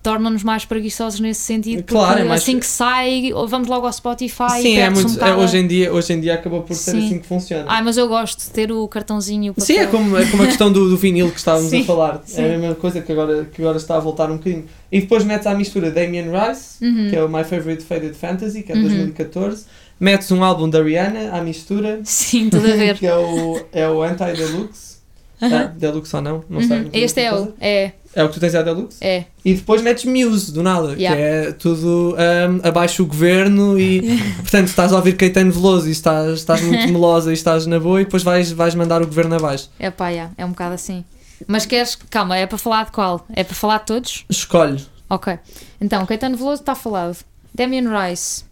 tornam-nos 0.03 0.43
mais 0.43 0.67
preguiçosos 0.67 1.19
nesse 1.19 1.41
sentido. 1.41 1.83
Claro, 1.85 2.09
porque 2.09 2.23
é 2.23 2.25
mais- 2.29 2.43
assim 2.43 2.59
que 2.59 2.67
sai, 2.67 3.33
ou 3.33 3.49
vamos 3.49 3.69
logo 3.69 3.87
ao 3.87 3.93
Spotify 3.93 4.61
Sim, 4.61 4.69
e 4.75 4.79
é 4.79 4.91
muito. 4.91 5.09
um 5.09 5.13
é, 5.13 5.15
bocado. 5.15 5.41
hoje, 5.41 5.57
em 5.57 5.67
dia, 5.67 5.91
hoje 5.95 6.13
em 6.13 6.21
dia 6.21 6.35
acabou 6.35 6.61
por 6.63 6.75
ser 6.77 6.91
Sim. 6.91 7.07
assim 7.07 7.19
que 7.21 7.27
funciona. 7.27 7.65
Ai, 7.67 7.83
mas 7.83 7.97
eu 7.97 8.07
gosto 8.07 8.39
de 8.39 8.51
ter 8.51 8.71
o 8.71 8.87
cartãozinho. 8.87 9.55
Sim, 9.57 9.79
é 9.79 9.87
como, 9.87 10.15
é 10.19 10.27
como 10.27 10.43
a 10.43 10.47
questão 10.47 10.71
do, 10.71 10.91
do 10.91 10.97
vinil 10.99 11.31
que 11.31 11.39
estávamos 11.39 11.71
Sim, 11.71 11.81
a 11.81 11.85
falar. 11.87 12.21
sim. 12.27 12.43
É 12.43 12.55
a 12.55 12.59
mesma 12.59 12.75
coisa 12.75 13.01
que 13.01 13.11
agora, 13.13 13.47
que 13.47 13.63
agora 13.63 13.79
está 13.79 13.97
a 13.97 14.01
voltar 14.01 14.31
um 14.31 14.37
bocadinho. 14.37 14.67
E 14.93 15.01
depois 15.01 15.25
metes 15.25 15.47
à 15.47 15.55
mistura 15.55 15.91
Damien 15.91 16.27
Rice, 16.31 16.85
Uhum. 16.85 17.09
que 17.09 17.17
é 17.17 17.25
o 17.25 17.29
My 17.29 17.43
Favorite 17.43 17.83
Faded 17.83 18.15
Fantasy, 18.15 18.63
que 18.63 18.73
é 18.73 18.75
de 18.75 18.83
Uhum. 18.83 18.89
2014. 18.89 19.65
Metes 20.05 20.31
um 20.31 20.45
álbum 20.45 20.69
da 20.69 20.83
Rihanna 20.83 21.33
à 21.33 21.41
mistura, 21.41 22.01
Sim, 22.05 22.51
tudo 22.51 22.67
a 22.71 22.77
ver. 22.77 22.99
que 22.99 23.07
é 23.07 23.17
o, 23.17 23.61
é 23.73 23.89
o 23.89 24.03
Anti-Deluxe. 24.03 24.95
Ah, 25.41 25.65
Deluxe 25.77 26.15
ou 26.15 26.23
não, 26.23 26.45
não 26.49 26.61
sei. 26.63 26.79
Uhum. 26.81 26.91
sei 26.93 27.05
Este 27.05 27.21
é 27.23 27.35
o. 27.35 27.55
É, 27.61 27.93
É 28.15 28.23
o 28.23 28.29
que 28.29 28.35
tu 28.35 28.41
tens 28.41 28.55
a 28.55 28.61
Deluxe? 28.63 28.99
é. 29.01 29.25
E 29.45 29.55
depois 29.55 29.81
metes 29.83 30.05
Muse, 30.05 30.53
do 30.53 30.63
nada, 30.63 30.95
Yeah. 30.95 31.17
que 31.17 31.23
é 31.49 31.53
tudo 31.53 32.15
ahm, 32.19 32.61
abaixo 32.67 33.03
o 33.03 33.07
governo 33.07 33.79
e, 33.79 34.03
portanto, 34.41 34.69
estás 34.69 34.93
a 34.93 34.97
ouvir 34.97 35.17
Caetano 35.17 35.51
Veloso 35.53 35.89
e 35.89 35.93
estás, 35.93 36.33
estás 36.39 36.61
muito 36.63 36.87
melosa 36.93 37.31
e 37.31 37.35
estás 37.35 37.67
na 37.67 37.81
boa 37.81 38.01
e 38.01 38.05
depois 38.05 38.23
vais, 38.23 38.53
vais 38.53 38.75
mandar 38.75 39.03
o 39.03 39.07
governo 39.07 39.35
abaixo. 39.37 39.71
É 39.79 39.91
pá, 39.91 40.11
yeah, 40.11 40.33
é 40.39 40.45
um 40.45 40.51
bocado 40.51 40.75
assim. 40.75 41.03
Mas 41.47 41.67
queres. 41.67 41.97
Calma, 42.11 42.37
é 42.37 42.47
para 42.47 42.57
falar 42.59 42.85
de 42.87 42.93
qual? 42.93 43.27
É 43.35 43.43
para 43.43 43.55
falar 43.55 43.79
de 43.79 43.87
todos? 43.87 44.25
Escolhe. 44.31 44.83
Ok. 45.11 45.39
Então, 45.81 46.05
Caetano 46.07 46.37
Veloso 46.37 46.61
está 46.63 46.75
falado. 46.75 47.17
Damien 47.55 47.87
Rice. 47.89 48.45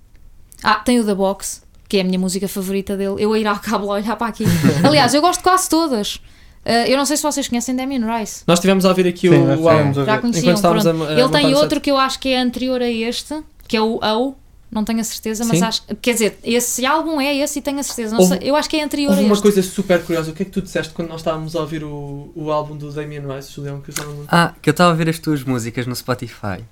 Ah, 0.63 0.77
tem 0.77 1.01
o 1.01 1.05
The 1.05 1.15
Box, 1.15 1.63
que 1.89 1.97
é 1.99 2.01
a 2.01 2.05
minha 2.05 2.19
música 2.19 2.47
favorita 2.49 2.97
dele. 2.97 3.17
Eu 3.19 3.33
a 3.33 3.39
ir 3.39 3.47
ao 3.47 3.59
cabo 3.59 3.91
a 3.91 3.95
olhar 3.97 4.17
para 4.17 4.29
aqui. 4.29 4.45
Aliás, 4.85 5.13
eu 5.15 5.21
gosto 5.21 5.39
de 5.41 5.45
quase 5.45 5.69
todas. 5.69 6.21
Ah, 6.65 6.87
eu 6.89 6.97
não 6.97 7.05
sei 7.05 7.17
se 7.17 7.23
vocês 7.23 7.49
conhecem 7.49 7.75
Damien 7.75 8.03
Rice. 8.05 8.43
Nós 8.47 8.59
estivemos 8.59 8.85
a 8.85 8.89
ouvir 8.91 9.07
aqui 9.07 9.29
Sim, 9.29 9.35
o, 9.37 9.61
o 9.63 9.69
álbum. 9.69 9.91
tivemos 9.91 10.07
Já 10.07 10.19
conheciam, 10.19 10.61
pronto. 10.61 10.89
a- 10.89 11.09
a 11.09 11.13
Ele 11.21 11.29
tem 11.31 11.55
outro 11.55 11.81
que 11.81 11.91
eu 11.91 11.99
acho 11.99 12.19
que 12.21 12.29
é 12.29 12.41
anterior 12.41 12.81
a 12.81 12.89
este, 12.91 13.43
que 13.67 13.77
é 13.77 13.81
o 13.81 13.97
O. 14.03 14.35
Não 14.71 14.85
tenho 14.85 15.01
a 15.01 15.05
certeza, 15.05 15.45
mas 15.45 15.59
Sim. 15.59 15.65
acho. 15.65 15.83
Quer 16.01 16.13
dizer, 16.15 16.39
esse 16.43 16.87
álbum 16.87 17.21
é 17.21 17.37
esse 17.37 17.59
e 17.59 17.63
tenho 17.63 17.79
a 17.79 17.83
certeza. 17.83 18.15
Não 18.15 18.23
Houve- 18.23 18.39
sei, 18.39 18.49
eu 18.51 18.57
acho 18.57 18.71
que 18.71 18.77
é 18.79 18.83
anterior 18.83 19.11
Houve 19.11 19.21
a 19.23 19.25
uma 19.27 19.35
este. 19.35 19.43
coisa 19.43 19.63
super 19.63 20.03
curiosa. 20.03 20.31
O 20.31 20.35
que 20.35 20.43
é 20.43 20.47
que 20.47 20.51
tu 20.51 20.63
disseste 20.63 20.95
quando 20.95 21.09
nós 21.11 21.21
estávamos 21.21 21.55
a 21.55 21.61
ouvir 21.61 21.85
o, 21.85 22.33
o 22.35 22.51
álbum 22.51 22.75
do 22.75 22.91
Damien 22.91 23.21
Rice, 23.29 23.53
Julião? 23.53 23.83
Que 23.83 23.91
eu 23.91 24.25
Ah, 24.29 24.55
que 24.63 24.71
eu 24.71 24.73
estava 24.73 24.93
a 24.93 24.95
ver 24.95 25.11
as 25.11 25.19
tuas 25.19 25.45
músicas 25.45 25.87
no 25.87 25.95
Spotify 25.95 26.65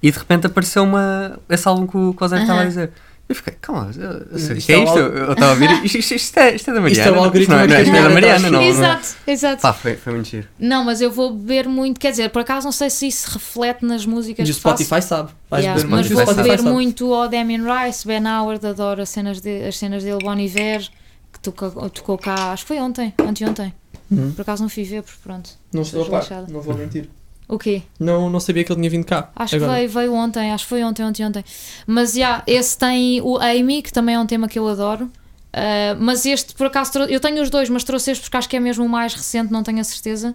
e 0.00 0.08
de 0.12 0.16
repente 0.16 0.46
apareceu 0.46 0.84
uma, 0.84 1.36
esse 1.50 1.66
álbum 1.66 1.84
que 1.84 1.96
o 1.96 2.14
que 2.14 2.22
o 2.24 2.28
Zé 2.28 2.42
estava 2.42 2.60
a 2.60 2.64
dizer. 2.64 2.92
Eu 3.28 3.34
fiquei, 3.34 3.52
calma, 3.60 3.90
eu, 3.94 4.10
eu 4.32 4.38
sei, 4.38 4.56
Isto 4.56 4.58
isto 4.58 4.70
é 4.70 4.74
é 4.74 4.78
o 4.78 4.84
isto? 4.84 4.98
al- 4.98 5.04
Eu 5.06 5.32
estava 5.32 5.50
a 5.50 5.54
ouvir, 5.54 5.70
isto, 5.84 5.98
isto, 5.98 6.14
isto 6.14 6.38
é, 6.38 6.54
isto 6.54 6.70
é 6.70 6.72
da 6.74 6.88
Isto 6.88 7.00
é 7.00 7.04
Mariana. 7.04 7.18
o 7.20 7.24
algoritmo 7.24 7.54
não, 7.56 7.66
não, 7.66 7.80
isto 7.82 7.94
é 7.94 8.02
da 8.02 8.08
Mariana, 8.08 8.50
não. 8.50 8.60
não. 8.60 8.62
Exato, 8.66 9.08
exato. 9.26 9.62
Pá, 9.62 9.72
foi, 9.74 9.96
foi 9.96 10.12
muito 10.14 10.28
giro. 10.30 10.48
Não, 10.58 10.82
mas 10.84 11.00
eu 11.02 11.10
vou 11.10 11.34
beber 11.34 11.68
muito, 11.68 12.00
quer 12.00 12.10
dizer, 12.10 12.30
por 12.30 12.40
acaso 12.40 12.64
não 12.64 12.72
sei 12.72 12.88
se 12.88 13.06
isso 13.06 13.30
reflete 13.30 13.84
nas 13.84 14.06
músicas 14.06 14.48
E 14.48 14.50
o. 14.50 14.54
Spotify 14.54 15.02
sabe. 15.02 15.30
Vais 15.50 15.62
Yeah, 15.62 15.82
beber 15.82 15.94
mas 15.94 16.08
vou 16.08 16.22
o 16.22 16.34
beber 16.34 16.62
muito 16.62 17.12
ao 17.12 17.28
Damien 17.28 17.60
Rice, 17.62 18.06
Ben 18.06 18.26
Howard, 18.26 18.66
adoro 18.66 19.02
as 19.02 19.10
cenas, 19.10 19.40
de, 19.42 19.62
as 19.66 19.76
cenas 19.76 20.02
dele, 20.02 20.18
Bon 20.22 20.34
Iver, 20.38 20.88
que 21.30 21.38
tocou, 21.40 21.90
tocou 21.90 22.16
cá, 22.16 22.52
acho 22.52 22.64
que 22.64 22.68
foi 22.68 22.78
ontem, 22.78 23.12
anteontem. 23.18 23.74
Uhum. 24.10 24.32
Por 24.32 24.40
acaso 24.40 24.62
não 24.62 24.70
fui 24.70 24.84
ver, 24.84 25.02
porque 25.02 25.18
pronto. 25.22 25.50
Não 25.70 25.82
estou 25.82 26.02
a 26.02 26.08
par, 26.08 26.26
não 26.48 26.62
vou 26.62 26.74
mentir. 26.74 27.10
O 27.48 27.58
quê? 27.58 27.82
Não, 27.98 28.28
não 28.28 28.40
sabia 28.40 28.62
que 28.62 28.70
ele 28.70 28.78
tinha 28.78 28.90
vindo 28.90 29.06
cá. 29.06 29.30
Acho 29.34 29.56
Agora. 29.56 29.72
que 29.72 29.78
veio, 29.78 29.90
veio 29.90 30.12
ontem, 30.12 30.52
acho 30.52 30.64
que 30.64 30.68
foi 30.68 30.84
ontem, 30.84 31.02
ontem, 31.02 31.24
ontem. 31.24 31.44
Mas 31.86 32.12
já, 32.12 32.42
esse 32.46 32.76
tem 32.76 33.22
o 33.22 33.38
Amy, 33.38 33.82
que 33.82 33.92
também 33.92 34.14
é 34.14 34.18
um 34.18 34.26
tema 34.26 34.46
que 34.46 34.58
eu 34.58 34.68
adoro. 34.68 35.10
Ah, 35.52 35.96
mas 35.98 36.24
este, 36.26 36.54
por 36.54 36.66
acaso, 36.66 36.98
eu 37.08 37.20
tenho 37.20 37.42
os 37.42 37.50
dois, 37.50 37.68
mas 37.68 37.84
trouxe 37.84 38.12
este 38.12 38.22
porque 38.22 38.36
acho 38.36 38.48
que 38.48 38.56
é 38.56 38.60
mesmo 38.60 38.84
o 38.84 38.88
mais 38.88 39.14
recente, 39.14 39.52
não 39.52 39.62
tenho 39.62 39.80
a 39.80 39.84
certeza. 39.84 40.34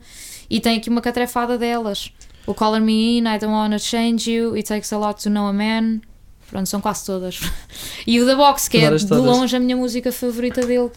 E 0.50 0.60
tem 0.60 0.78
aqui 0.78 0.90
uma 0.90 1.02
catrefada 1.02 1.58
delas: 1.58 2.12
o 2.46 2.54
Color 2.54 2.82
Me 2.82 3.20
In, 3.20 3.28
I 3.28 3.40
Don't 3.40 3.54
Wanna 3.54 3.80
Change 3.80 4.32
You, 4.32 4.56
It 4.56 4.68
Takes 4.68 4.92
a 4.92 4.98
Lot 4.98 5.24
to 5.24 5.30
Know 5.30 5.48
a 5.48 5.54
Man. 5.54 6.02
Pronto, 6.50 6.68
são 6.68 6.82
quase 6.82 7.06
todas. 7.06 7.40
e 8.06 8.20
o 8.22 8.26
The 8.26 8.36
Box, 8.36 8.68
que 8.68 8.78
é 8.78 8.96
de 8.96 9.14
longe 9.14 9.56
a 9.56 9.60
minha 9.60 9.76
música 9.76 10.12
favorita 10.12 10.66
dele. 10.66 10.92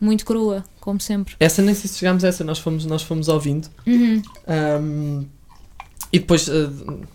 Muito 0.00 0.24
crua, 0.24 0.64
como 0.80 0.98
sempre. 0.98 1.34
Essa 1.38 1.60
nem 1.60 1.74
sei 1.74 1.88
se 1.88 1.98
chegámos 1.98 2.24
a 2.24 2.28
essa, 2.28 2.42
nós 2.42 2.58
fomos, 2.58 2.86
nós 2.86 3.02
fomos 3.02 3.28
ouvindo. 3.28 3.68
Uhum. 3.86 4.22
Ahm, 4.46 5.26
e 6.12 6.18
depois 6.18 6.48
ah, 6.48 6.68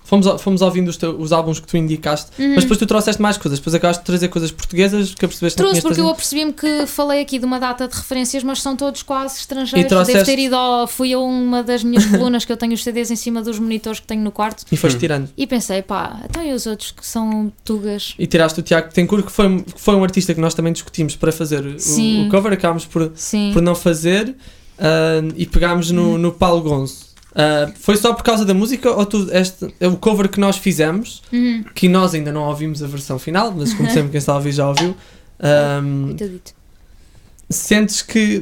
fomos, 0.04 0.42
fomos 0.42 0.62
ouvindo 0.62 0.88
os, 0.88 0.96
teu- 0.98 1.20
os 1.20 1.32
álbuns 1.34 1.60
que 1.60 1.68
tu 1.68 1.76
indicaste, 1.76 2.32
Uhum. 2.42 2.56
mas 2.56 2.64
depois 2.64 2.80
tu 2.80 2.86
trouxeste 2.86 3.22
mais 3.22 3.38
coisas. 3.38 3.60
Depois 3.60 3.76
acabaste 3.76 4.02
de 4.02 4.06
trazer 4.06 4.28
coisas 4.30 4.52
portuguesas 4.52 5.14
que 5.14 5.28
percebeste 5.28 5.58
que 5.58 5.64
não 5.64 5.70
Trouxe 5.72 5.82
tinhas 5.82 5.84
porque 5.84 6.02
eu 6.02 6.10
apercebi-me 6.10 6.54
que 6.54 6.86
falei 6.88 7.22
aqui 7.22 7.38
de 7.40 7.46
uma 7.46 7.60
data 7.60 7.88
de 7.88 7.96
referências, 7.96 8.44
mas 8.44 8.62
são 8.62 8.76
todos 8.76 9.04
quase 9.04 9.40
estrangeiros. 9.40 9.86
E 9.86 9.90
trouxeste- 9.90 10.14
Devo 10.14 10.26
ter 10.26 10.40
ido 10.40 10.56
ao, 10.56 10.88
fui 10.88 11.12
a 11.14 11.20
uma 11.20 11.62
das 11.62 11.84
minhas 11.84 12.06
colunas 12.06 12.46
que 12.46 12.52
eu 12.52 12.58
tenho 12.58 12.74
os 12.74 12.84
CDs 12.84 13.12
em 13.12 13.16
cima 13.18 13.42
dos 13.42 13.60
monitores 13.60 14.00
que 14.00 14.08
tenho 14.08 14.22
no 14.24 14.32
quarto 14.32 14.64
E 14.72 14.78
foste 14.78 14.96
Hum. 14.96 15.00
tirando. 15.00 15.30
e 15.36 15.46
pensei, 15.46 15.82
pá, 15.82 16.22
então 16.30 16.42
e 16.46 16.54
os 16.54 16.66
outros 16.66 16.92
que 16.92 17.06
são 17.06 17.52
tugas? 17.66 18.14
E 18.18 18.26
tiraste 18.26 18.60
o 18.60 18.64
Tiago 18.64 18.94
Tencourt, 18.94 19.26
que 19.26 19.32
foi, 19.32 19.62
que 19.62 19.82
foi 19.82 19.96
um 19.96 20.04
artista 20.04 20.34
que 20.34 20.40
nós 20.40 20.54
também 20.54 20.72
discutimos 20.72 21.16
para 21.18 21.32
fazer 21.34 21.66
o- 21.66 21.80
Sim. 21.80 22.28
o, 22.28 22.30
cover, 22.32 22.54
acabámos 22.54 22.86
por, 22.86 23.12
Sim. 23.16 23.52
por 23.54 23.62
não 23.62 23.76
fazer 23.76 24.36
ah, 24.80 25.22
e 25.36 25.46
pegámos 25.46 25.92
no, 25.92 26.18
no 26.18 26.32
Paulo 26.32 26.62
Gonzo. 26.62 27.05
Ah, 27.36 27.70
foi 27.80 27.98
só 27.98 28.14
por 28.14 28.24
causa 28.24 28.46
da 28.46 28.54
música 28.54 28.90
ou 28.92 29.06
tu, 29.06 29.28
este, 29.32 29.66
o 29.82 29.98
cover 29.98 30.30
que 30.30 30.40
nós 30.40 30.56
fizemos, 30.58 31.22
Uhum. 31.34 31.64
que 31.76 31.90
nós 31.90 32.14
ainda 32.14 32.32
não 32.32 32.44
ouvimos 32.44 32.82
a 32.82 32.88
versão 32.88 33.20
final, 33.20 33.52
mas 33.52 33.74
como 33.74 33.90
sempre 33.92 34.12
quem 34.12 34.18
está 34.20 34.32
a 34.32 34.36
ouvir 34.38 34.54
já 34.54 34.68
ouviu. 34.70 34.96
Coitadito. 36.08 36.54
sentes 37.50 38.02
que 38.02 38.42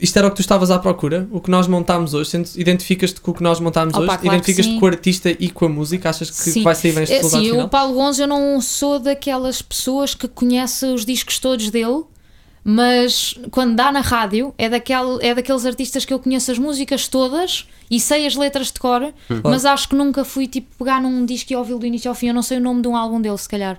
isto 0.00 0.16
era 0.18 0.28
o 0.28 0.30
que 0.30 0.36
tu 0.36 0.40
estavas 0.40 0.70
à 0.70 0.78
procura? 0.78 1.26
O 1.32 1.40
que 1.40 1.50
nós 1.50 1.66
montámos 1.66 2.14
hoje? 2.14 2.30
Sentes, 2.30 2.56
identificas-te 2.56 3.20
com 3.20 3.30
o 3.32 3.34
que 3.34 3.42
nós 3.42 3.58
montámos 3.58 3.94
Opa, 3.94 4.00
hoje? 4.04 4.18
claro 4.18 4.26
identificas-te 4.26 4.78
com 4.78 4.84
o 4.84 4.88
artista 4.88 5.30
e 5.30 5.50
com 5.50 5.64
a 5.64 5.68
música? 5.68 6.10
Achas 6.10 6.30
que 6.30 6.36
Sim. 6.50 6.62
vai 6.62 6.74
sair 6.74 6.92
bem 6.92 7.02
este 7.02 7.14
É, 7.14 7.16
resultado 7.16 7.42
Sim, 7.42 7.50
final? 7.50 7.66
o 7.66 7.68
Paulo 7.68 7.94
Gonzo 7.94 8.22
eu 8.22 8.26
não 8.28 8.60
sou 8.60 8.98
daquelas 9.00 9.62
pessoas 9.62 10.14
que 10.14 10.28
conhece 10.28 10.84
os 10.86 11.04
discos 11.04 11.38
todos 11.40 11.70
dele, 11.70 12.02
mas 12.68 13.38
quando 13.52 13.76
dá 13.76 13.92
na 13.92 14.00
rádio 14.00 14.52
é, 14.58 14.68
daquele, 14.68 15.18
é 15.20 15.32
daqueles 15.32 15.64
artistas 15.64 16.04
que 16.04 16.12
eu 16.12 16.18
conheço 16.18 16.50
as 16.50 16.58
músicas 16.58 17.06
todas 17.06 17.68
e 17.88 18.00
sei 18.00 18.26
as 18.26 18.34
letras 18.34 18.72
de 18.72 18.80
cor, 18.80 19.14
mas 19.44 19.64
acho 19.64 19.88
que 19.88 19.94
nunca 19.94 20.24
fui 20.24 20.48
tipo 20.48 20.74
pegar 20.76 21.00
num 21.00 21.24
disco 21.24 21.52
e 21.52 21.56
ouvi-lo 21.56 21.78
do 21.78 21.86
início 21.86 22.08
ao 22.10 22.14
fim. 22.16 22.26
Eu 22.26 22.34
não 22.34 22.42
sei 22.42 22.58
o 22.58 22.60
nome 22.60 22.82
de 22.82 22.88
um 22.88 22.96
álbum 22.96 23.20
dele, 23.20 23.38
se 23.38 23.48
calhar, 23.48 23.78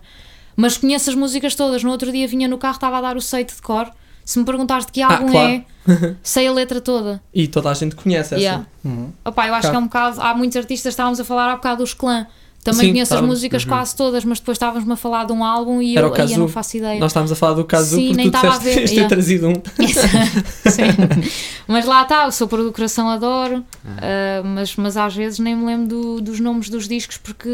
mas 0.55 0.77
conheço 0.77 1.09
as 1.09 1.17
músicas 1.17 1.53
todas. 1.53 1.83
No 1.83 1.91
outro 1.91 2.13
dia 2.13 2.25
vinha 2.29 2.47
no 2.47 2.57
carro, 2.57 2.75
estava 2.75 2.97
a 2.97 3.01
dar 3.01 3.17
o 3.17 3.21
seite 3.21 3.53
de 3.53 3.61
cor. 3.61 3.91
Se 4.23 4.39
me 4.39 4.45
perguntares 4.45 4.85
de 4.85 4.91
que 4.93 5.01
álbum 5.01 5.27
Ah, 5.27 5.31
claro. 5.31 5.49
é, 5.87 6.15
sei 6.23 6.47
a 6.47 6.51
letra 6.53 6.79
toda. 6.79 7.21
E 7.33 7.45
toda 7.47 7.69
a 7.69 7.73
gente 7.73 7.93
conhece 7.93 8.35
essa. 8.35 8.41
Yeah. 8.41 8.65
Uhum. 8.85 9.11
Opa, 9.25 9.47
eu 9.47 9.53
acho 9.53 9.61
Claro. 9.69 9.71
que 9.71 9.75
é 9.75 9.79
um 9.79 9.83
bocado. 9.83 10.21
Há 10.21 10.33
muitos 10.33 10.55
artistas, 10.55 10.93
estávamos 10.93 11.19
a 11.19 11.25
falar 11.25 11.51
há 11.51 11.55
bocado 11.57 11.83
dos 11.83 11.93
clã. 11.93 12.25
Também 12.71 12.87
Sim, 12.87 12.91
conheço 12.91 13.15
as 13.15 13.21
músicas 13.21 13.63
quase 13.65 13.95
todas, 13.95 14.25
mas 14.25 14.39
depois 14.39 14.55
estávamos-me 14.57 14.91
a 14.93 14.95
falar 14.97 15.25
de 15.25 15.31
um 15.31 15.43
álbum 15.43 15.81
e 15.81 15.95
eu, 15.95 16.01
o 16.01 16.05
aí 16.05 16.11
eu 16.11 16.15
Kazoo. 16.15 16.37
não 16.39 16.47
faço 16.49 16.75
ideia. 16.77 16.99
Nós 16.99 17.11
estávamos 17.11 17.31
a 17.31 17.35
falar 17.35 17.53
do 17.53 17.63
caso 17.63 17.95
Sim, 17.95 18.07
porque 18.07 18.17
nem 18.17 18.29
tu 18.31 18.35
disseste 18.41 18.63
ver, 18.63 18.83
este 18.83 18.95
yeah. 18.95 19.09
ter 19.09 19.15
trazido 19.15 19.47
um. 19.49 19.53
Sim. 20.69 21.31
mas 21.67 21.85
lá 21.85 22.03
está, 22.03 22.27
o 22.27 22.31
Sopro 22.31 22.63
do 22.63 22.71
Coração 22.71 23.09
adoro, 23.09 23.63
Ah. 23.85 24.41
ah, 24.41 24.43
mas, 24.43 24.75
mas 24.75 24.97
às 24.97 25.15
vezes 25.15 25.39
nem 25.39 25.55
me 25.55 25.65
lembro 25.65 25.87
do- 25.87 26.21
dos 26.21 26.39
nomes 26.39 26.69
dos 26.69 26.87
discos 26.87 27.17
porque 27.17 27.49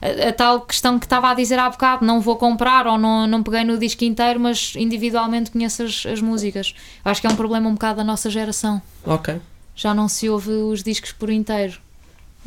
a, 0.00 0.28
a 0.28 0.32
tal 0.32 0.60
questão 0.62 0.98
que 0.98 1.06
estava 1.06 1.28
a 1.30 1.34
dizer 1.34 1.58
há 1.58 1.68
bocado, 1.68 2.04
não 2.04 2.20
vou 2.20 2.36
comprar 2.36 2.86
ou 2.86 2.96
não, 2.98 3.26
não 3.26 3.42
peguei 3.42 3.64
no 3.64 3.76
disco 3.78 4.04
inteiro, 4.04 4.40
mas 4.40 4.72
individualmente 4.76 5.50
conheço 5.50 5.82
as, 5.82 6.06
as 6.06 6.20
músicas. 6.20 6.74
Acho 7.04 7.20
que 7.20 7.26
é 7.26 7.30
um 7.30 7.36
problema 7.36 7.68
um 7.68 7.72
bocado 7.74 7.98
da 7.98 8.04
nossa 8.04 8.30
geração. 8.30 8.80
Ok. 9.04 9.40
já 9.76 9.94
não 9.94 10.08
se 10.08 10.28
ouve 10.28 10.50
os 10.50 10.82
discos 10.82 11.12
por 11.12 11.30
inteiro. 11.30 11.74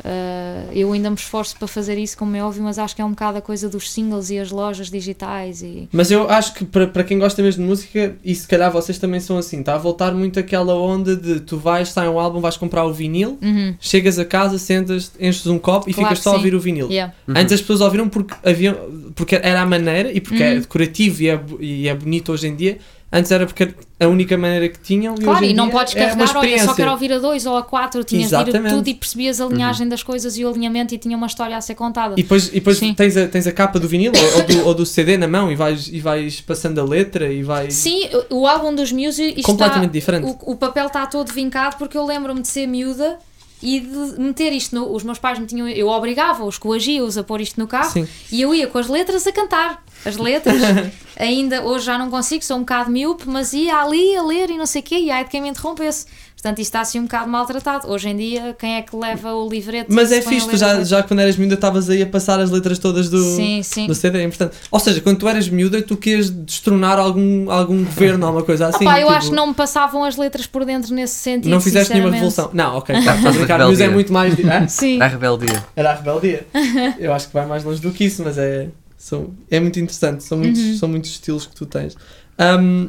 Uh, 0.00 0.72
eu 0.72 0.92
ainda 0.92 1.08
me 1.08 1.16
esforço 1.16 1.56
para 1.56 1.68
fazer 1.68 1.96
isso, 1.96 2.16
como 2.18 2.34
é 2.36 2.42
óbvio, 2.42 2.62
mas 2.64 2.78
acho 2.78 2.94
que 2.96 3.00
é 3.00 3.04
um 3.04 3.10
bocado 3.10 3.38
a 3.38 3.40
coisa 3.40 3.68
dos 3.68 3.90
singles 3.90 4.28
e 4.28 4.38
as 4.38 4.50
lojas 4.50 4.90
digitais. 4.90 5.62
E... 5.62 5.88
Mas 5.92 6.10
eu 6.10 6.28
acho 6.28 6.52
que 6.54 6.64
para, 6.64 6.86
para 6.86 7.04
quem 7.04 7.18
gosta 7.18 7.40
mesmo 7.42 7.62
de 7.62 7.68
música, 7.68 8.16
e 8.24 8.34
se 8.34 8.46
calhar 8.46 8.70
vocês 8.72 8.98
também 8.98 9.20
são 9.20 9.38
assim, 9.38 9.60
está 9.60 9.74
a 9.74 9.78
voltar 9.78 10.12
muito 10.12 10.38
aquela 10.38 10.74
onda 10.74 11.16
de 11.16 11.40
tu 11.40 11.56
vais, 11.56 11.88
sai 11.90 12.08
um 12.08 12.18
álbum, 12.18 12.40
vais 12.40 12.56
comprar 12.56 12.84
o 12.84 12.92
vinil, 12.92 13.38
Uhum, 13.40 13.74
chegas 13.80 14.18
a 14.18 14.24
casa, 14.24 14.58
sentas, 14.58 15.12
enches 15.18 15.46
um 15.46 15.58
copo 15.58 15.88
e 15.88 15.94
Claro 15.94 16.08
ficas 16.10 16.22
só 16.22 16.30
a 16.30 16.32
sim. 16.32 16.38
ouvir 16.38 16.54
o 16.54 16.60
vinil. 16.60 16.88
yeah. 16.90 17.14
Antes 17.28 17.52
as 17.54 17.60
pessoas 17.60 17.80
ouviram 17.80 18.08
porque, 18.08 18.34
havia, 18.44 18.74
porque 19.14 19.36
era 19.36 19.62
a 19.62 19.66
maneira 19.66 20.10
e 20.12 20.20
porque 20.20 20.42
é 20.42 20.54
Uhum. 20.54 20.60
decorativo 20.60 21.22
e 21.22 21.28
é, 21.30 21.40
e 21.60 21.88
é 21.88 21.94
bonito 21.94 22.32
hoje 22.32 22.48
em 22.48 22.54
dia. 22.56 22.78
Antes 23.14 23.30
era 23.30 23.46
porque 23.46 23.72
a 24.00 24.08
única 24.08 24.36
maneira 24.36 24.68
que 24.68 24.80
tinham. 24.80 25.14
Claro, 25.14 25.44
e 25.44 25.54
não 25.54 25.70
podes 25.70 25.94
é 25.94 26.00
carregar, 26.00 26.36
olha, 26.36 26.64
só 26.64 26.74
quero 26.74 26.90
ouvir 26.90 27.12
a 27.12 27.18
dois 27.20 27.46
ou 27.46 27.56
a 27.56 27.62
quatro, 27.62 28.02
tinhas 28.02 28.28
de 28.28 28.34
ir 28.34 28.40
Exatamente. 28.40 28.74
tudo 28.74 28.88
e 28.88 28.94
percebias 28.94 29.40
a 29.40 29.46
linhagem 29.46 29.88
das 29.88 30.02
coisas 30.02 30.36
e 30.36 30.44
o 30.44 30.48
alinhamento 30.48 30.92
e 30.92 30.98
tinha 30.98 31.16
uma 31.16 31.28
história 31.28 31.56
a 31.56 31.60
ser 31.60 31.76
contada. 31.76 32.14
E 32.14 32.22
depois, 32.22 32.48
e 32.48 32.54
depois 32.54 32.78
Sim. 32.78 32.92
tens, 32.92 33.16
a, 33.16 33.28
tens 33.28 33.46
a 33.46 33.52
capa 33.52 33.78
do 33.78 33.86
vinil 33.86 34.10
ou, 34.36 34.42
do, 34.42 34.66
ou 34.66 34.74
do 34.74 34.84
CD 34.84 35.16
na 35.16 35.28
mão 35.28 35.52
e 35.52 35.54
vais, 35.54 35.86
e 35.86 36.00
vais 36.00 36.40
passando 36.40 36.80
a 36.80 36.84
letra 36.84 37.32
e 37.32 37.44
vais. 37.44 37.72
Sim, 37.72 38.08
o 38.30 38.48
álbum 38.48 38.74
dos 38.74 38.90
Muse 38.90 39.32
Completamente 39.42 39.96
está, 39.96 40.16
diferente. 40.16 40.36
O, 40.42 40.52
o 40.52 40.56
papel 40.56 40.88
está 40.88 41.06
todo 41.06 41.32
vincado 41.32 41.76
porque 41.78 41.96
eu 41.96 42.04
lembro-me 42.04 42.42
de 42.42 42.48
ser 42.48 42.66
miúda 42.66 43.16
e 43.62 43.80
de 43.80 44.20
meter 44.20 44.52
isto 44.52 44.74
no. 44.74 44.92
Os 44.92 45.04
meus 45.04 45.18
pais 45.18 45.38
me 45.38 45.46
tinham. 45.46 45.68
Eu 45.68 45.88
obrigava-os, 45.88 46.58
coagia-os 46.58 47.16
a 47.16 47.22
pôr 47.22 47.40
isto 47.40 47.58
no 47.60 47.66
carro 47.66 47.90
Sim. 47.90 48.08
e 48.32 48.42
eu 48.42 48.54
ia 48.54 48.66
com 48.66 48.78
as 48.78 48.88
letras 48.88 49.26
a 49.26 49.32
cantar. 49.32 49.82
As 50.04 50.16
letras, 50.16 50.60
ainda 51.18 51.62
hoje 51.64 51.86
já 51.86 51.98
não 51.98 52.10
consigo, 52.10 52.44
sou 52.44 52.56
um 52.56 52.60
bocado 52.60 52.90
miúpe, 52.90 53.24
mas 53.26 53.52
ia 53.52 53.76
ali 53.76 54.16
a 54.16 54.22
ler 54.22 54.50
e 54.50 54.56
não 54.58 54.66
sei 54.66 54.80
o 54.80 54.84
quê, 54.84 54.98
e 54.98 55.10
ai 55.10 55.24
de 55.24 55.30
quem 55.30 55.40
me 55.40 55.48
interrompesse. 55.48 56.06
Portanto, 56.34 56.58
isto 56.58 56.68
está 56.68 56.80
assim 56.82 57.00
um 57.00 57.04
bocado 57.04 57.30
maltratado. 57.30 57.90
Hoje 57.90 58.10
em 58.10 58.16
dia, 58.18 58.54
quem 58.58 58.74
é 58.76 58.82
que 58.82 58.94
leva 58.94 59.32
o 59.32 59.48
livrete? 59.48 59.90
Mas 59.90 60.12
é 60.12 60.20
fixe, 60.20 60.46
tu 60.46 60.58
já, 60.58 60.84
já 60.84 61.02
quando 61.02 61.20
eras 61.20 61.38
miúda 61.38 61.54
estavas 61.54 61.88
aí 61.88 62.02
a 62.02 62.06
passar 62.06 62.38
as 62.38 62.50
letras 62.50 62.78
todas 62.78 63.08
do, 63.08 63.18
Sim, 63.34 63.62
sim. 63.62 63.86
do 63.86 63.94
CD, 63.94 64.18
é 64.18 64.24
importante. 64.24 64.54
Ou 64.70 64.78
seja, 64.78 65.00
quando 65.00 65.16
tu 65.20 65.26
eras 65.26 65.48
miúda, 65.48 65.80
tu 65.80 65.96
querias 65.96 66.28
destronar 66.28 66.98
algum, 66.98 67.50
algum 67.50 67.82
governo 67.82 68.24
ou 68.24 68.26
alguma 68.26 68.44
coisa 68.44 68.66
assim. 68.66 68.84
Opa, 68.84 69.00
eu 69.00 69.06
tipo, 69.06 69.18
acho 69.18 69.30
que 69.30 69.34
não 69.36 69.46
me 69.46 69.54
passavam 69.54 70.04
as 70.04 70.18
letras 70.18 70.46
por 70.46 70.66
dentro 70.66 70.94
nesse 70.94 71.14
sentido. 71.14 71.50
Não 71.50 71.62
fizeste 71.62 71.94
nenhuma 71.94 72.12
revolução. 72.12 72.50
Não, 72.52 72.76
ok, 72.76 72.94
tá, 73.02 73.14
estou 73.16 73.30
a 73.30 73.32
brincar, 73.32 73.60
Rebeldia. 73.60 73.66
mas 73.70 73.80
é 73.80 73.88
muito 73.88 74.12
mais. 74.12 74.34
Sim. 74.70 75.00
A 75.00 75.06
rebeldia. 75.06 75.64
Era 75.74 75.92
a 75.92 75.94
rebeldia. 75.94 76.46
Eu 77.00 77.14
acho 77.14 77.28
que 77.28 77.32
vai 77.32 77.46
mais 77.46 77.64
longe 77.64 77.80
do 77.80 77.90
que 77.90 78.04
isso, 78.04 78.22
mas 78.22 78.36
é, 78.36 78.68
são, 79.04 79.34
é 79.50 79.60
muito 79.60 79.78
interessante. 79.78 80.24
São 80.24 80.38
muitos, 80.38 80.60
Uhum. 80.62 80.78
são 80.78 80.88
muitos 80.88 81.10
estilos 81.10 81.46
que 81.46 81.54
tu 81.54 81.66
tens. 81.66 81.94
Ahm, 82.38 82.88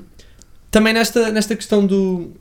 também 0.72 0.94
nesta, 0.94 1.30
nesta 1.32 1.56
questão 1.56 1.86
do, 1.86 2.32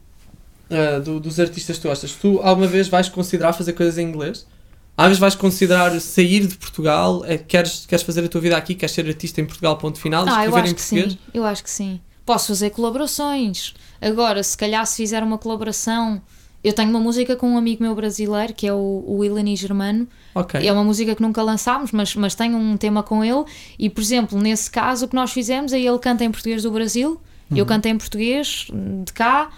ah, 0.70 1.00
do- 1.00 1.18
dos 1.18 1.40
artistas 1.40 1.76
que 1.76 1.82
tu 1.82 1.88
gostas, 1.88 2.12
tu 2.12 2.40
alguma 2.42 2.66
vez 2.68 2.86
vais 2.88 3.08
considerar 3.08 3.52
fazer 3.52 3.72
coisas 3.72 3.98
em 3.98 4.06
inglês? 4.08 4.46
Às 4.96 5.06
vezes 5.06 5.18
vais 5.18 5.34
considerar 5.34 6.00
sair 6.00 6.46
de 6.46 6.56
Portugal? 6.56 7.24
É, 7.26 7.36
queres, 7.36 7.84
queres 7.84 8.04
fazer 8.04 8.24
a 8.24 8.28
tua 8.28 8.40
vida 8.40 8.56
aqui? 8.56 8.76
Queres 8.76 8.94
ser 8.94 9.04
artista 9.08 9.40
em 9.40 9.44
Portugal, 9.44 9.76
ponto 9.76 9.98
final? 9.98 10.24
Ah, 10.28 10.46
eu 10.46 10.54
acho 10.56 10.72
que 10.74 10.80
sim. 10.80 11.18
Eu 11.32 11.44
acho 11.44 11.64
que 11.64 11.70
sim. 11.70 12.00
Posso 12.24 12.46
fazer 12.48 12.70
colaborações. 12.70 13.74
Agora, 14.00 14.40
se 14.42 14.56
calhar 14.56 14.86
se 14.86 14.96
fizer 14.96 15.20
uma 15.22 15.36
colaboração. 15.36 16.22
Eu 16.64 16.72
tenho 16.72 16.88
uma 16.88 16.98
música 16.98 17.36
com 17.36 17.50
um 17.50 17.58
amigo 17.58 17.82
meu 17.82 17.94
brasileiro, 17.94 18.54
que 18.54 18.66
é 18.66 18.72
o, 18.72 19.04
o 19.06 19.18
Willany 19.18 19.54
Germano. 19.54 20.08
Ok. 20.34 20.66
É 20.66 20.72
uma 20.72 20.82
música 20.82 21.14
que 21.14 21.20
nunca 21.20 21.42
lançámos, 21.42 21.92
mas, 21.92 22.16
mas 22.16 22.34
tenho 22.34 22.56
um 22.56 22.74
tema 22.78 23.02
com 23.02 23.22
ele. 23.22 23.44
E, 23.78 23.90
por 23.90 24.00
exemplo, 24.00 24.40
nesse 24.40 24.70
caso, 24.70 25.04
o 25.04 25.08
que 25.08 25.14
nós 25.14 25.30
fizemos 25.30 25.74
é 25.74 25.78
ele 25.78 25.98
canta 25.98 26.24
em 26.24 26.30
português 26.30 26.62
do 26.62 26.70
Brasil, 26.70 27.20
eu 27.54 27.66
canto 27.66 27.86
em 27.86 27.98
português 27.98 28.66
de 29.04 29.12
cá. 29.12 29.50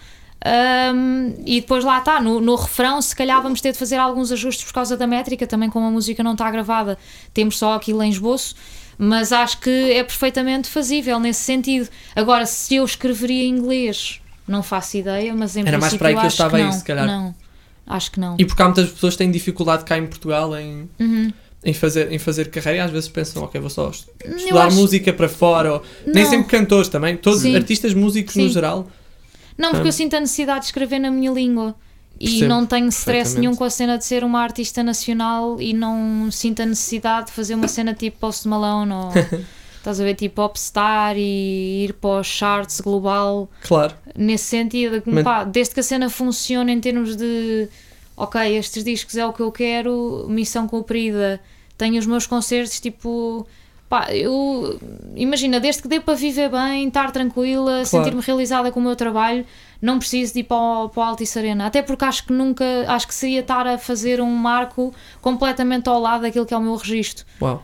hum, 0.94 1.34
e 1.46 1.60
depois 1.60 1.84
lá 1.84 1.98
está, 1.98 2.20
no, 2.20 2.40
no 2.40 2.56
refrão, 2.56 3.00
se 3.00 3.14
calhar 3.14 3.40
vamos 3.40 3.60
ter 3.60 3.70
de 3.70 3.78
fazer 3.78 3.96
alguns 3.96 4.32
ajustes 4.32 4.64
por 4.64 4.74
causa 4.74 4.96
da 4.96 5.06
métrica, 5.06 5.46
também 5.46 5.70
como 5.70 5.86
a 5.86 5.90
música 5.90 6.22
não 6.24 6.32
está 6.32 6.50
gravada, 6.50 6.98
temos 7.32 7.56
só 7.56 7.74
aquilo 7.74 8.02
em 8.02 8.10
esboço, 8.10 8.56
mas 8.98 9.32
acho 9.32 9.60
que 9.60 9.92
é 9.92 10.02
perfeitamente 10.02 10.68
fazível 10.68 11.20
nesse 11.20 11.44
sentido. 11.44 11.88
Agora, 12.16 12.44
se 12.46 12.74
eu 12.74 12.84
escreveria 12.84 13.44
em 13.44 13.50
inglês, 13.50 14.20
não 14.46 14.62
faço 14.62 14.96
ideia, 14.96 15.34
mas 15.34 15.56
em 15.56 15.66
Era 15.66 15.78
mais 15.78 15.94
para 15.94 16.08
aí 16.08 16.14
que 16.16 16.20
eu 16.22 16.26
estava 16.28 16.56
aí, 16.56 16.62
não, 16.64 16.72
se 16.72 16.84
calhar. 16.84 17.06
Não, 17.06 17.34
acho 17.86 18.10
que 18.10 18.20
não. 18.20 18.36
E 18.38 18.44
porque 18.44 18.62
há 18.62 18.66
muitas 18.66 18.90
pessoas 18.90 19.14
que 19.14 19.18
têm 19.18 19.30
dificuldade 19.30 19.84
cá 19.84 19.98
em 19.98 20.06
Portugal 20.06 20.56
em, 20.56 20.88
Uhum. 20.98 21.32
em, 21.64 21.74
fazer, 21.74 22.12
em 22.12 22.18
fazer 22.18 22.50
carreira, 22.50 22.78
e 22.78 22.80
às 22.82 22.90
vezes 22.90 23.08
pensam, 23.08 23.42
ok, 23.42 23.60
vou 23.60 23.70
só 23.70 23.90
estudar 23.90 24.66
acho- 24.66 24.76
música 24.76 25.12
para 25.12 25.28
fora, 25.28 25.74
ou, 25.74 25.82
nem 26.06 26.24
sempre 26.24 26.46
cantores 26.48 26.88
também, 26.88 27.16
todos 27.16 27.40
Sim. 27.42 27.56
artistas 27.56 27.92
músicos 27.94 28.36
no 28.36 28.44
Sim. 28.44 28.50
geral. 28.52 28.86
Não, 29.58 29.70
porque 29.70 29.86
Ah. 29.86 29.88
eu 29.88 29.92
sinto 29.92 30.14
a 30.14 30.20
necessidade 30.20 30.60
de 30.60 30.66
escrever 30.66 30.98
na 30.98 31.10
minha 31.10 31.30
língua. 31.32 31.74
E 32.18 32.24
Percebo 32.30 32.48
não 32.48 32.64
tenho 32.64 32.88
stress 32.88 33.38
nenhum 33.38 33.54
com 33.54 33.62
a 33.62 33.68
cena 33.68 33.98
de 33.98 34.04
ser 34.06 34.24
uma 34.24 34.40
artista 34.40 34.82
nacional 34.82 35.60
e 35.60 35.74
não 35.74 36.30
sinto 36.30 36.62
a 36.62 36.66
necessidade 36.66 37.26
de 37.26 37.32
fazer 37.32 37.54
uma 37.54 37.68
cena 37.68 37.92
tipo 37.92 38.18
Post 38.18 38.48
Malone 38.48 38.90
ou 38.90 39.10
estás 39.86 40.00
a 40.00 40.04
ver 40.04 40.14
tipo 40.16 40.34
Popstar 40.34 41.16
e 41.16 41.84
ir 41.84 41.92
para 41.94 42.20
os 42.20 42.26
charts 42.26 42.80
global 42.80 43.48
Claro. 43.62 43.94
nesse 44.16 44.44
sentido, 44.44 45.00
Mas- 45.06 45.22
pá, 45.22 45.44
desde 45.44 45.74
que 45.74 45.80
a 45.80 45.82
cena 45.82 46.10
funcione 46.10 46.72
em 46.72 46.80
termos 46.80 47.14
de 47.14 47.68
ok, 48.16 48.40
estes 48.56 48.82
discos 48.82 49.16
é 49.16 49.24
o 49.24 49.32
que 49.32 49.40
eu 49.42 49.52
quero, 49.52 50.26
missão 50.28 50.66
cumprida, 50.66 51.40
tenho 51.78 51.98
os 51.98 52.06
meus 52.06 52.26
concertos, 52.26 52.80
tipo, 52.80 53.46
pá, 53.88 54.12
eu 54.12 54.78
imagina, 55.14 55.60
desde 55.60 55.82
que 55.82 55.88
dê 55.88 56.00
para 56.00 56.14
viver 56.14 56.50
bem, 56.50 56.88
estar 56.88 57.10
tranquila, 57.10 57.84
sentir-me 57.84 58.20
realizada 58.20 58.70
com 58.72 58.80
o 58.80 58.82
meu 58.82 58.96
trabalho, 58.96 59.44
não 59.80 59.98
preciso 59.98 60.32
de 60.32 60.40
ir 60.40 60.44
para 60.44 60.56
o, 60.56 60.88
para 60.88 61.00
o 61.00 61.04
Altice 61.04 61.38
Arena, 61.38 61.66
até 61.66 61.82
porque 61.82 62.04
acho 62.04 62.26
que 62.26 62.32
nunca, 62.32 62.64
acho 62.88 63.06
que 63.06 63.14
seria 63.14 63.40
estar 63.40 63.66
a 63.66 63.78
fazer 63.78 64.20
um 64.20 64.34
marco 64.34 64.92
completamente 65.20 65.88
ao 65.88 66.00
lado 66.00 66.22
daquilo 66.22 66.44
que 66.46 66.54
é 66.54 66.56
o 66.56 66.62
meu 66.62 66.74
registro. 66.76 67.24
Uau. 67.40 67.62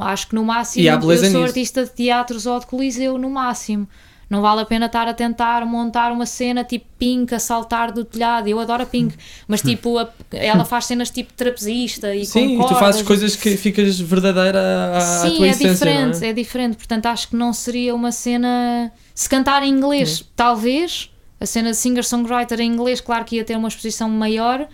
Acho 0.00 0.28
que 0.28 0.34
no 0.34 0.44
máximo 0.44 0.82
E 0.84 0.88
eu 0.88 1.00
sou 1.00 1.12
nisso. 1.12 1.42
artista 1.42 1.84
de 1.84 1.90
teatros 1.90 2.46
ou 2.46 2.58
de 2.58 2.66
coliseu 2.66 3.18
no 3.18 3.28
máximo. 3.28 3.86
Não 4.30 4.42
vale 4.42 4.60
a 4.60 4.66
pena 4.66 4.86
estar 4.86 5.08
a 5.08 5.14
tentar 5.14 5.64
montar 5.64 6.12
uma 6.12 6.26
cena 6.26 6.62
tipo 6.62 6.84
Pink 6.98 7.34
a 7.34 7.38
saltar 7.38 7.90
do 7.92 8.04
telhado. 8.04 8.46
Eu 8.46 8.60
adoro 8.60 8.82
a 8.82 8.86
Pink, 8.86 9.16
mas 9.46 9.62
tipo, 9.62 9.96
a- 9.98 10.10
ela 10.32 10.66
faz 10.66 10.84
cenas 10.84 11.08
tipo 11.10 11.32
trapezista 11.32 12.14
e 12.14 12.26
Sim, 12.26 12.58
com 12.58 12.64
e 12.64 12.68
tu 12.68 12.74
fazes 12.74 13.00
coisas 13.02 13.34
que 13.36 13.56
ficas 13.56 13.98
verdadeira 13.98 14.60
à, 14.60 14.96
à 14.98 15.00
Sim, 15.00 15.36
tua 15.36 15.46
é 15.46 15.50
essência, 15.50 15.72
diferente, 15.72 16.18
não 16.20 16.26
é? 16.26 16.30
é 16.30 16.32
diferente. 16.34 16.76
Portanto, 16.76 17.06
acho 17.06 17.28
que 17.28 17.36
não 17.36 17.52
seria 17.54 17.94
uma 17.94 18.12
cena. 18.12 18.92
Se 19.14 19.28
cantar 19.28 19.62
em 19.62 19.70
inglês, 19.70 20.22
talvez. 20.36 21.10
A 21.40 21.46
cena 21.46 21.70
de 21.70 21.76
singer-songwriter 21.76 22.60
em 22.60 22.68
inglês, 22.70 23.00
claro 23.00 23.24
que 23.24 23.36
ia 23.36 23.44
ter 23.44 23.56
uma 23.56 23.68
exposição 23.68 24.10
maior. 24.10 24.66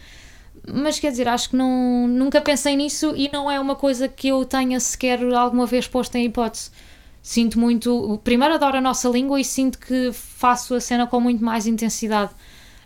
Mas 0.67 0.99
quer 0.99 1.11
dizer, 1.11 1.29
acho 1.29 1.51
que 1.51 1.57
não, 1.57 2.09
nunca 2.09 2.41
pensei 2.41 2.75
nisso 2.75 3.13
e 3.15 3.29
não 3.31 3.51
é 3.51 3.61
uma 3.61 3.75
coisa 3.77 4.09
que 4.09 4.29
eu 4.29 4.45
tenha 4.47 4.81
sequer 4.81 5.23
alguma 5.35 5.67
vez 5.67 5.87
posto 5.87 6.17
em 6.17 6.25
hipótese. 6.25 6.71
Sinto 7.27 7.59
muito. 7.59 8.21
Primeiro, 8.23 8.53
adoro 8.53 8.77
a 8.77 8.81
nossa 8.83 9.09
língua 9.09 9.41
e 9.41 9.45
sinto 9.45 9.79
que 9.79 10.13
faço 10.13 10.75
a 10.75 10.81
cena 10.81 11.07
com 11.07 11.19
muito 11.19 11.43
mais 11.43 11.67
intensidade. 11.67 12.33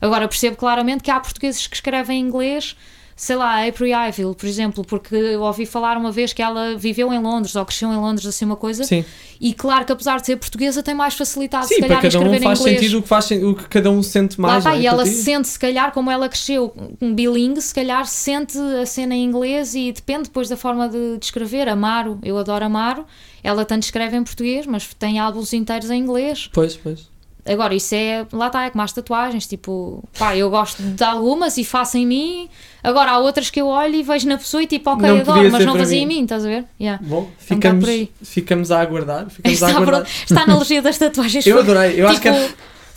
Agora, 0.01 0.29
percebo 0.29 0.57
claramente 0.57 1.03
que 1.03 1.11
há 1.11 1.19
portugueses 1.19 1.67
que 1.67 1.75
escrevem 1.75 2.21
em 2.21 2.25
inglês, 2.25 2.77
sei 3.19 3.35
lá, 3.35 3.67
April 3.67 3.89
Iville, 4.09 4.33
por 4.33 4.47
exemplo, 4.47 4.85
porque 4.85 5.13
eu 5.13 5.43
ouvi 5.43 5.67
falar 5.67 5.97
uma 5.97 6.13
vez 6.13 6.33
que 6.33 6.41
ela 6.41 6.77
viveu 6.77 7.13
em 7.13 7.19
Londres 7.19 7.57
ou 7.57 7.65
cresceu 7.67 7.93
em 7.93 7.97
Londres, 7.97 8.25
assim 8.25 8.45
uma 8.45 8.55
coisa. 8.55 8.85
Sim, 8.85 9.05
E 9.41 9.53
claro 9.53 9.85
que 9.85 9.91
apesar 9.91 10.21
de 10.21 10.27
ser 10.27 10.37
portuguesa, 10.37 10.85
tem 10.85 10.95
mais 10.95 11.15
facilidade, 11.15 11.67
Sim 11.67 11.75
se 11.75 11.81
calhar, 11.81 12.01
para 12.01 12.09
cada 12.09 12.17
escrever 12.25 12.41
um 12.41 12.43
faz 12.45 12.59
sentido 12.61 12.99
o 12.99 13.03
que, 13.03 13.09
faz, 13.09 13.31
o 13.33 13.55
que 13.57 13.69
cada 13.69 13.91
um 13.91 14.03
sente 14.05 14.41
Lá 14.41 14.47
mais. 14.49 14.59
está, 14.59 14.71
não 14.71 14.77
é? 14.79 14.83
e 14.83 14.87
ela 14.87 15.03
ti? 15.03 15.11
sente, 15.11 15.49
se 15.49 15.59
calhar, 15.59 15.91
como 15.93 16.13
ela 16.13 16.29
cresceu 16.29 16.73
um 17.01 17.13
bilingue, 17.13 17.61
se 17.61 17.75
calhar 17.75 18.07
sente 18.07 18.57
a 18.57 18.87
cena 18.87 19.17
em 19.17 19.25
inglês 19.25 19.75
e 19.75 19.91
depende 19.91 20.25
depois 20.25 20.49
da 20.49 20.57
forma 20.57 20.89
de, 20.89 21.19
de 21.19 21.25
escrever. 21.25 21.69
Amaro, 21.69 22.21
eu 22.23 22.39
adoro 22.39 22.65
Amaro, 22.65 23.05
ela 23.43 23.65
tanto 23.65 23.83
escreve 23.83 24.17
em 24.17 24.23
português, 24.23 24.65
mas 24.65 24.95
tem 24.95 25.19
álbuns 25.19 25.53
inteiros 25.53 25.91
em 25.91 26.01
inglês. 26.01 26.49
Pois, 26.53 26.77
pois. 26.77 27.09
Agora, 27.47 27.75
isso 27.75 27.95
é, 27.95 28.27
lá 28.33 28.49
está, 28.49 28.65
é 28.67 28.71
como 28.71 28.83
as 28.83 28.93
tatuagens, 28.93 29.47
tipo, 29.47 30.05
pá, 30.19 30.37
eu 30.37 30.51
gosto 30.51 30.83
de 30.83 31.03
algumas 31.03 31.57
e 31.57 31.65
faço 31.65 31.97
em 31.97 32.07
mim, 32.07 32.49
agora 32.85 33.13
há 33.13 33.19
outras 33.19 33.49
que 33.49 33.59
eu 33.59 33.67
olho 33.69 33.95
e 33.95 34.03
vejo 34.03 34.29
na 34.29 34.37
pessoa 34.37 34.63
e 34.63 34.67
tipo, 34.67 34.91
ok, 34.91 35.09
Não 35.09 35.19
adoro, 35.21 35.51
mas 35.51 35.65
não 35.65 35.77
fazia 35.77 35.97
mim. 35.99 36.05
em 36.05 36.07
mim, 36.19 36.23
estás 36.25 36.45
a 36.45 36.49
ver? 36.49 36.65
Yeah. 36.79 37.03
Bom, 37.03 37.21
É 37.23 37.23
um 37.23 37.57
ficamos, 37.57 37.89
ficamos 38.23 38.71
a 38.71 38.81
aguardar. 38.81 39.29
Ficamos 39.33 39.63
a 39.63 39.67
Está, 39.67 39.81
aguardar. 39.81 40.03
pronto, 40.03 40.17
está 40.31 40.47
na 40.47 40.55
alergia 40.55 40.83
das 40.83 40.99
tatuagens. 40.99 41.47
Eu 41.47 41.59
adorei. 41.61 42.01
Eu 42.01 42.07
acho 42.09 42.21
que 42.21 42.31
tipo, 42.31 42.43
é, 42.43 42.51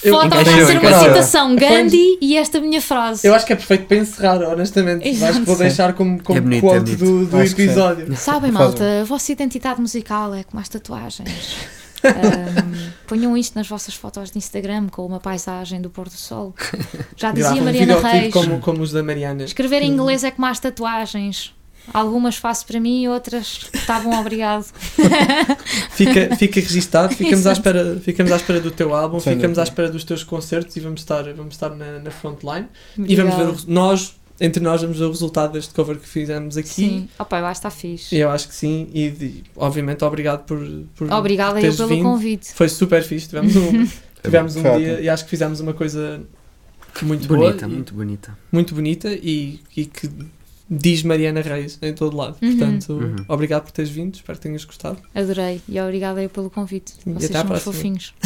eu- 0.04 0.14
foto 0.16 0.30
vai 0.30 0.44
ser 0.44 0.80
uma 0.80 1.00
citação 1.00 1.56
Gandhi 1.56 2.18
e 2.20 2.36
esta 2.36 2.60
minha 2.60 2.82
frase. 2.82 3.26
eu 3.26 3.34
acho 3.34 3.46
que 3.46 3.54
é 3.54 3.56
perfeito 3.56 3.86
para 3.86 3.98
encerrar, 3.98 4.42
honestamente. 4.52 5.08
Exato. 5.08 5.32
Acho 5.32 5.40
que 5.42 5.46
vou 5.46 5.56
deixar 5.56 5.94
como, 5.94 6.22
como 6.22 6.38
É 6.38 6.42
bonito, 6.42 6.62
quote 6.62 6.92
é 6.92 6.96
do, 6.96 7.26
do 7.26 7.42
episódio. 7.42 8.18
Sabem, 8.18 8.52
malta, 8.52 9.02
a 9.02 9.04
vossa 9.06 9.32
identidade 9.32 9.80
musical 9.80 10.34
é 10.34 10.44
como 10.44 10.60
as 10.60 10.68
tatuagens. 10.68 11.56
Ahm, 12.04 12.92
ponham 13.08 13.38
isto 13.38 13.56
nas 13.56 13.68
vossas 13.68 13.94
fotos 13.94 14.32
de 14.32 14.38
Instagram 14.38 14.88
com 14.90 15.06
uma 15.06 15.20
paisagem 15.20 15.82
do 15.82 15.90
pôr 15.90 16.06
do 16.10 16.16
sol. 16.18 16.54
Já 17.16 17.32
dizia 17.32 17.52
Grava 17.52 17.62
um 17.62 17.66
Mariana 17.66 17.96
videoclipe 17.96 18.18
Reis. 18.18 18.34
como, 18.34 18.60
como 18.60 18.82
os 18.82 18.92
da 18.92 19.04
Mariana. 19.04 19.44
Escrever 19.44 19.84
em 19.84 19.92
inglês 19.92 20.24
é 20.24 20.32
como 20.32 20.48
as 20.48 20.60
tatuagens. 20.60 21.54
Algumas 21.92 22.36
faço 22.36 22.66
para 22.68 22.80
mim, 22.80 23.08
outras 23.08 23.68
está 23.74 24.00
bom, 24.00 24.16
obrigado. 24.20 24.66
Fica, 25.92 26.36
fica 26.36 26.60
registado, 26.60 27.16
ficamos 27.16 27.46
à, 27.48 27.54
espera, 27.54 28.00
ficamos 28.00 28.32
à 28.32 28.36
espera 28.36 28.60
do 28.60 28.70
teu 28.72 28.94
álbum, 28.96 29.20
Sem 29.20 29.34
ficamos 29.34 29.58
à 29.58 29.62
dúvida. 29.64 29.72
espera 29.72 29.90
dos 29.90 30.04
teus 30.04 30.24
concertos 30.24 30.76
e 30.76 30.80
vamos 30.80 31.02
estar, 31.02 31.24
vamos 31.34 31.56
estar 31.56 31.70
na, 31.72 32.00
na 32.00 32.12
frontline. 32.12 32.68
E 32.98 33.16
vamos 33.16 33.36
ver, 33.36 33.68
nós, 33.68 34.16
entre 34.44 34.62
nós, 34.64 34.82
vamos 34.82 34.98
ver 34.98 35.06
o 35.06 35.10
resultado 35.12 35.54
deste 35.54 35.74
cover 35.74 35.98
que 35.98 36.08
fizemos 36.08 36.58
aqui. 36.58 36.68
Sim, 36.70 37.10
opa, 37.20 37.40
eu 37.40 37.46
acho 37.46 37.62
que 37.62 37.68
está 37.68 37.70
fixe. 37.70 38.16
E 38.16 38.20
eu 38.20 38.30
acho 38.30 38.48
que 38.48 38.56
sim, 38.56 38.90
e 38.94 39.10
de- 39.12 39.44
obviamente 39.56 40.04
obrigado 40.04 40.44
por, 40.46 40.60
por 40.96 41.12
Obrigada 41.14 41.62
eu 41.62 41.74
pelo 41.76 41.88
vindo. 41.90 42.04
convite. 42.04 42.52
Foi 42.54 42.68
super 42.68 43.04
fixe, 43.04 43.28
tivemos 43.28 43.56
um, 43.56 43.88
tivemos 44.24 44.56
um 44.56 44.64
dia 44.78 45.00
e 45.00 45.08
acho 45.08 45.24
que 45.26 45.30
fizemos 45.30 45.60
uma 45.60 45.74
coisa 45.74 46.22
muito 47.04 47.28
Bonita, 47.28 47.54
boa, 47.66 47.72
e- 47.72 47.76
muito 47.76 47.94
bonita. 47.94 48.38
muito 48.52 48.76
bonita 48.76 49.10
e, 49.14 49.60
e 49.78 49.86
que 49.86 50.10
diz 50.74 51.04
Mariana 51.04 51.42
Reis 51.42 51.78
em 51.82 51.94
todo 51.94 52.16
lado. 52.18 52.38
Uhum. 52.42 52.58
Portanto, 52.58 52.94
Uhum. 52.94 53.16
obrigado 53.28 53.64
por 53.64 53.72
teres 53.72 53.92
vindo, 53.92 54.16
espero 54.16 54.38
que 54.40 54.44
tenhas 54.44 54.64
gostado. 54.66 54.98
Adorei 55.14 55.62
e 55.70 55.80
obrigada 55.80 56.22
eu 56.24 56.30
pelo 56.30 56.50
convite. 56.50 56.94
E 57.06 57.12
Vocês 57.14 57.30
até 57.36 57.40
à 57.40 57.48
são 57.60 57.74
fofinhos. 57.74 58.14